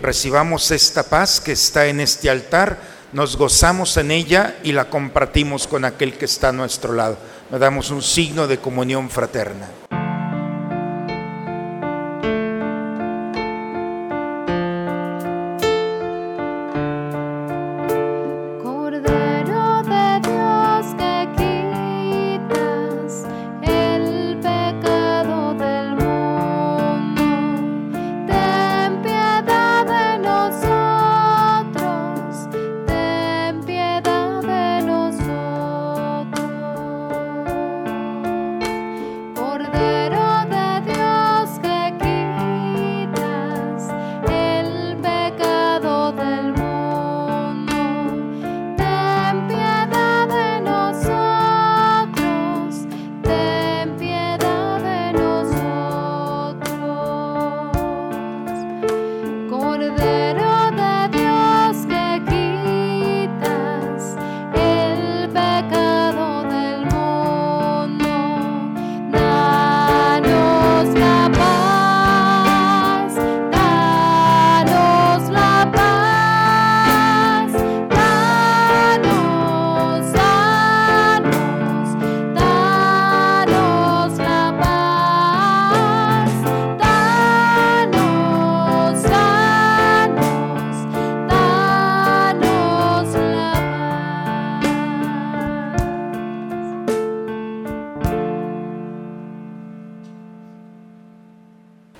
Recibamos 0.00 0.70
esta 0.70 1.02
paz 1.02 1.40
que 1.40 1.52
está 1.52 1.86
en 1.86 2.00
este 2.00 2.30
altar, 2.30 2.80
nos 3.12 3.36
gozamos 3.36 3.96
en 3.98 4.10
ella 4.10 4.56
y 4.62 4.72
la 4.72 4.88
compartimos 4.88 5.66
con 5.66 5.84
aquel 5.84 6.16
que 6.16 6.26
está 6.26 6.50
a 6.50 6.52
nuestro 6.52 6.94
lado 6.94 7.18
nos 7.50 7.60
damos 7.60 7.90
un 7.90 8.02
signo 8.02 8.46
de 8.46 8.58
comunión 8.58 9.08
fraterna. 9.10 9.68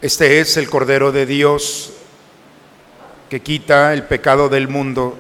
Este 0.09 0.41
es 0.41 0.57
el 0.57 0.71
Cordero 0.71 1.13
de 1.13 1.27
Dios 1.27 1.93
que 3.29 3.41
quita 3.41 3.93
el 3.93 4.05
pecado 4.05 4.49
del 4.49 4.67
mundo. 4.67 5.19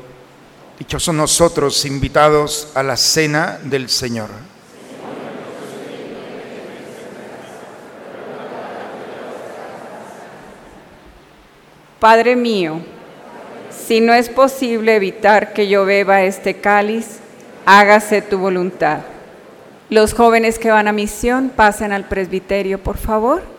Dichosos 0.78 1.14
nosotros 1.14 1.84
invitados 1.84 2.72
a 2.74 2.82
la 2.82 2.96
cena 2.96 3.58
del 3.64 3.90
Señor. 3.90 4.30
Padre 12.00 12.34
mío, 12.34 12.80
si 13.68 14.00
no 14.00 14.14
es 14.14 14.30
posible 14.30 14.96
evitar 14.96 15.52
que 15.52 15.68
yo 15.68 15.84
beba 15.84 16.22
este 16.22 16.62
cáliz, 16.62 17.18
hágase 17.66 18.22
tu 18.22 18.38
voluntad. 18.38 19.00
Los 19.90 20.14
jóvenes 20.14 20.58
que 20.58 20.70
van 20.70 20.88
a 20.88 20.92
misión, 20.92 21.52
pasen 21.54 21.92
al 21.92 22.08
presbiterio, 22.08 22.82
por 22.82 22.96
favor. 22.96 23.57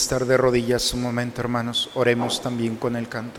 Estar 0.00 0.24
de 0.24 0.38
rodillas 0.38 0.94
un 0.94 1.02
momento, 1.02 1.42
hermanos, 1.42 1.90
oremos 1.94 2.40
también 2.40 2.76
con 2.76 2.96
el 2.96 3.06
canto. 3.06 3.38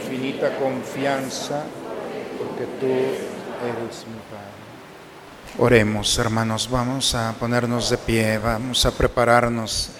infinita 0.11 0.57
confianza 0.57 1.63
porque 2.37 2.65
tú 2.79 2.85
eres 2.85 4.05
mi 4.07 4.19
Padre. 4.29 4.51
Oremos, 5.57 6.17
hermanos, 6.17 6.69
vamos 6.69 7.15
a 7.15 7.33
ponernos 7.39 7.89
de 7.89 7.97
pie, 7.97 8.37
vamos 8.37 8.85
a 8.85 8.91
prepararnos 8.91 9.91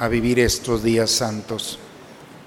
a 0.00 0.08
vivir 0.08 0.40
estos 0.40 0.82
días 0.82 1.10
santos. 1.10 1.78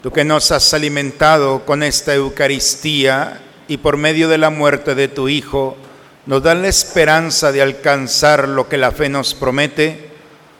Tú 0.04 0.12
que 0.12 0.26
nos 0.26 0.52
has 0.52 0.74
alimentado 0.74 1.66
con 1.66 1.82
esta 1.82 2.14
Eucaristía 2.14 3.42
y 3.70 3.78
por 3.78 3.96
medio 3.96 4.28
de 4.28 4.38
la 4.38 4.50
muerte 4.50 4.96
de 4.96 5.08
tu 5.08 5.30
Hijo, 5.30 5.78
nos 6.26 6.44
da 6.44 6.56
la 6.56 6.68
esperanza 6.68 7.54
de 7.54 7.62
alcanzar 7.62 8.50
lo 8.50 8.68
que 8.68 8.78
la 8.78 8.92
fe 8.92 9.08
nos 9.08 9.34
promete. 9.34 10.10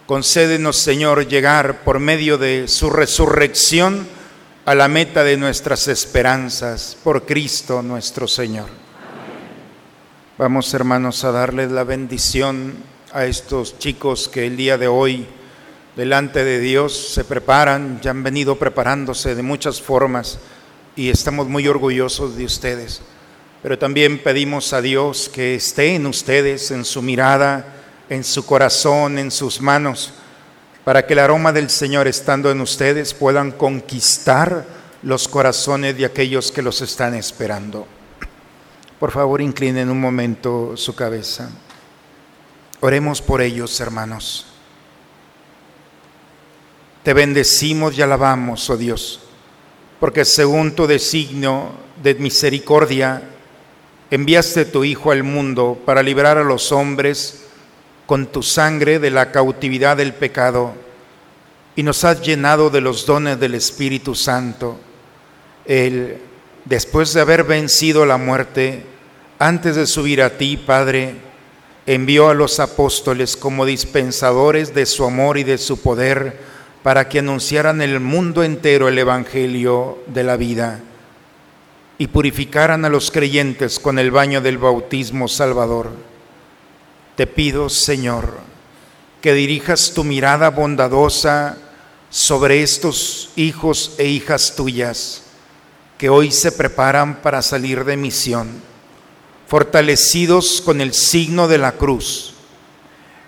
Concédenos, 0.06 0.78
Señor, 0.78 1.28
llegar 1.28 1.84
por 1.84 2.00
medio 2.00 2.38
de 2.38 2.68
su 2.68 2.90
resurrección 2.90 4.15
a 4.66 4.74
la 4.74 4.88
meta 4.88 5.24
de 5.24 5.38
nuestras 5.38 5.88
esperanzas 5.88 6.98
por 7.04 7.28
Cristo 7.28 7.84
nuestro 7.84 8.28
Señor. 8.28 8.66
Vamos 10.40 10.74
hermanos 10.74 11.24
a 11.24 11.32
darles 11.32 11.70
la 11.70 11.84
bendición 11.84 12.74
a 13.14 13.26
estos 13.26 13.78
chicos 13.78 14.28
que 14.28 14.48
el 14.48 14.58
día 14.58 14.80
de 14.80 14.88
hoy 14.88 15.28
delante 15.96 16.44
de 16.44 16.60
Dios 16.60 17.10
se 17.14 17.24
preparan, 17.24 18.02
ya 18.02 18.10
han 18.10 18.24
venido 18.24 18.58
preparándose 18.58 19.36
de 19.36 19.44
muchas 19.44 19.80
formas 19.80 20.40
y 20.96 21.10
estamos 21.10 21.48
muy 21.48 21.68
orgullosos 21.68 22.36
de 22.36 22.46
ustedes. 22.46 23.04
Pero 23.62 23.78
también 23.78 24.18
pedimos 24.18 24.74
a 24.74 24.82
Dios 24.82 25.30
que 25.32 25.54
esté 25.54 25.94
en 25.94 26.08
ustedes, 26.08 26.72
en 26.72 26.86
su 26.86 27.04
mirada, 27.04 27.68
en 28.10 28.24
su 28.24 28.44
corazón, 28.48 29.20
en 29.20 29.30
sus 29.30 29.62
manos 29.62 30.12
para 30.86 31.08
que 31.08 31.14
el 31.14 31.20
aroma 31.20 31.52
del 31.52 31.72
Señor 31.72 32.08
estando 32.08 32.52
en 32.52 32.62
ustedes 32.62 33.16
puedan 33.16 33.52
conquistar 33.52 34.66
los 35.02 35.28
corazones 35.28 35.98
de 35.98 36.06
aquellos 36.06 36.52
que 36.52 36.62
los 36.62 36.80
están 36.82 37.16
esperando. 37.16 37.88
Por 39.00 39.12
favor, 39.12 39.42
inclinen 39.42 39.90
un 39.90 40.00
momento 40.00 40.78
su 40.78 40.96
cabeza. 40.96 41.50
Oremos 42.82 43.20
por 43.20 43.42
ellos, 43.42 43.80
hermanos. 43.80 44.46
Te 47.02 47.16
bendecimos 47.16 47.98
y 47.98 48.04
alabamos, 48.04 48.70
oh 48.70 48.78
Dios, 48.78 49.22
porque 50.00 50.24
según 50.24 50.76
tu 50.76 50.86
designio 50.86 51.72
de 52.02 52.14
misericordia, 52.16 53.24
enviaste 54.12 54.66
tu 54.66 54.84
Hijo 54.84 55.12
al 55.12 55.24
mundo 55.24 55.82
para 55.84 56.04
librar 56.04 56.38
a 56.38 56.44
los 56.44 56.72
hombres 56.72 57.45
con 58.06 58.28
tu 58.28 58.44
sangre 58.44 59.00
de 59.00 59.12
la 59.12 59.32
cautividad 59.32 59.98
del 59.98 60.14
pecado 60.14 60.74
y 61.76 61.84
nos 61.84 62.04
has 62.04 62.22
llenado 62.22 62.70
de 62.70 62.82
los 62.82 63.06
dones 63.06 63.40
del 63.40 63.56
Espíritu 63.56 64.16
Santo. 64.16 64.78
Él, 65.66 66.18
después 66.66 67.14
de 67.14 67.22
haber 67.22 67.44
vencido 67.44 68.06
la 68.06 68.18
muerte, 68.18 68.84
antes 69.40 69.76
de 69.76 69.88
subir 69.88 70.22
a 70.22 70.38
ti, 70.38 70.58
Padre, 70.58 71.16
envió 71.86 72.30
a 72.30 72.34
los 72.34 72.60
apóstoles 72.60 73.36
como 73.36 73.66
dispensadores 73.66 74.74
de 74.74 74.86
su 74.86 75.04
amor 75.06 75.38
y 75.38 75.44
de 75.44 75.58
su 75.58 75.82
poder 75.82 76.40
para 76.84 77.10
que 77.10 77.20
anunciaran 77.20 77.82
el 77.82 78.00
mundo 78.00 78.44
entero 78.44 78.88
el 78.88 78.98
Evangelio 78.98 80.00
de 80.08 80.24
la 80.24 80.38
vida 80.38 80.80
y 81.98 82.08
purificaran 82.08 82.86
a 82.86 82.90
los 82.90 83.12
creyentes 83.12 83.80
con 83.80 84.00
el 84.00 84.12
baño 84.12 84.42
del 84.42 84.58
bautismo 84.58 85.28
salvador. 85.28 85.92
Te 87.16 87.28
pido, 87.28 87.70
Señor, 87.70 88.40
que 89.22 89.34
dirijas 89.34 89.94
tu 89.94 90.04
mirada 90.04 90.50
bondadosa 90.50 91.58
sobre 92.10 92.62
estos 92.62 93.30
hijos 93.36 93.94
e 93.98 94.06
hijas 94.06 94.56
tuyas 94.56 95.24
que 95.98 96.10
hoy 96.10 96.32
se 96.32 96.52
preparan 96.52 97.22
para 97.22 97.42
salir 97.42 97.86
de 97.86 97.96
misión, 97.96 98.50
fortalecidos 99.48 100.62
con 100.62 100.82
el 100.82 100.94
signo 100.94 101.48
de 101.48 101.58
la 101.58 101.74
cruz. 101.74 102.34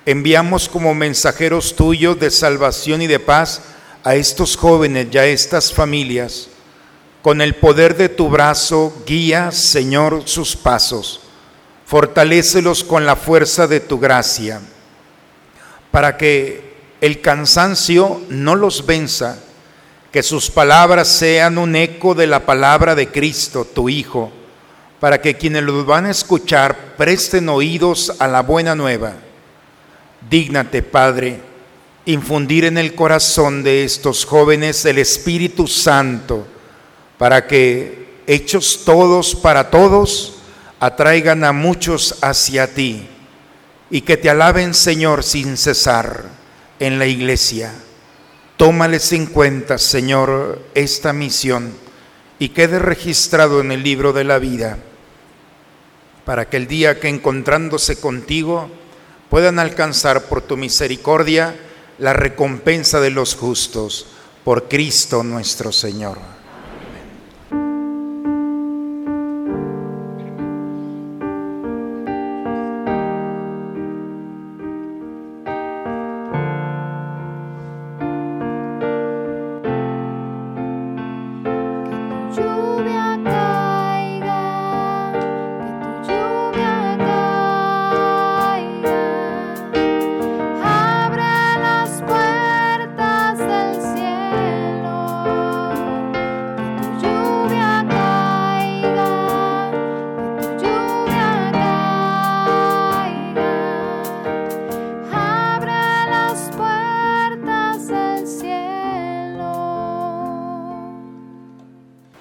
Enviamos 0.06 0.68
como 0.68 0.94
mensajeros 0.94 1.76
tuyos 1.76 2.20
de 2.20 2.30
salvación 2.30 3.02
y 3.02 3.08
de 3.08 3.20
paz 3.20 3.62
a 4.04 4.16
estos 4.16 4.58
jóvenes 4.58 5.08
y 5.12 5.18
a 5.18 5.26
estas 5.26 5.74
familias. 5.74 6.50
Con 7.22 7.42
el 7.42 7.56
poder 7.56 7.96
de 7.96 8.10
tu 8.10 8.30
brazo, 8.30 8.94
guía, 9.06 9.52
Señor, 9.52 10.24
sus 10.26 10.56
pasos. 10.56 11.22
Fortalécelos 11.88 12.84
con 12.84 13.06
la 13.06 13.16
fuerza 13.16 13.66
de 13.66 13.80
tu 13.80 13.98
gracia, 13.98 14.60
para 15.90 16.18
que 16.18 16.76
el 17.00 17.22
cansancio 17.22 18.20
no 18.28 18.56
los 18.56 18.86
venza, 18.86 19.40
que 20.12 20.22
sus 20.22 20.52
palabras 20.52 21.08
sean 21.08 21.58
un 21.58 21.78
eco 21.78 22.14
de 22.14 22.28
la 22.28 22.46
palabra 22.46 22.94
de 22.94 23.08
Cristo, 23.08 23.64
tu 23.64 23.88
Hijo, 23.88 24.34
para 25.00 25.22
que 25.22 25.36
quienes 25.38 25.64
los 25.64 25.86
van 25.86 26.08
a 26.08 26.12
escuchar 26.12 26.96
presten 26.98 27.48
oídos 27.48 28.14
a 28.20 28.28
la 28.28 28.42
buena 28.42 28.76
nueva. 28.76 29.14
Dígnate, 30.30 30.84
Padre, 30.84 31.40
infundir 32.06 32.66
en 32.66 32.78
el 32.78 32.96
corazón 32.96 33.64
de 33.64 33.86
estos 33.86 34.26
jóvenes 34.26 34.84
el 34.84 34.98
Espíritu 34.98 35.68
Santo, 35.68 36.46
para 37.18 37.48
que, 37.48 38.24
hechos 38.28 38.82
todos 38.84 39.34
para 39.36 39.70
todos, 39.70 40.37
atraigan 40.80 41.44
a 41.44 41.52
muchos 41.52 42.18
hacia 42.22 42.74
ti 42.74 43.08
y 43.90 44.02
que 44.02 44.18
te 44.18 44.30
alaben, 44.30 44.74
Señor, 44.74 45.24
sin 45.24 45.58
cesar 45.58 46.26
en 46.80 47.00
la 47.00 47.06
iglesia. 47.06 47.74
Tómales 48.58 49.12
en 49.14 49.28
cuenta, 49.28 49.78
Señor, 49.78 50.62
esta 50.74 51.14
misión 51.14 51.74
y 52.40 52.50
quede 52.50 52.80
registrado 52.80 53.62
en 53.62 53.72
el 53.72 53.84
libro 53.84 54.14
de 54.14 54.24
la 54.24 54.40
vida, 54.40 54.78
para 56.26 56.50
que 56.50 56.58
el 56.58 56.68
día 56.68 57.00
que 57.00 57.08
encontrándose 57.08 58.00
contigo 58.00 58.70
puedan 59.30 59.60
alcanzar 59.60 60.24
por 60.24 60.42
tu 60.42 60.58
misericordia 60.58 61.56
la 62.00 62.14
recompensa 62.14 63.00
de 63.00 63.12
los 63.12 63.36
justos, 63.36 64.08
por 64.44 64.68
Cristo 64.68 65.24
nuestro 65.24 65.72
Señor. 65.72 66.18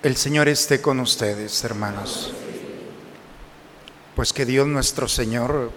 El 0.07 0.17
Señor 0.17 0.47
esté 0.47 0.81
con 0.81 1.01
ustedes, 1.01 1.65
hermanos. 1.65 2.33
Pues 4.15 4.33
que 4.33 4.47
Dios 4.47 4.65
nuestro 4.69 5.09
Señor 5.09 5.73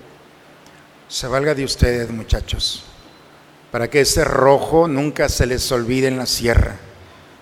se 1.08 1.26
valga 1.26 1.56
de 1.56 1.64
ustedes, 1.64 2.12
muchachos, 2.12 2.84
para 3.72 3.90
que 3.90 4.02
ese 4.02 4.24
rojo 4.24 4.88
nunca 4.88 5.30
se 5.30 5.48
les 5.48 5.72
olvide 5.72 6.10
en 6.10 6.20
la 6.20 6.28
sierra 6.28 6.76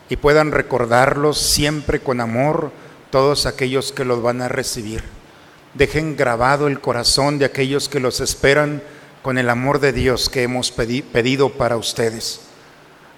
y 0.07 0.15
puedan 0.15 0.53
recordarlos 0.53 1.38
siempre 1.38 1.99
con 1.99 2.21
amor 2.21 2.71
todos 3.11 3.47
aquellos 3.47 3.91
que 3.91 4.05
los 4.05 4.21
van 4.21 4.41
a 4.41 4.47
recibir. 4.47 5.03
Dejen 5.73 6.15
grabado 6.15 6.67
el 6.67 6.79
corazón 6.79 7.38
de 7.38 7.43
aquellos 7.43 7.89
que 7.89 7.99
los 7.99 8.21
esperan 8.21 8.81
con 9.23 9.38
el 9.38 9.49
amor 9.49 9.81
de 9.81 9.91
Dios 9.91 10.29
que 10.29 10.43
hemos 10.43 10.73
pedi- 10.73 11.03
pedido 11.03 11.49
para 11.49 11.75
ustedes. 11.75 12.39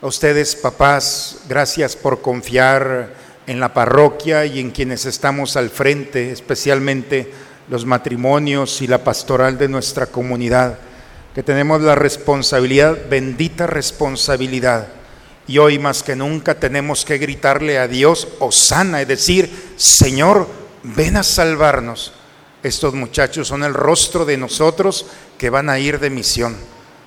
A 0.02 0.08
ustedes, 0.08 0.56
papás, 0.56 1.42
gracias 1.48 1.96
por 1.96 2.24
confiar 2.24 3.19
en 3.50 3.60
la 3.60 3.74
parroquia 3.74 4.46
y 4.46 4.60
en 4.60 4.70
quienes 4.70 5.08
estamos 5.08 5.58
al 5.58 5.72
frente, 5.72 6.32
especialmente 6.32 7.32
los 7.68 7.84
matrimonios 7.84 8.80
y 8.84 8.86
la 8.86 9.04
pastoral 9.04 9.58
de 9.58 9.68
nuestra 9.68 10.06
comunidad, 10.06 10.78
que 11.34 11.42
tenemos 11.42 11.82
la 11.82 11.96
responsabilidad, 11.96 12.96
bendita 13.10 13.66
responsabilidad. 13.66 14.90
Y 15.48 15.58
hoy 15.58 15.80
más 15.80 16.04
que 16.04 16.16
nunca 16.16 16.60
tenemos 16.60 17.04
que 17.06 17.18
gritarle 17.18 17.80
a 17.80 17.88
Dios, 17.88 18.28
Osana, 18.38 19.02
y 19.02 19.06
decir, 19.06 19.52
Señor, 19.78 20.48
ven 20.84 21.18
a 21.18 21.24
salvarnos. 21.24 22.14
Estos 22.62 22.94
muchachos 22.94 23.48
son 23.48 23.64
el 23.64 23.74
rostro 23.74 24.26
de 24.26 24.38
nosotros 24.38 25.08
que 25.40 25.50
van 25.50 25.72
a 25.72 25.80
ir 25.80 26.00
de 26.00 26.12
misión. 26.12 26.56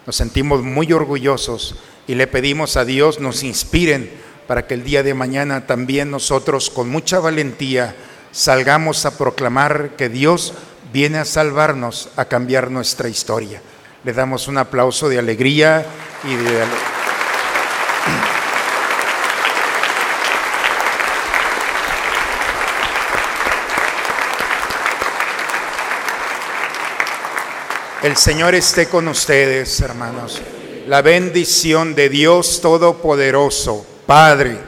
Nos 0.07 0.17
sentimos 0.17 0.65
muy 0.65 0.93
orgullosos 0.93 1.77
y 2.09 2.17
le 2.17 2.27
pedimos 2.27 2.77
a 2.77 2.85
Dios 2.85 3.21
nos 3.21 3.45
inspiren 3.45 4.11
para 4.47 4.67
que 4.67 4.75
el 4.75 4.85
día 4.85 5.03
de 5.03 5.15
mañana 5.15 5.67
también 5.67 6.11
nosotros 6.11 6.71
con 6.71 6.89
mucha 6.89 7.21
valentía 7.21 7.95
salgamos 8.33 9.05
a 9.07 9.17
proclamar 9.17 9.91
que 9.97 10.09
Dios 10.09 10.55
viene 10.93 11.19
a 11.19 11.25
salvarnos, 11.25 12.11
a 12.17 12.25
cambiar 12.25 12.71
nuestra 12.71 13.09
historia. 13.09 13.61
Le 14.05 14.13
damos 14.13 14.49
un 14.49 14.59
aplauso 14.59 15.09
de 15.09 15.19
alegría 15.19 15.87
y 16.25 16.35
de... 16.35 16.65
El 28.03 28.17
Señor 28.17 28.57
esté 28.57 28.89
con 28.89 29.07
ustedes, 29.07 29.81
hermanos. 29.81 30.43
La 30.89 31.03
bendición 31.03 31.95
de 31.95 32.09
Dios 32.09 32.61
Todopoderoso, 32.61 33.87
Padre, 34.07 34.59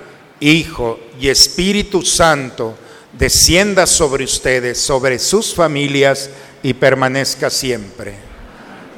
Hijo 0.40 1.00
y 1.20 1.28
Espíritu 1.28 2.02
Santo, 2.02 2.76
descienda 3.12 3.86
sobre 3.86 4.24
ustedes, 4.24 4.80
sobre 4.80 5.18
sus 5.18 5.54
familias 5.54 6.30
y 6.62 6.74
permanezca 6.74 7.50
siempre. 7.50 8.14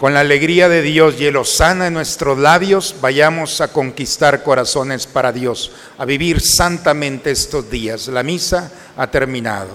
Con 0.01 0.13
la 0.13 0.21
alegría 0.21 0.69
de 0.69 0.83
Dios 0.83 1.15
y 1.19 1.27
el 1.27 1.37
osana 1.37 1.87
en 1.87 1.95
nuestros 1.95 2.39
labios, 2.39 2.97
vayamos 3.01 3.61
a 3.63 3.69
conquistar 3.69 4.43
corazones 4.43 5.07
para 5.07 5.33
Dios, 5.33 5.73
a 5.97 6.05
vivir 6.05 6.41
santamente 6.41 7.31
estos 7.31 7.71
días. 7.71 8.09
La 8.09 8.23
misa 8.23 8.71
ha 8.97 9.11
terminado. 9.11 9.71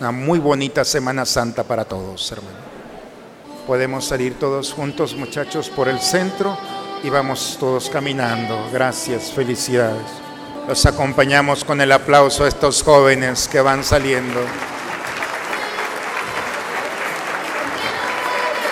Una 0.00 0.12
muy 0.12 0.38
bonita 0.38 0.84
Semana 0.84 1.24
Santa 1.24 1.64
para 1.64 1.84
todos, 1.84 2.30
hermanos. 2.32 2.60
Podemos 3.66 4.04
salir 4.04 4.34
todos 4.34 4.72
juntos, 4.72 5.14
muchachos, 5.14 5.70
por 5.70 5.88
el 5.88 6.00
centro 6.00 6.58
y 7.02 7.10
vamos 7.10 7.56
todos 7.58 7.90
caminando. 7.90 8.68
Gracias, 8.72 9.32
felicidades. 9.32 10.06
Los 10.68 10.86
acompañamos 10.86 11.64
con 11.64 11.80
el 11.80 11.90
aplauso 11.90 12.44
a 12.44 12.48
estos 12.48 12.82
jóvenes 12.82 13.48
que 13.48 13.60
van 13.60 13.82
saliendo. 13.82 14.40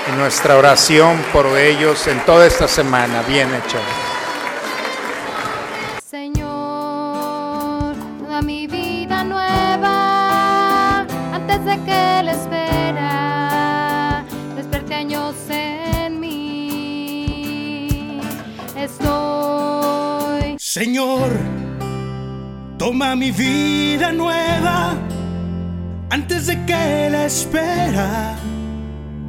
Y 0.08 0.16
nuestra 0.16 0.56
oración 0.56 1.22
por 1.32 1.46
ellos 1.58 2.06
en 2.06 2.24
toda 2.24 2.46
esta 2.46 2.68
semana, 2.68 3.22
bien 3.22 3.48
hecha. 3.54 3.78
Mi 23.20 23.30
vida 23.32 24.12
nueva 24.12 24.96
antes 26.08 26.46
de 26.46 26.64
que 26.64 27.10
la 27.10 27.26
espera 27.26 28.34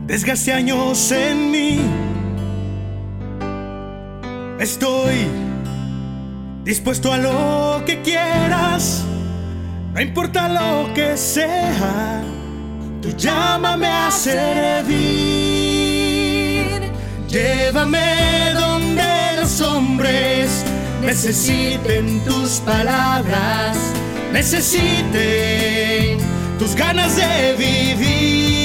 desgaste 0.08 0.54
años 0.54 1.12
en 1.12 1.52
mí. 1.52 1.82
Estoy 4.62 5.28
dispuesto 6.64 7.12
a 7.12 7.18
lo 7.18 7.84
que 7.86 8.02
quieras, 8.02 9.04
no 9.94 10.00
importa 10.00 10.48
lo 10.48 10.94
que 10.94 11.18
sea, 11.18 12.22
tú 13.02 13.10
llámame 13.18 13.88
a 13.88 14.10
servir. 14.10 15.02
Llévame 17.28 18.54
donde 18.54 19.04
los 19.38 19.60
hombres 19.60 20.64
necesiten 21.02 22.22
tus 22.22 22.62
palabras, 22.62 23.78
necesiten 24.32 26.18
tus 26.60 26.76
ganas 26.76 27.16
de 27.16 27.56
vivir. 27.58 28.62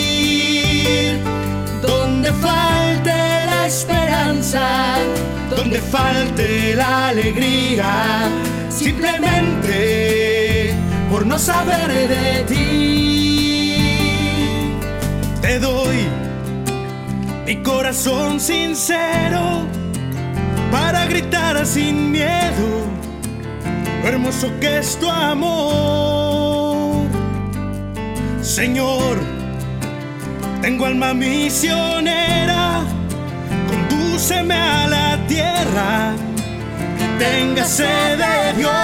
Donde 1.83 2.31
falte 2.33 3.11
la 3.11 3.67
esperanza, 3.67 4.97
donde 5.51 5.81
falte 5.81 6.75
la 6.75 7.09
alegría, 7.09 8.29
simplemente 8.69 10.75
por 11.11 11.25
no 11.27 11.39
saber 11.39 12.09
de 12.09 12.45
ti. 12.49 13.77
Te 15.41 15.59
doy 15.59 16.07
mi 17.47 17.57
corazón 17.63 18.39
sincero 18.41 19.76
sin 21.65 22.11
miedo, 22.11 22.87
lo 24.03 24.09
hermoso 24.09 24.51
que 24.61 24.79
es 24.79 24.99
tu 24.99 25.09
amor. 25.09 27.07
Señor, 28.43 29.19
tengo 30.61 30.87
alma 30.87 31.15
misionera, 31.15 32.81
condúceme 33.69 34.55
a 34.55 34.89
la 34.89 35.19
tierra, 35.27 36.15
que 37.19 37.63
de 38.17 38.53
Dios. 38.57 38.75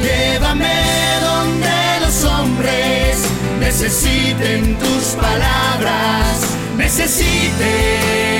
Llévame 0.00 0.80
donde 1.22 2.00
los 2.00 2.24
hombres 2.24 3.28
necesiten 3.60 4.76
tus 4.78 5.04
palabras, 5.20 6.56
necesiten 6.76 8.33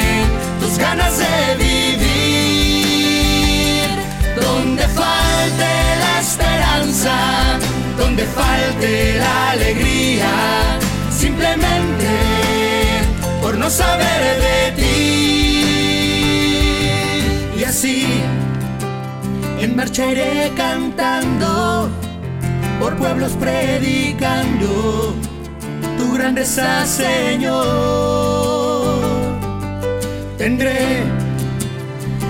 ganas 0.79 1.19
de 1.19 1.57
vivir, 1.57 2.15
donde 4.41 4.83
falte 4.89 5.71
la 6.05 6.21
esperanza, 6.21 7.15
donde 7.99 8.25
falte 8.25 9.19
la 9.19 9.51
alegría, 9.51 10.31
simplemente 11.11 12.09
por 13.43 13.57
no 13.59 13.69
saber 13.71 14.41
de 14.47 14.73
ti. 14.77 14.83
Y 17.59 17.65
así, 17.65 18.07
en 19.61 19.77
marcha 19.77 20.07
iré 20.07 20.53
cantando, 20.57 21.91
por 22.81 22.97
pueblos 22.97 23.33
predicando 23.33 25.15
tu 25.99 26.15
grandeza, 26.15 26.87
Señor. 26.87 28.44
Tendré 30.45 31.03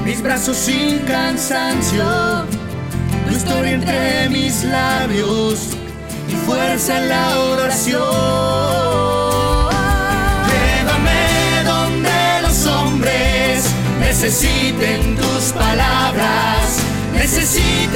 mis 0.04 0.22
brazos 0.22 0.56
sin 0.56 1.00
cansancio, 1.00 2.04
tu 3.26 3.34
historia 3.34 3.72
entre 3.72 4.28
mis 4.28 4.62
labios 4.62 5.70
y 6.28 6.36
fuerza 6.46 6.98
en 6.98 7.08
la 7.08 7.40
oración. 7.40 8.00
Llévame 10.46 11.64
donde 11.64 12.42
los 12.42 12.66
hombres 12.66 13.64
necesiten 13.98 15.16
tus 15.16 15.52
palabras, 15.52 16.78
necesiten 17.14 17.90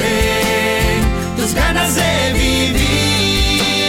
tus 1.37 1.53
ganas 1.53 1.95
de 1.95 2.33
vivir, 2.33 3.79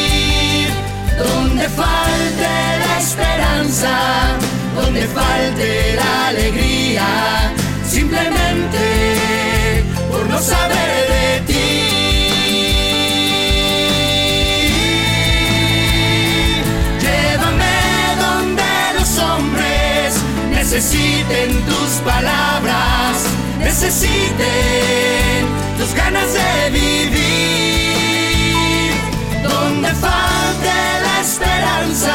donde 1.19 1.69
falte 1.71 2.79
la 2.87 2.99
esperanza, 3.01 4.39
donde 4.75 5.07
falte 5.09 5.95
la 5.97 6.29
alegría, 6.29 7.53
simplemente 7.87 9.85
por 10.11 10.29
no 10.29 10.39
saber 10.41 11.09
de 11.09 11.41
ti. 11.47 11.71
Llévame 17.01 17.77
donde 18.21 18.71
los 18.99 19.19
hombres 19.19 20.15
necesiten 20.51 21.49
tus 21.65 21.91
palabras, 22.05 23.27
necesiten 23.59 25.47
tus 25.79 25.95
ganas 25.95 26.33
de 26.33 26.71
vivir, 26.71 27.81
donde 29.43 29.89
falte 29.95 30.75
la 31.07 31.21
esperanza, 31.21 32.15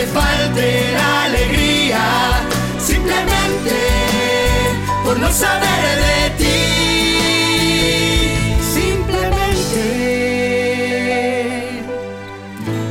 donde 0.00 0.12
falte 0.12 0.92
la 0.92 1.24
alegría, 1.24 2.00
simplemente 2.78 3.76
por 5.04 5.18
no 5.18 5.30
saber 5.30 5.98
de 6.06 6.30
ti, 6.38 6.58
simplemente 8.74 9.82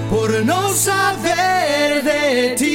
por 0.09 0.29
no 0.45 0.73
saber 0.73 2.03
de 2.03 2.55
ti. 2.57 2.68